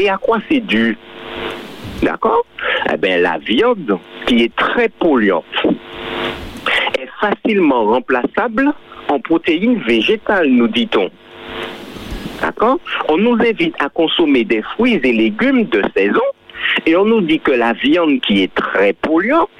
Et 0.00 0.08
à 0.08 0.16
quoi 0.16 0.38
c'est 0.50 0.66
dû? 0.66 0.98
D'accord? 2.02 2.44
Eh 2.92 2.96
bien, 2.96 3.18
la 3.18 3.38
viande, 3.38 3.98
qui 4.26 4.42
est 4.42 4.56
très 4.56 4.88
polluante, 4.88 5.44
est 6.98 7.08
facilement 7.20 7.84
remplaçable 7.84 8.72
en 9.08 9.20
protéines 9.20 9.78
végétales, 9.86 10.48
nous 10.48 10.68
dit-on. 10.68 11.08
On 13.08 13.18
nous 13.18 13.34
invite 13.34 13.74
à 13.80 13.88
consommer 13.88 14.44
des 14.44 14.62
fruits 14.62 15.00
et 15.02 15.12
légumes 15.12 15.64
de 15.64 15.82
saison 15.96 16.20
et 16.86 16.96
on 16.96 17.04
nous 17.04 17.20
dit 17.20 17.40
que 17.40 17.52
la 17.52 17.72
viande 17.72 18.20
qui 18.20 18.42
est 18.42 18.54
très 18.54 18.92
polluante 18.92 19.50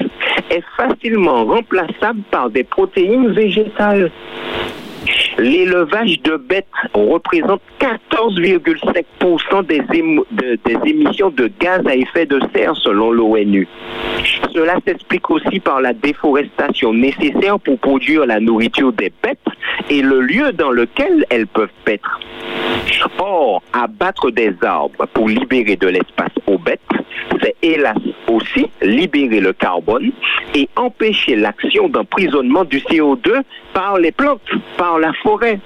est 0.51 0.65
facilement 0.77 1.45
remplaçable 1.45 2.21
par 2.31 2.51
des 2.51 2.65
protéines 2.65 3.33
végétales. 3.33 4.11
L'élevage 5.39 6.21
de 6.23 6.37
bêtes 6.37 6.67
représente 6.93 7.63
14,5% 7.81 9.65
des, 9.67 9.83
émissions 10.87 11.31
de 11.31 11.51
gaz 11.61 11.87
à 11.87 11.95
effet 11.95 12.27
de 12.27 12.41
serre 12.55 12.77
selon 12.77 13.11
l'ONU. 13.11 13.67
Cela 14.53 14.77
s'explique 14.87 15.31
aussi 15.31 15.61
par 15.61 15.81
la 15.81 15.93
déforestation 15.93 16.93
nécessaire 16.93 17.59
pour 17.61 17.79
produire 17.79 18.27
la 18.27 18.41
nourriture 18.41 18.93
des 18.93 19.13
bêtes 19.23 19.39
et 19.89 20.03
le 20.03 20.21
lieu 20.21 20.53
dans 20.53 20.71
lequel 20.71 21.25
elles 21.31 21.47
peuvent 21.47 21.69
paître. 21.85 22.21
Or, 23.19 23.63
abattre 23.73 24.31
des 24.31 24.55
arbres 24.63 25.07
pour 25.13 25.29
libérer 25.29 25.77
de 25.77 25.89
l'espace 25.89 26.33
aux 26.47 26.59
bêtes, 26.59 26.81
c'est 27.41 27.55
hélas 27.63 27.97
aussi 28.29 28.71
libérer 28.83 29.41
le 29.41 29.53
carbone 29.53 30.13
et 30.55 30.69
empêcher 30.77 31.37
l'action 31.37 31.89
d'emprisonnement 31.89 32.65
du 32.65 32.79
CO2 32.79 33.43
par 33.73 33.99
les 33.99 34.13
plantes, 34.13 34.41
par 34.77 34.99
la 34.99 35.13
forêt. 35.23 35.61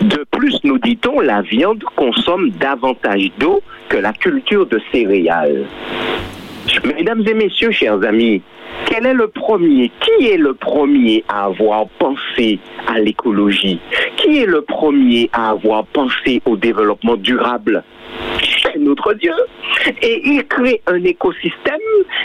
De 0.00 0.24
plus, 0.30 0.58
nous 0.64 0.78
dit-on, 0.78 1.20
la 1.20 1.42
viande 1.42 1.82
consomme 1.96 2.50
davantage 2.50 3.30
d'eau 3.38 3.62
que 3.88 3.96
la 3.96 4.12
culture 4.12 4.66
de 4.66 4.80
céréales. 4.92 5.66
Mesdames 6.84 7.22
et 7.26 7.34
messieurs, 7.34 7.70
chers 7.70 8.02
amis, 8.04 8.42
quel 8.86 9.06
est 9.06 9.14
le 9.14 9.28
premier 9.28 9.90
Qui 10.00 10.28
est 10.28 10.36
le 10.36 10.54
premier 10.54 11.24
à 11.28 11.46
avoir 11.46 11.86
pensé 11.98 12.58
à 12.86 12.98
l'écologie? 12.98 13.80
Qui 14.16 14.38
est 14.38 14.46
le 14.46 14.62
premier 14.62 15.30
à 15.32 15.50
avoir 15.50 15.84
pensé 15.86 16.42
au 16.44 16.56
développement 16.56 17.16
durable? 17.16 17.82
C'est 18.62 18.78
notre 18.78 19.14
Dieu. 19.14 19.34
Et 20.02 20.22
il 20.24 20.44
crée 20.46 20.80
un 20.86 21.02
écosystème 21.04 21.78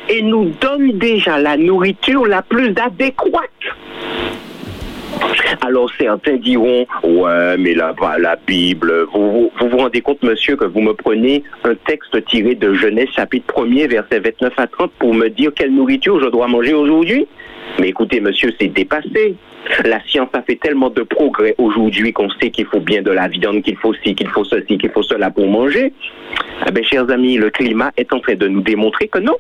et 0.09 0.21
nous 0.21 0.51
donne 0.61 0.97
déjà 0.97 1.37
la 1.37 1.57
nourriture 1.57 2.25
la 2.25 2.41
plus 2.41 2.73
adéquate. 2.77 3.49
Alors 5.61 5.89
certains 5.97 6.35
diront, 6.37 6.85
ouais, 7.03 7.57
mais 7.57 7.73
là, 7.73 7.95
la 8.19 8.35
Bible, 8.35 9.07
vous, 9.13 9.51
vous, 9.59 9.77
rendez 9.77 10.01
compte, 10.01 10.21
monsieur, 10.23 10.55
que 10.55 10.65
vous 10.65 10.81
me 10.81 10.93
prenez 10.93 11.43
un 11.63 11.75
texte 11.75 12.23
tiré 12.25 12.55
de 12.55 12.73
Genèse 12.73 13.09
chapitre 13.15 13.53
1er, 13.53 13.87
verset 13.87 14.19
29 14.19 14.53
à 14.57 14.67
30, 14.67 14.91
pour 14.99 15.13
me 15.13 15.29
dire 15.29 15.51
quelle 15.55 15.73
nourriture 15.73 16.19
je 16.19 16.27
dois 16.27 16.47
manger 16.47 16.73
aujourd'hui? 16.73 17.27
Mais 17.79 17.89
écoutez, 17.89 18.19
monsieur, 18.19 18.53
c'est 18.59 18.67
dépassé. 18.67 19.35
La 19.85 20.01
science 20.05 20.29
a 20.33 20.41
fait 20.41 20.57
tellement 20.57 20.89
de 20.89 21.03
progrès 21.03 21.55
aujourd'hui 21.57 22.11
qu'on 22.11 22.29
sait 22.29 22.51
qu'il 22.51 22.65
faut 22.65 22.81
bien 22.81 23.01
de 23.01 23.11
la 23.11 23.29
viande, 23.29 23.61
qu'il 23.61 23.77
faut 23.77 23.93
ci, 23.93 24.15
qu'il 24.15 24.27
faut 24.27 24.43
ceci, 24.43 24.77
qu'il 24.77 24.89
faut 24.89 25.03
cela 25.03 25.31
pour 25.31 25.47
manger. 25.47 25.93
Eh 26.67 26.71
bien, 26.71 26.83
chers 26.83 27.09
amis, 27.09 27.37
le 27.37 27.49
climat 27.49 27.91
est 27.95 28.11
en 28.11 28.19
train 28.19 28.35
de 28.35 28.47
nous 28.47 28.61
démontrer 28.61 29.07
que 29.07 29.19
non. 29.19 29.37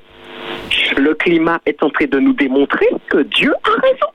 Le 0.97 1.13
climat 1.15 1.59
est 1.65 1.83
en 1.83 1.89
train 1.89 2.05
de 2.05 2.19
nous 2.19 2.33
démontrer 2.33 2.87
que 3.09 3.23
Dieu 3.23 3.53
a 3.63 3.81
raison 3.81 4.07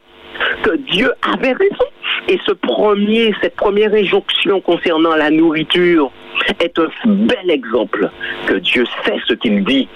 que 0.63 0.77
Dieu 0.77 1.13
avait 1.23 1.53
raison. 1.53 1.85
Et 2.29 2.39
ce 2.47 2.53
premier, 2.53 3.35
cette 3.41 3.57
première 3.57 3.95
injonction 3.95 4.61
concernant 4.61 5.15
la 5.17 5.31
nourriture 5.31 6.11
est 6.61 6.79
un 6.79 6.89
bel 7.07 7.51
exemple 7.51 8.11
que 8.47 8.55
Dieu 8.55 8.85
sait 9.05 9.17
ce 9.27 9.35
qu'il 9.35 9.65
dit 9.65 9.89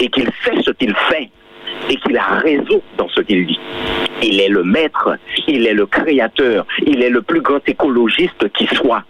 et 0.00 0.08
qu'il 0.08 0.28
sait 0.44 0.60
ce 0.62 0.70
qu'il 0.72 0.94
fait 1.08 1.30
et 1.88 1.96
qu'il 1.96 2.16
a 2.16 2.38
raison 2.40 2.82
dans 2.96 3.08
ce 3.08 3.20
qu'il 3.20 3.46
dit. 3.46 3.60
Il 4.22 4.40
est 4.40 4.48
le 4.48 4.64
maître, 4.64 5.16
il 5.46 5.66
est 5.66 5.74
le 5.74 5.86
créateur, 5.86 6.66
il 6.84 7.02
est 7.02 7.10
le 7.10 7.22
plus 7.22 7.40
grand 7.40 7.66
écologiste 7.68 8.50
qui 8.52 8.66
soit. 8.66 9.04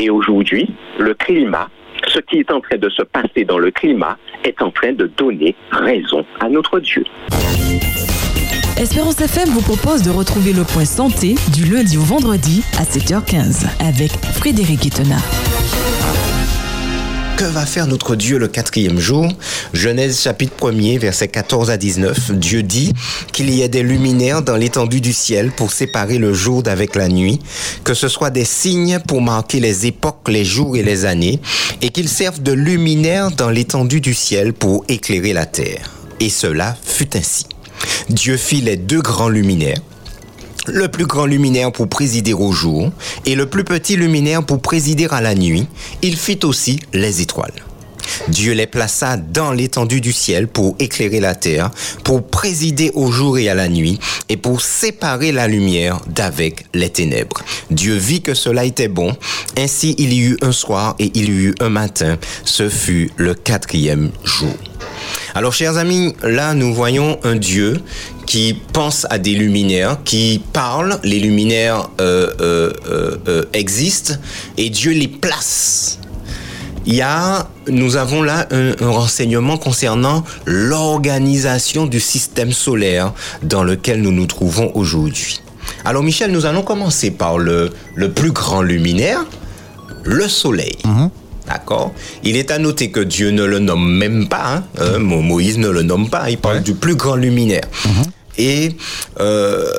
Et 0.00 0.10
aujourd'hui, 0.10 0.68
le 0.98 1.14
climat, 1.14 1.68
ce 2.06 2.18
qui 2.20 2.38
est 2.38 2.50
en 2.50 2.60
train 2.60 2.76
de 2.76 2.88
se 2.90 3.02
passer 3.02 3.44
dans 3.44 3.58
le 3.58 3.70
climat, 3.70 4.16
est 4.44 4.60
en 4.62 4.70
train 4.70 4.92
de 4.92 5.06
donner 5.06 5.54
raison 5.70 6.24
à 6.40 6.48
notre 6.48 6.80
Dieu. 6.80 7.04
Espérance 8.78 9.20
FM 9.20 9.48
vous 9.48 9.60
propose 9.60 10.02
de 10.02 10.10
retrouver 10.10 10.52
le 10.52 10.62
point 10.62 10.84
santé 10.84 11.34
du 11.52 11.64
lundi 11.64 11.98
au 11.98 12.02
vendredi 12.02 12.62
à 12.78 12.84
7h15 12.84 13.66
avec 13.80 14.12
Frédéric 14.34 14.84
Itena. 14.84 15.16
Que 17.36 17.44
va 17.44 17.66
faire 17.66 17.88
notre 17.88 18.14
Dieu 18.14 18.38
le 18.38 18.46
quatrième 18.46 19.00
jour? 19.00 19.26
Genèse 19.72 20.20
chapitre 20.20 20.54
1er, 20.60 21.00
versets 21.00 21.26
14 21.26 21.70
à 21.70 21.76
19. 21.76 22.30
Dieu 22.32 22.62
dit 22.62 22.92
qu'il 23.32 23.50
y 23.50 23.62
ait 23.62 23.68
des 23.68 23.82
luminaires 23.82 24.42
dans 24.42 24.56
l'étendue 24.56 25.00
du 25.00 25.12
ciel 25.12 25.50
pour 25.50 25.72
séparer 25.72 26.18
le 26.18 26.32
jour 26.32 26.62
d'avec 26.62 26.94
la 26.94 27.08
nuit, 27.08 27.40
que 27.82 27.94
ce 27.94 28.06
soit 28.06 28.30
des 28.30 28.44
signes 28.44 29.00
pour 29.08 29.20
marquer 29.20 29.58
les 29.58 29.86
époques, 29.86 30.28
les 30.28 30.44
jours 30.44 30.76
et 30.76 30.84
les 30.84 31.04
années, 31.04 31.40
et 31.82 31.88
qu'ils 31.88 32.08
servent 32.08 32.42
de 32.44 32.52
luminaires 32.52 33.32
dans 33.32 33.50
l'étendue 33.50 34.00
du 34.00 34.14
ciel 34.14 34.52
pour 34.52 34.84
éclairer 34.88 35.32
la 35.32 35.46
terre. 35.46 35.90
Et 36.20 36.30
cela 36.30 36.76
fut 36.84 37.16
ainsi. 37.16 37.46
Dieu 38.10 38.36
fit 38.36 38.60
les 38.60 38.76
deux 38.76 39.00
grands 39.00 39.28
luminaires 39.28 39.80
le 40.66 40.88
plus 40.88 41.06
grand 41.06 41.26
luminaire 41.26 41.72
pour 41.72 41.88
présider 41.88 42.34
au 42.34 42.52
jour 42.52 42.90
et 43.24 43.34
le 43.34 43.46
plus 43.46 43.64
petit 43.64 43.96
luminaire 43.96 44.44
pour 44.44 44.60
présider 44.60 45.06
à 45.10 45.20
la 45.20 45.34
nuit, 45.34 45.66
il 46.02 46.16
fit 46.16 46.40
aussi 46.44 46.80
les 46.92 47.22
étoiles. 47.22 47.64
Dieu 48.28 48.52
les 48.52 48.66
plaça 48.66 49.16
dans 49.16 49.52
l'étendue 49.52 50.00
du 50.00 50.12
ciel 50.12 50.48
pour 50.48 50.76
éclairer 50.78 51.20
la 51.20 51.34
terre, 51.34 51.70
pour 52.04 52.26
présider 52.26 52.90
au 52.94 53.10
jour 53.10 53.38
et 53.38 53.48
à 53.48 53.54
la 53.54 53.68
nuit, 53.68 53.98
et 54.28 54.36
pour 54.36 54.60
séparer 54.60 55.32
la 55.32 55.46
lumière 55.46 56.00
d'avec 56.08 56.66
les 56.74 56.90
ténèbres. 56.90 57.42
Dieu 57.70 57.94
vit 57.96 58.22
que 58.22 58.34
cela 58.34 58.64
était 58.64 58.88
bon, 58.88 59.16
ainsi 59.56 59.94
il 59.98 60.12
y 60.12 60.20
eut 60.20 60.38
un 60.42 60.52
soir 60.52 60.96
et 60.98 61.10
il 61.14 61.28
y 61.28 61.44
eut 61.46 61.54
un 61.60 61.70
matin, 61.70 62.18
ce 62.44 62.68
fut 62.68 63.10
le 63.16 63.34
quatrième 63.34 64.10
jour. 64.24 64.54
Alors, 65.38 65.52
chers 65.52 65.76
amis, 65.76 66.16
là, 66.24 66.52
nous 66.52 66.74
voyons 66.74 67.20
un 67.22 67.36
Dieu 67.36 67.80
qui 68.26 68.60
pense 68.72 69.06
à 69.08 69.18
des 69.18 69.34
luminaires, 69.34 69.98
qui 70.02 70.42
parle, 70.52 70.98
les 71.04 71.20
luminaires 71.20 71.90
euh, 72.00 72.32
euh, 72.40 72.72
euh, 73.28 73.44
existent, 73.52 74.14
et 74.56 74.68
Dieu 74.68 74.90
les 74.90 75.06
place. 75.06 76.00
Il 76.86 76.96
y 76.96 77.02
a, 77.02 77.48
nous 77.68 77.94
avons 77.94 78.24
là 78.24 78.48
un, 78.50 78.74
renseignement 78.80 79.58
concernant 79.58 80.24
l'organisation 80.44 81.86
du 81.86 82.00
système 82.00 82.50
solaire 82.50 83.12
dans 83.44 83.62
lequel 83.62 84.02
nous 84.02 84.10
nous 84.10 84.26
trouvons 84.26 84.72
aujourd'hui. 84.74 85.40
Alors 85.84 86.02
Michel, 86.02 86.32
nous 86.32 86.46
allons 86.46 86.62
commencer 86.62 87.12
par 87.12 87.38
le, 87.38 87.70
le 87.94 88.10
plus 88.10 88.32
grand 88.32 88.62
luminaire, 88.62 89.24
le 90.02 90.26
Soleil. 90.26 90.78
Mhm. 90.84 91.10
D'accord 91.48 91.92
Il 92.22 92.36
est 92.36 92.50
à 92.50 92.58
noter 92.58 92.90
que 92.90 93.00
Dieu 93.00 93.30
ne 93.30 93.44
le 93.44 93.58
nomme 93.58 93.96
même 93.96 94.28
pas. 94.28 94.56
Hein. 94.56 94.64
Euh, 94.80 94.98
Moïse 94.98 95.58
ne 95.58 95.68
le 95.68 95.82
nomme 95.82 96.10
pas. 96.10 96.30
Il 96.30 96.38
parle 96.38 96.62
du 96.62 96.74
plus 96.74 96.94
grand 96.94 97.16
luminaire. 97.16 97.64
Mhm. 97.86 98.02
Et 98.38 98.76
euh, 99.20 99.72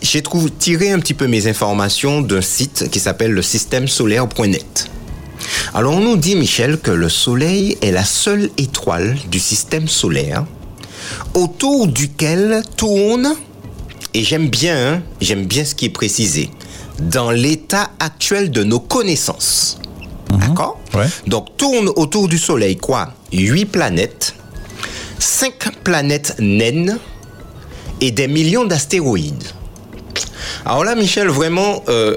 j'ai 0.00 0.22
tiré 0.58 0.92
un 0.92 0.98
petit 0.98 1.14
peu 1.14 1.26
mes 1.26 1.46
informations 1.46 2.22
d'un 2.22 2.40
site 2.40 2.88
qui 2.90 3.00
s'appelle 3.00 3.32
le 3.32 3.42
système 3.42 3.88
solaire.net. 3.88 4.88
Alors 5.74 5.94
on 5.94 6.00
nous 6.00 6.16
dit, 6.16 6.36
Michel, 6.36 6.78
que 6.78 6.90
le 6.90 7.08
Soleil 7.08 7.76
est 7.82 7.90
la 7.90 8.04
seule 8.04 8.50
étoile 8.58 9.16
du 9.30 9.38
système 9.38 9.88
solaire 9.88 10.44
autour 11.34 11.86
duquel 11.86 12.62
tourne, 12.76 13.34
et 14.14 14.22
j'aime 14.22 14.48
bien, 14.48 14.94
hein, 14.94 15.02
j'aime 15.20 15.44
bien 15.46 15.64
ce 15.64 15.74
qui 15.74 15.86
est 15.86 15.90
précisé, 15.90 16.50
dans 17.00 17.30
l'état 17.30 17.90
actuel 17.98 18.50
de 18.50 18.62
nos 18.64 18.80
connaissances. 18.80 19.78
Mhm. 20.32 20.38
D'accord 20.40 20.78
Donc 21.26 21.56
tourne 21.56 21.90
autour 21.96 22.28
du 22.28 22.38
Soleil 22.38 22.76
quoi? 22.76 23.14
Huit 23.32 23.66
planètes, 23.66 24.34
cinq 25.18 25.54
planètes 25.82 26.36
naines 26.38 26.98
et 28.00 28.10
des 28.10 28.28
millions 28.28 28.64
d'astéroïdes. 28.64 29.44
Alors 30.64 30.84
là, 30.84 30.94
Michel, 30.94 31.28
vraiment, 31.28 31.82
euh, 31.88 32.16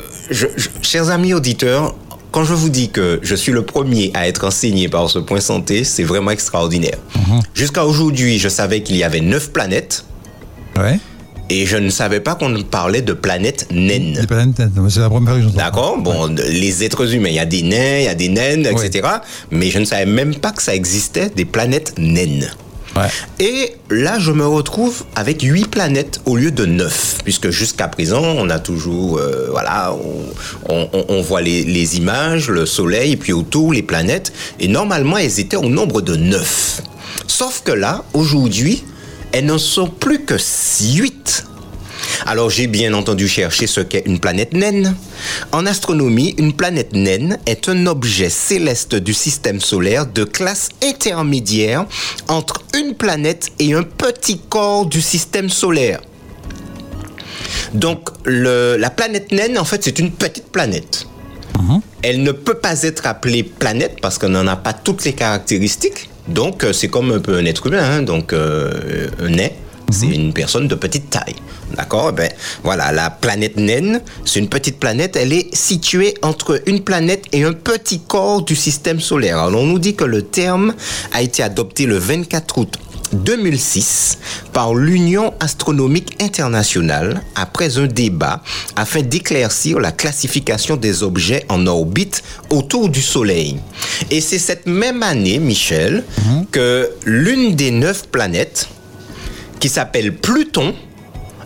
chers 0.81 1.09
amis 1.09 1.33
auditeurs, 1.33 1.95
quand 2.31 2.43
je 2.45 2.53
vous 2.53 2.69
dis 2.69 2.89
que 2.89 3.19
je 3.21 3.35
suis 3.35 3.51
le 3.51 3.63
premier 3.63 4.11
à 4.13 4.27
être 4.27 4.45
enseigné 4.45 4.89
par 4.89 5.09
ce 5.09 5.19
point 5.19 5.39
santé, 5.39 5.83
c'est 5.83 6.03
vraiment 6.03 6.31
extraordinaire. 6.31 6.97
Mhm. 7.15 7.41
Jusqu'à 7.53 7.85
aujourd'hui, 7.85 8.39
je 8.39 8.49
savais 8.49 8.81
qu'il 8.81 8.95
y 8.95 9.03
avait 9.03 9.21
neuf 9.21 9.51
planètes. 9.51 10.05
Ouais. 10.75 10.99
Et 11.49 11.65
je 11.65 11.77
ne 11.77 11.89
savais 11.89 12.19
pas 12.19 12.35
qu'on 12.35 12.63
parlait 12.63 13.01
de 13.01 13.13
planètes 13.13 13.67
naines. 13.71 14.13
Des 14.13 14.27
planètes 14.27 14.57
naines, 14.59 14.89
c'est 14.89 14.99
la 14.99 15.09
première 15.09 15.35
que 15.35 15.55
D'accord, 15.55 15.97
bon, 15.97 16.33
les 16.35 16.83
êtres 16.83 17.13
humains, 17.13 17.29
il 17.29 17.35
y 17.35 17.39
a 17.39 17.45
des 17.45 17.61
nains, 17.61 17.99
il 17.99 18.05
y 18.05 18.07
a 18.07 18.15
des 18.15 18.29
naines, 18.29 18.65
etc. 18.65 19.07
Mais 19.51 19.69
je 19.69 19.79
ne 19.79 19.85
savais 19.85 20.05
même 20.05 20.35
pas 20.35 20.51
que 20.51 20.63
ça 20.63 20.73
existait 20.73 21.29
des 21.29 21.45
planètes 21.45 21.93
naines. 21.97 22.49
Ouais. 22.95 23.09
Et 23.39 23.75
là, 23.89 24.19
je 24.19 24.31
me 24.31 24.45
retrouve 24.45 25.03
avec 25.15 25.41
huit 25.41 25.67
planètes 25.67 26.21
au 26.25 26.37
lieu 26.37 26.51
de 26.51 26.65
neuf, 26.65 27.17
puisque 27.23 27.49
jusqu'à 27.49 27.87
présent, 27.87 28.21
on 28.21 28.49
a 28.49 28.59
toujours, 28.59 29.17
euh, 29.17 29.47
voilà, 29.49 29.93
on, 30.69 30.87
on, 30.93 31.05
on 31.09 31.21
voit 31.21 31.41
les, 31.41 31.63
les, 31.63 31.97
images, 31.97 32.49
le 32.49 32.67
Soleil, 32.67 33.15
puis 33.15 33.33
autour 33.33 33.73
les 33.73 33.81
planètes, 33.81 34.31
et 34.59 34.67
normalement, 34.67 35.17
elles 35.17 35.39
étaient 35.39 35.57
au 35.57 35.69
nombre 35.69 36.01
de 36.01 36.15
neuf. 36.15 36.81
Sauf 37.25 37.63
que 37.63 37.71
là, 37.71 38.03
aujourd'hui, 38.13 38.83
elles 39.33 39.45
n'en 39.45 39.57
sont 39.57 39.87
plus 39.87 40.23
que 40.23 40.35
8. 40.35 41.45
Alors 42.25 42.49
j'ai 42.49 42.67
bien 42.67 42.93
entendu 42.93 43.27
chercher 43.27 43.67
ce 43.67 43.81
qu'est 43.81 44.03
une 44.05 44.19
planète 44.19 44.53
naine. 44.53 44.95
En 45.51 45.65
astronomie, 45.65 46.35
une 46.37 46.53
planète 46.53 46.93
naine 46.93 47.39
est 47.45 47.67
un 47.67 47.87
objet 47.87 48.29
céleste 48.29 48.95
du 48.95 49.13
système 49.13 49.59
solaire 49.59 50.05
de 50.05 50.23
classe 50.23 50.69
intermédiaire 50.83 51.85
entre 52.27 52.63
une 52.75 52.93
planète 52.93 53.49
et 53.59 53.73
un 53.73 53.83
petit 53.83 54.39
corps 54.39 54.85
du 54.85 55.01
système 55.01 55.49
solaire. 55.49 55.99
Donc 57.73 58.09
la 58.25 58.89
planète 58.91 59.31
naine, 59.31 59.57
en 59.57 59.65
fait, 59.65 59.83
c'est 59.83 59.97
une 59.97 60.11
petite 60.11 60.51
planète. 60.51 61.07
Mhm. 61.59 61.81
Elle 62.03 62.21
ne 62.21 62.31
peut 62.31 62.55
pas 62.55 62.83
être 62.83 63.07
appelée 63.07 63.43
planète 63.43 63.97
parce 64.01 64.19
qu'elle 64.19 64.31
n'en 64.31 64.47
a 64.47 64.55
pas 64.55 64.73
toutes 64.73 65.03
les 65.05 65.13
caractéristiques. 65.13 66.09
Donc, 66.27 66.63
euh, 66.63 66.73
c'est 66.73 66.87
comme 66.87 67.11
un 67.11 67.19
peu 67.19 67.35
un 67.37 67.45
être 67.45 67.67
humain, 67.67 67.83
hein. 67.83 68.01
donc 68.01 68.33
euh, 68.33 69.07
un 69.19 69.29
nez. 69.29 69.53
C'est 69.91 70.07
mhm. 70.07 70.13
une 70.13 70.33
personne 70.33 70.67
de 70.67 70.75
petite 70.75 71.09
taille. 71.09 71.35
D'accord? 71.75 72.09
Eh 72.11 72.15
Ben 72.15 72.31
voilà, 72.63 72.91
la 72.91 73.09
planète 73.09 73.57
naine, 73.57 74.01
c'est 74.25 74.39
une 74.39 74.49
petite 74.49 74.79
planète. 74.79 75.15
Elle 75.15 75.33
est 75.33 75.53
située 75.53 76.15
entre 76.21 76.61
une 76.65 76.81
planète 76.81 77.25
et 77.31 77.43
un 77.43 77.53
petit 77.53 77.99
corps 77.99 78.43
du 78.43 78.55
système 78.55 78.99
solaire. 78.99 79.39
Alors, 79.39 79.61
on 79.61 79.65
nous 79.65 79.79
dit 79.79 79.95
que 79.95 80.05
le 80.05 80.23
terme 80.23 80.73
a 81.11 81.21
été 81.21 81.43
adopté 81.43 81.85
le 81.85 81.97
24 81.97 82.57
août 82.57 82.77
2006 83.13 84.17
par 84.51 84.73
l'Union 84.75 85.33
astronomique 85.39 86.21
internationale 86.21 87.21
après 87.35 87.77
un 87.77 87.87
débat 87.87 88.41
afin 88.75 89.01
d'éclaircir 89.01 89.79
la 89.79 89.91
classification 89.91 90.75
des 90.75 91.03
objets 91.03 91.45
en 91.49 91.65
orbite 91.67 92.23
autour 92.49 92.89
du 92.89 93.01
Soleil. 93.01 93.59
Et 94.11 94.21
c'est 94.21 94.39
cette 94.39 94.65
même 94.65 95.03
année, 95.03 95.39
Michel, 95.39 96.03
mhm. 96.25 96.45
que 96.51 96.91
l'une 97.05 97.55
des 97.55 97.71
neuf 97.71 98.07
planètes, 98.09 98.67
qui 99.59 99.69
s'appelle 99.69 100.15
Pluton, 100.15 100.73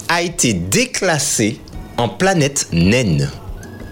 a 0.10 0.22
été 0.22 0.54
déclassée 0.54 1.60
en 1.98 2.10
planète 2.10 2.68
naine. 2.72 3.30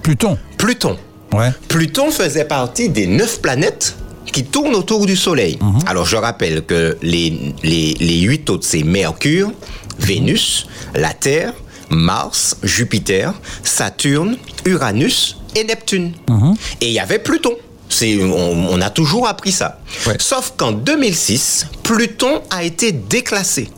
Pluton 0.02 0.38
Pluton. 0.58 0.98
Ouais. 1.34 1.52
Pluton 1.68 2.12
faisait 2.12 2.46
partie 2.46 2.90
des 2.90 3.08
neuf 3.08 3.42
planètes 3.42 3.96
qui 4.36 4.44
tournent 4.44 4.76
autour 4.76 5.06
du 5.06 5.16
Soleil. 5.16 5.58
Mhm. 5.62 5.80
Alors 5.88 6.06
je 6.06 6.18
rappelle 6.18 6.66
que 6.66 6.98
les, 7.02 7.56
les, 7.64 8.20
huit 8.20 8.50
autres, 8.50 8.68
c'est 8.68 8.84
Mercure, 8.84 9.50
Vénus, 9.98 10.68
la 10.94 11.14
Terre, 11.14 11.54
Mars, 11.90 12.58
Jupiter, 12.62 13.34
Saturne, 13.64 14.36
Uranus 14.66 15.38
et 15.56 15.64
Neptune. 15.64 16.12
Mhm. 16.30 16.54
Et 16.82 16.88
il 16.88 16.92
y 16.92 17.00
avait 17.00 17.20
Pluton. 17.20 17.54
On, 18.02 18.68
on, 18.72 18.82
a 18.82 18.90
toujours 18.90 19.26
appris 19.26 19.54
ça. 19.54 19.80
Sauf 20.20 20.56
qu'en 20.58 20.74
2006, 20.74 21.68
Pluton 21.84 22.42
a 22.50 22.66
été 22.66 22.92
déclassé. 22.92 23.70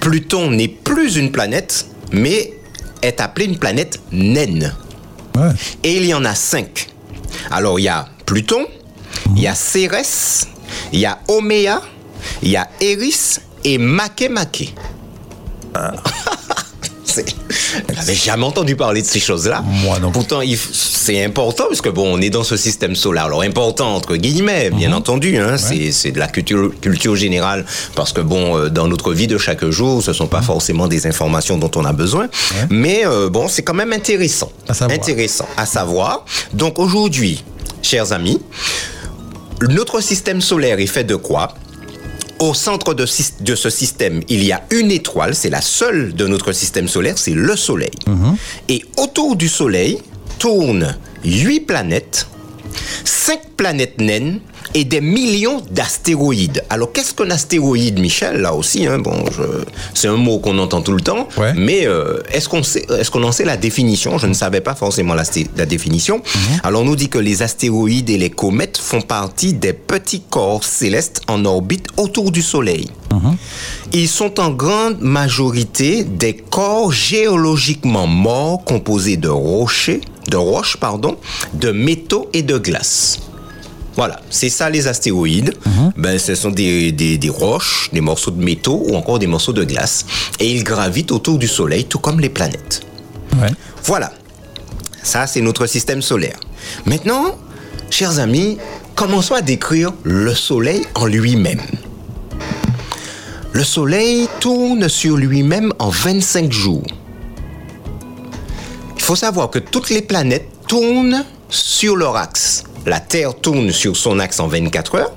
Pluton 0.00 0.52
n'est 0.52 0.68
plus 0.68 1.16
une 1.16 1.32
planète, 1.32 1.86
mais 2.12 2.54
est 3.02 3.20
appelée 3.20 3.44
une 3.44 3.58
planète 3.58 4.00
naine. 4.10 4.74
Et 5.84 5.96
il 5.98 6.06
y 6.06 6.14
en 6.14 6.24
a 6.24 6.34
cinq. 6.34 6.88
Alors 7.50 7.78
il 7.78 7.82
y 7.82 7.88
a 7.88 8.08
Pluton, 8.24 8.66
il 9.34 9.42
y 9.42 9.46
a 9.46 9.54
Cérès, 9.54 10.46
il 10.92 11.00
y 11.00 11.06
a 11.06 11.18
Oméa, 11.28 11.80
il 12.42 12.50
y 12.50 12.56
a 12.56 12.68
Eris 12.80 13.38
et 13.64 13.78
Makemake. 13.78 14.74
Ah. 15.74 15.92
J'avais 17.94 18.14
jamais 18.14 18.44
entendu 18.44 18.76
parler 18.76 19.02
de 19.02 19.06
ces 19.06 19.20
choses-là. 19.20 19.62
Moi 19.66 19.98
non. 20.00 20.10
Pourtant, 20.10 20.40
c'est 20.72 21.24
important 21.24 21.64
parce 21.68 21.80
que 21.80 21.88
bon, 21.88 22.16
on 22.16 22.20
est 22.20 22.30
dans 22.30 22.44
ce 22.44 22.56
système 22.56 22.94
solaire. 22.94 23.24
Alors 23.24 23.42
important 23.42 23.94
entre 23.94 24.16
guillemets, 24.16 24.70
bien 24.70 24.88
mhm. 24.88 24.96
entendu. 24.96 25.36
Hein, 25.38 25.56
C'est 25.56 26.12
de 26.12 26.18
la 26.18 26.28
culture, 26.28 26.72
culture 26.80 27.16
générale 27.16 27.64
parce 27.94 28.12
que 28.12 28.20
bon, 28.20 28.56
euh, 28.56 28.68
dans 28.68 28.86
notre 28.88 29.12
vie 29.12 29.26
de 29.26 29.38
chaque 29.38 29.64
jour, 29.66 30.02
ce 30.02 30.12
sont 30.12 30.26
pas 30.26 30.40
mhm. 30.40 30.44
forcément 30.44 30.88
des 30.88 31.06
informations 31.06 31.58
dont 31.58 31.70
on 31.76 31.84
a 31.84 31.92
besoin. 31.92 32.28
Mais 32.70 33.06
euh, 33.06 33.28
bon, 33.28 33.48
c'est 33.48 33.62
quand 33.62 33.74
même 33.74 33.92
intéressant. 33.92 34.50
intéressant 34.80 35.48
à 35.56 35.66
savoir. 35.66 36.24
Donc 36.52 36.78
aujourd'hui, 36.78 37.42
chers 37.82 38.12
amis, 38.12 38.40
notre 39.62 40.00
système 40.00 40.40
solaire 40.40 40.78
est 40.78 40.86
fait 40.86 41.04
de 41.04 41.16
quoi? 41.16 41.54
Au 42.38 42.52
centre 42.52 42.92
de, 42.92 43.06
de, 43.40 43.54
ce 43.54 43.70
système, 43.70 44.22
il 44.28 44.44
y 44.44 44.52
a 44.52 44.62
une 44.70 44.90
étoile, 44.90 45.34
c'est 45.34 45.48
la 45.48 45.62
seule 45.62 46.14
de 46.14 46.26
notre 46.26 46.52
système 46.52 46.86
solaire, 46.86 47.16
c'est 47.16 47.32
le 47.32 47.56
Soleil. 47.56 47.90
Mhm. 48.06 48.36
Et 48.68 48.84
autour 48.98 49.36
du 49.36 49.48
Soleil 49.48 50.02
tournent 50.38 50.94
huit 51.24 51.60
planètes, 51.60 52.26
cinq 53.04 53.40
planètes 53.56 54.00
naines 54.00 54.40
et 54.74 54.84
des 54.84 55.00
millions 55.00 55.62
d'astéroïdes. 55.70 56.64
Alors, 56.70 56.92
qu'est-ce 56.92 57.14
qu'un 57.14 57.30
astéroïde, 57.30 57.98
Michel? 57.98 58.40
Là 58.40 58.54
aussi, 58.54 58.86
hein, 58.86 58.98
bon, 58.98 59.24
c'est 59.94 60.08
un 60.08 60.16
mot 60.16 60.38
qu'on 60.38 60.58
entend 60.58 60.82
tout 60.82 60.92
le 60.92 61.00
temps, 61.00 61.28
mais 61.56 61.86
euh, 61.86 62.20
est-ce 62.32 62.48
qu'on 62.48 62.60
est-ce 62.62 63.10
qu'on 63.10 63.22
en 63.22 63.32
sait 63.32 63.44
la 63.44 63.56
définition? 63.56 64.18
Je 64.18 64.26
ne 64.26 64.34
savais 64.34 64.60
pas 64.60 64.74
forcément 64.74 65.14
la, 65.14 65.24
la 65.56 65.66
définition. 65.66 66.16
Mhm. 66.18 66.60
Alors, 66.62 66.82
on 66.82 66.84
nous 66.84 66.96
dit 66.96 67.08
que 67.08 67.18
les 67.18 67.42
astéroïdes 67.42 68.10
et 68.10 68.18
les 68.18 68.30
comètes 68.30 68.78
font 68.78 69.02
partie 69.02 69.52
des 69.54 69.72
petits 69.72 70.22
corps 70.28 70.64
célestes 70.64 71.22
en 71.28 71.44
orbite 71.44 71.86
autour 71.96 72.30
du 72.30 72.42
Soleil. 72.42 72.90
Mhm. 73.12 73.36
Ils 73.92 74.08
sont 74.08 74.40
en 74.40 74.50
grande 74.50 75.00
majorité 75.00 76.04
des 76.04 76.34
corps 76.34 76.92
géologiquement 76.92 78.06
morts 78.06 78.64
composés 78.64 79.16
de 79.16 79.28
rochers, 79.28 80.00
de 80.28 80.36
roches, 80.36 80.76
pardon, 80.76 81.16
de 81.54 81.70
métaux 81.70 82.28
et 82.32 82.42
de 82.42 82.58
glace. 82.58 83.18
Voilà, 83.96 84.20
c'est 84.28 84.50
ça 84.50 84.68
les 84.68 84.86
astéroïdes. 84.88 85.54
Mhm. 85.64 85.92
Ben, 85.96 86.18
ce 86.18 86.34
sont 86.34 86.50
des, 86.50 86.92
des, 86.92 87.28
roches, 87.30 87.88
des 87.92 88.02
morceaux 88.02 88.30
de 88.30 88.42
métaux 88.42 88.84
ou 88.88 88.94
encore 88.94 89.18
des 89.18 89.26
morceaux 89.26 89.54
de 89.54 89.64
glace. 89.64 90.04
Et 90.38 90.50
ils 90.50 90.62
gravitent 90.62 91.12
autour 91.12 91.38
du 91.38 91.48
Soleil, 91.48 91.86
tout 91.86 91.98
comme 91.98 92.20
les 92.20 92.28
planètes. 92.28 92.82
Voilà, 93.84 94.12
ça 95.02 95.26
c'est 95.26 95.40
notre 95.40 95.66
système 95.66 96.02
solaire. 96.02 96.38
Maintenant, 96.86 97.36
chers 97.90 98.18
amis, 98.18 98.58
commençons 98.94 99.34
à 99.34 99.42
décrire 99.42 99.92
le 100.02 100.34
Soleil 100.34 100.84
en 100.94 101.06
lui-même. 101.06 101.60
Le 103.52 103.62
Soleil 103.64 104.28
tourne 104.40 104.88
sur 104.88 105.16
lui-même 105.16 105.72
en 105.78 105.90
25 105.90 106.50
jours. 106.50 106.86
Il 108.96 109.02
faut 109.02 109.16
savoir 109.16 109.50
que 109.50 109.58
toutes 109.58 109.90
les 109.90 110.02
planètes 110.02 110.48
tournent 110.66 111.24
sur 111.48 111.94
leur 111.94 112.16
axe 112.16 112.64
la 112.86 113.00
Terre 113.00 113.34
tourne 113.34 113.72
sur 113.72 113.96
son 113.96 114.18
axe 114.20 114.40
en 114.40 114.46
24 114.46 114.94
heures. 114.94 115.12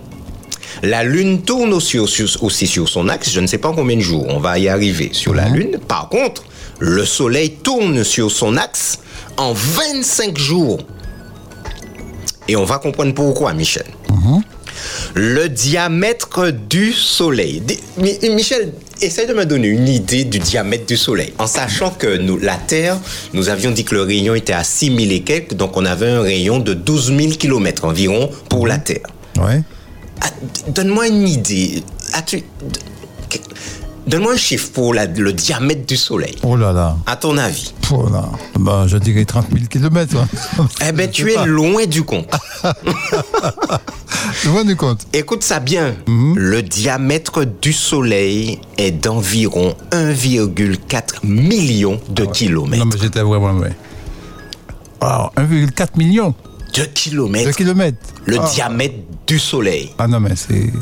La 0.82 1.03
Lune 1.03 1.41
tourne 1.41 1.74
aussi, 1.74 1.99
sur 2.07 2.89
son 2.89 3.09
axe, 3.09 3.30
je 3.30 3.39
ne 3.39 3.47
sais 3.47 3.57
pas 3.57 3.72
combien 3.74 3.97
de 3.97 4.01
jours, 4.01 4.26
on 4.30 4.39
va 4.39 4.57
y 4.59 4.67
arriver 4.67 5.09
sur 5.13 5.34
la 5.34 5.47
mhm. 5.49 5.55
Lune. 5.55 5.80
Par 5.88 6.09
contre, 6.09 6.43
le 6.80 7.05
Soleil 7.05 7.51
tourne 7.51 8.03
sur 8.03 8.32
son 8.32 8.57
axe 8.57 8.99
en 9.38 9.53
25 9.53 10.38
jours. 10.38 10.80
Et 12.47 12.55
on 12.55 12.63
va 12.63 12.80
comprendre 12.80 13.13
pourquoi, 13.13 13.53
Michel. 13.53 13.86
Mhm. 14.09 14.41
Le 15.13 15.49
diamètre 15.49 16.51
du 16.51 16.93
Soleil. 16.93 17.61
Michel, 17.97 18.74
essaye 19.02 19.28
de 19.28 19.34
me 19.34 19.45
donner 19.45 19.68
une 19.68 19.88
idée 19.88 20.26
du 20.26 20.39
diamètre 20.39 20.86
du 20.86 20.97
Soleil, 20.97 21.34
en 21.38 21.47
sachant 21.47 21.91
que 21.91 22.18
nous, 22.18 22.38
la 22.38 22.56
Terre, 22.56 22.97
nous 23.34 23.50
avions 23.50 23.72
dit 23.72 23.84
que 23.84 23.95
le 23.95 24.02
rayon 24.04 24.36
était 24.36 24.54
à 24.54 24.64
6000 24.64 25.12
et 25.12 25.22
quelques, 25.22 25.54
donc 25.54 25.78
on 25.78 25.86
avait 25.86 26.10
un 26.10 26.22
rayon 26.22 26.60
de 26.60 26.74
12 26.74 27.16
000 27.18 27.32
km 27.34 27.86
environ 27.86 28.30
pour 28.50 28.68
la 28.68 28.78
Terre. 28.78 29.08
Ouais. 29.38 29.62
Ah, 30.22 30.30
donne-moi 30.68 31.08
une 31.08 31.28
idée. 31.28 31.84
As-tu 32.14 32.43
Donne-moi 34.10 34.34
un 34.34 34.38
chiffre 34.38 34.72
pour 34.72 34.95
le 34.95 35.32
diamètre 35.34 35.86
du 35.86 35.95
Soleil. 35.95 36.36
Oh 36.41 36.55
là 36.55 36.74
là. 36.74 36.97
À 37.05 37.16
ton 37.16 37.38
avis 37.38 37.76
Oh 37.91 38.07
là. 38.12 38.26
Ben, 38.60 38.88
je 38.88 38.97
dirais 38.97 39.24
30 39.24 39.45
000 39.53 39.66
km. 39.70 40.18
Eh 40.84 40.91
bien, 40.91 41.07
tu 41.07 41.32
es 41.32 41.45
loin 41.45 41.86
du 41.86 42.01
compte. 42.01 42.28
loin 44.45 44.66
du 44.66 44.76
compte. 44.76 45.05
Écoute 45.14 45.43
ça 45.43 45.60
bien. 45.60 45.93
Mhm. 46.07 46.39
Le 46.39 46.64
diamètre 46.64 47.45
du 47.45 47.72
Soleil 47.72 48.60
est 48.80 48.89
d'environ 48.89 49.76
1,4 49.91 51.24
million 51.24 52.01
de 52.10 52.26
ah 52.28 52.32
kilomètres. 52.32 52.84
Non, 52.84 52.91
mais 52.91 52.99
j'étais 52.99 53.22
vraiment 53.22 53.51
loin. 53.51 53.70
Alors, 55.01 55.32
1,4 55.38 55.97
million 55.97 56.34
de 56.74 56.84
kilomètres. 56.84 57.49
De 57.49 57.55
kilomètres. 57.55 57.97
Le 58.26 58.39
ah. 58.41 58.49
diamètre 58.51 58.95
du 59.28 59.38
Soleil. 59.38 59.91
Ah 59.99 60.07
non, 60.07 60.20
mais 60.20 60.36
c'est 60.36 60.74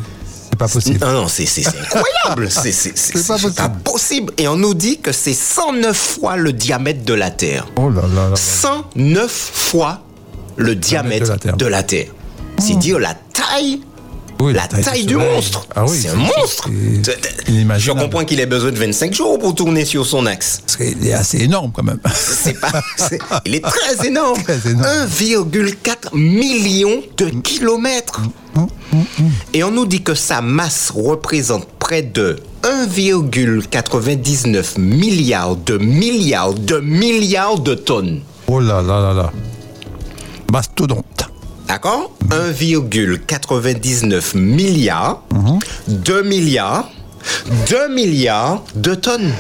pas 0.56 0.68
possible. 0.68 1.00
Non, 1.00 1.12
non, 1.12 1.28
c'est 1.28 1.68
incroyable. 1.68 2.50
c'est 2.52 3.56
pas, 3.56 3.70
possible. 3.70 4.34
Et 4.38 4.48
on 4.48 4.56
nous 4.56 4.74
dit 4.74 5.00
que 5.00 5.12
c'est 5.12 5.34
109 5.34 5.96
fois 5.96 6.38
le 6.38 6.54
diamètre 6.54 7.04
de 7.04 7.14
la 7.14 7.32
Terre. 7.32 7.68
Oh 7.76 7.90
là 7.90 8.04
là. 8.14 8.30
là 8.30 8.36
109 8.36 9.32
fois 9.32 10.02
le 10.56 10.76
diamètre 10.76 11.56
de 11.56 11.66
la 11.66 11.84
Terre. 11.84 12.12
C'est 12.60 12.74
oh. 12.76 12.80
dire 12.80 13.00
la 13.00 13.14
taille 13.14 13.82
la, 14.46 14.68
taille, 14.68 15.06
du 15.06 15.16
monstre. 15.16 15.68
Ah 15.76 15.86
c'est 15.88 16.10
un 16.10 16.16
monstre. 16.16 16.70
Je 17.48 17.92
comprends 17.92 18.26
qu'il 18.26 18.40
ait 18.40 18.46
besoin 18.46 18.72
de 18.72 18.78
25 18.78 19.14
jours 19.14 19.40
pour 19.40 19.56
tourner 19.56 19.86
sur 19.86 20.06
son 20.06 20.26
axe. 20.26 20.62
Il 20.80 21.08
est 21.08 21.14
assez 21.14 21.44
énorme 21.44 21.72
quand 21.74 21.84
même. 21.84 21.98
Pas, 21.98 22.12
il 23.46 23.56
est 23.56 23.62
très 23.62 23.98
énorme. 24.08 24.40
1,4 24.40 26.16
million 26.16 27.02
de 27.18 27.30
kilomètres. 27.42 28.22
Mm, 28.56 28.62
mm, 28.94 28.98
mm, 28.98 29.30
Et 29.54 29.64
on 29.64 29.72
nous 29.72 29.86
dit 29.86 30.02
que 30.02 30.14
sa 30.14 30.42
masse 30.42 30.92
représente 30.94 31.68
près 31.80 32.02
de 32.02 32.38
1,99 32.64 34.80
milliard 34.80 35.56
de 35.56 35.78
milliards 35.78 36.54
de 36.54 36.80
milliards 36.80 37.60
de 37.60 37.76
tonnes. 37.76 38.22
Oh 38.48 38.60
là 38.60 38.82
là 38.82 39.02
là 39.02 39.14
là. 39.14 39.32
Mastodonte. 40.52 41.17
D'accord? 41.68 42.12
1,99 42.30 44.38
milliards, 44.38 45.22
2 45.88 46.24
milliards, 46.24 46.90
2 47.70 47.94
milliards 47.94 48.64
de 48.76 48.96
tonnes. 48.96 49.34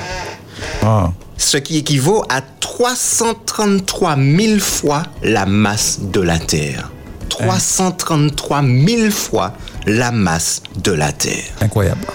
Ah. 0.83 1.11
Ce 1.37 1.57
qui 1.57 1.77
équivaut 1.77 2.23
à 2.29 2.41
333 2.41 4.17
000 4.17 4.59
fois 4.59 5.03
la 5.23 5.45
masse 5.45 5.99
de 6.01 6.19
la 6.19 6.39
Terre. 6.39 6.91
333 7.29 8.63
000 8.63 9.11
fois 9.11 9.53
la 9.85 10.11
masse 10.11 10.61
de 10.83 10.91
la 10.91 11.11
Terre. 11.11 11.45
Incroyable. 11.61 12.07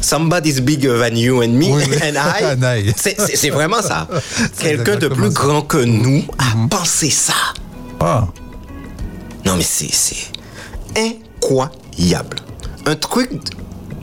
Somebody's 0.00 0.60
bigger 0.60 0.98
than 0.98 1.16
you 1.16 1.42
and 1.42 1.58
me 1.58 1.72
and 2.02 2.16
I. 2.16 2.92
C'est 2.96 3.50
vraiment 3.50 3.82
ça. 3.82 4.06
Quelqu'un 4.58 4.96
de 4.96 5.08
plus 5.08 5.30
grand 5.30 5.62
que 5.62 5.78
nous 5.78 6.24
a 6.38 6.56
mhm. 6.56 6.68
pensé 6.68 7.10
ça. 7.10 7.34
Ah. 8.00 8.28
Non, 9.46 9.56
mais 9.56 9.64
c'est 9.64 9.88
incroyable. 10.96 12.38
Un 12.84 12.96
truc 12.96 13.30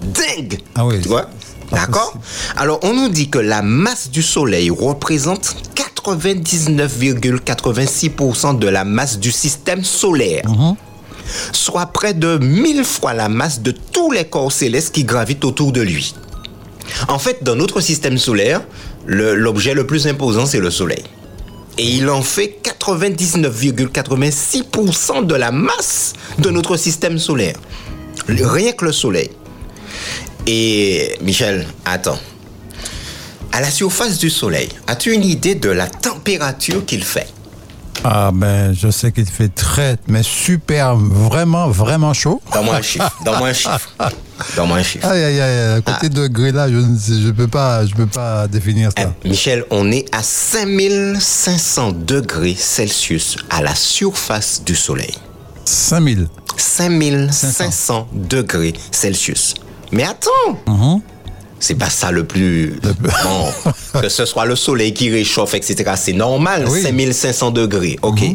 dingue. 0.01 0.59
Ah 0.73 0.85
oui. 0.85 1.01
Tu 1.01 1.09
vois? 1.09 1.29
D'accord? 1.71 2.17
Alors, 2.55 2.79
on 2.83 2.93
nous 2.93 3.09
dit 3.09 3.29
que 3.29 3.39
la 3.39 3.61
masse 3.61 4.09
du 4.09 4.23
Soleil 4.23 4.69
représente 4.69 5.53
99,86% 5.75 8.57
de 8.57 8.67
la 8.67 8.85
masse 8.85 9.19
du 9.19 9.33
système 9.33 9.83
solaire. 9.83 10.43
Mhm. 10.47 10.75
Soit 11.51 11.87
près 11.87 12.13
de 12.13 12.37
1000 12.37 12.85
fois 12.85 13.13
la 13.13 13.27
masse 13.27 13.59
de 13.61 13.71
tous 13.71 14.11
les 14.11 14.23
corps 14.25 14.51
célestes 14.51 14.93
qui 14.93 15.03
gravitent 15.03 15.45
autour 15.45 15.71
de 15.73 15.81
lui. 15.81 16.15
En 17.09 17.19
fait, 17.19 17.43
dans 17.43 17.55
notre 17.55 17.81
système 17.81 18.17
solaire, 18.17 18.61
l'objet 19.05 19.73
le 19.73 19.85
plus 19.85 20.07
imposant, 20.07 20.45
c'est 20.45 20.59
le 20.59 20.71
Soleil 20.71 21.03
et 21.77 21.85
il 21.85 22.09
en 22.09 22.21
fait 22.21 22.59
99,86% 22.63 25.25
de 25.25 25.35
la 25.35 25.51
masse 25.51 26.13
de 26.39 26.49
notre 26.49 26.77
système 26.77 27.19
solaire. 27.19 27.57
Rien 28.27 28.71
que 28.73 28.85
le 28.85 28.91
Soleil. 28.91 29.29
Et 30.45 31.15
Michel, 31.21 31.65
attends. 31.85 32.19
À 33.51 33.61
la 33.61 33.71
surface 33.71 34.17
du 34.17 34.29
Soleil, 34.29 34.67
as-tu 34.87 35.13
une 35.13 35.23
idée 35.23 35.55
de 35.55 35.69
la 35.69 35.87
température 35.87 36.85
qu'il 36.85 37.03
fait? 37.03 37.27
Ah 38.03 38.31
ben, 38.33 38.73
je 38.73 38.91
sais 38.91 39.11
qu'il 39.11 39.25
fait 39.25 39.47
très, 39.47 39.97
mais 40.07 40.23
super, 40.23 40.95
vraiment, 40.95 41.69
vraiment 41.69 42.13
chaud. 42.13 42.41
Donne-moi 42.53 42.75
un 42.75 42.81
chiffre. 42.81 43.17
Donne-moi 43.23 43.47
un 43.47 43.53
chiffre. 43.53 43.95
Donne-moi 44.57 44.77
un 44.77 44.83
chiffre. 44.83 45.07
Aïe, 45.07 45.23
aïe, 45.23 45.39
aïe. 45.39 45.77
À 45.77 45.81
côté 45.81 46.07
ah. 46.07 46.09
de 46.09 46.21
degrés 46.23 46.51
là, 46.51 46.67
je 46.69 46.75
ne 46.75 47.31
peux 47.31 47.47
pas, 47.47 47.85
je 47.85 47.93
peux 47.95 48.07
pas 48.07 48.47
définir 48.47 48.91
ça. 48.97 49.11
Eh, 49.23 49.29
Michel, 49.29 49.63
on 49.71 49.89
est 49.91 50.13
à 50.13 50.21
5500 50.21 51.93
degrés 52.05 52.55
Celsius 52.57 53.37
à 53.49 53.61
la 53.61 53.73
surface 53.73 54.63
du 54.65 54.75
Soleil. 54.75 55.15
5000. 55.65 56.27
5500 56.57 58.07
degrés 58.13 58.73
Celsius. 58.91 59.53
Mais 59.91 60.03
attends. 60.03 60.59
Uh 60.67 61.01
c'est 61.63 61.75
pas 61.75 61.89
ça 61.89 62.11
le 62.11 62.25
plus. 62.25 62.75
bon, 63.23 64.01
que 64.01 64.09
ce 64.09 64.25
soit 64.25 64.43
le 64.43 64.57
soleil 64.57 64.93
qui 64.93 65.09
réchauffe, 65.09 65.53
etc. 65.53 65.93
C'est 65.95 66.11
normal, 66.11 66.69
5500 66.69 67.51
degrés, 67.51 67.97
ok. 68.01 68.21
Mhm. 68.21 68.33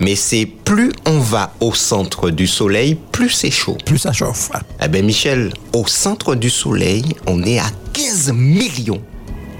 Mais 0.00 0.16
c'est 0.16 0.46
plus 0.46 0.90
on 1.06 1.20
va 1.20 1.52
au 1.60 1.72
centre 1.72 2.30
du 2.30 2.48
soleil, 2.48 2.98
plus 3.12 3.30
c'est 3.30 3.52
chaud. 3.52 3.76
Plus 3.86 3.98
ça 3.98 4.12
chauffe. 4.12 4.50
Eh 4.82 4.88
bien, 4.88 5.02
Michel, 5.02 5.52
au 5.72 5.86
centre 5.86 6.34
du 6.34 6.50
soleil, 6.50 7.04
on 7.28 7.44
est 7.44 7.60
à 7.60 7.70
15 7.92 8.32
millions 8.32 9.00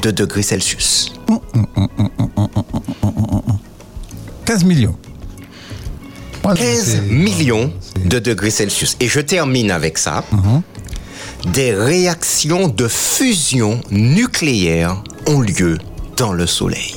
de 0.03 0.11
degrés 0.11 0.43
Celsius. 0.43 1.13
15 4.45 4.65
millions. 4.65 4.97
15 6.43 7.03
millions 7.09 7.73
de 8.05 8.19
degrés 8.19 8.51
Celsius. 8.51 8.97
Et 8.99 9.07
je 9.07 9.21
termine 9.21 9.71
avec 9.71 9.99
ça. 9.99 10.25
Uh-huh. 10.33 10.63
Des 11.47 11.75
réactions 11.75 12.69
de 12.69 12.87
fusion 12.87 13.81
nucléaire 13.91 15.03
ont 15.27 15.41
lieu 15.41 15.79
dans 16.17 16.33
le 16.33 16.47
Soleil. 16.47 16.95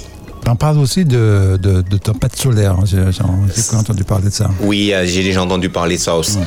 On 0.47 0.55
parle 0.55 0.77
aussi 0.77 1.05
de, 1.05 1.57
de, 1.59 1.97
tempête 1.97 2.35
solaire. 2.35 2.77
Hein. 2.79 2.85
J'ai 2.85 3.75
entendu 3.75 4.03
parler 4.03 4.25
de 4.25 4.33
ça. 4.33 4.51
Oui, 4.61 4.93
euh, 4.93 5.05
j'ai 5.05 5.23
déjà 5.23 5.41
entendu 5.41 5.69
parler 5.69 5.97
de 5.97 6.01
ça 6.01 6.15
aussi. 6.15 6.37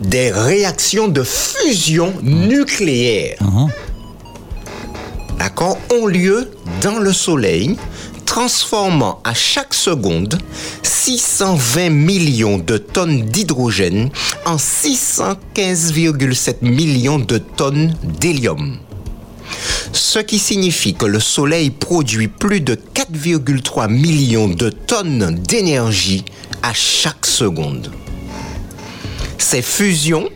Des 0.00 0.32
réactions 0.32 1.06
de 1.06 1.22
fusion 1.22 2.12
nucléaire, 2.22 3.38
uh-huh. 3.40 3.70
d'accord, 5.38 5.78
ont 5.94 6.06
lieu 6.06 6.50
dans 6.82 6.98
le 6.98 7.12
Soleil 7.12 7.76
transformant 8.36 9.18
à 9.24 9.32
chaque 9.32 9.72
seconde 9.72 10.36
620 10.82 11.88
millions 11.88 12.58
de 12.58 12.76
tonnes 12.76 13.22
d'hydrogène 13.22 14.10
en 14.44 14.56
615,7 14.56 16.56
millions 16.60 17.18
de 17.18 17.38
tonnes 17.38 17.94
d'hélium. 18.20 18.76
Ce 19.90 20.18
qui 20.18 20.38
signifie 20.38 20.92
que 20.92 21.06
le 21.06 21.18
Soleil 21.18 21.70
produit 21.70 22.28
plus 22.28 22.60
de 22.60 22.74
4,3 22.74 23.90
millions 23.90 24.48
de 24.48 24.68
tonnes 24.68 25.40
d'énergie 25.48 26.26
à 26.62 26.74
chaque 26.74 27.24
seconde. 27.24 27.90
Ces 29.38 29.62
fusions 29.62 30.28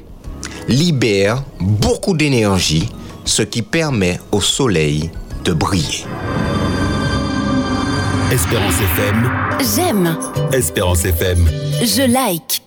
libèrent 0.68 1.44
beaucoup 1.60 2.16
d'énergie, 2.16 2.88
ce 3.26 3.42
qui 3.42 3.60
permet 3.60 4.18
au 4.32 4.40
Soleil 4.40 5.10
de 5.44 5.52
briller. 5.52 6.06
Espérance 8.32 8.74
FM. 8.80 9.30
J'aime. 9.74 10.16
Espérance 10.52 11.04
FM. 11.04 11.48
Je 11.82 12.02
like. 12.02 12.62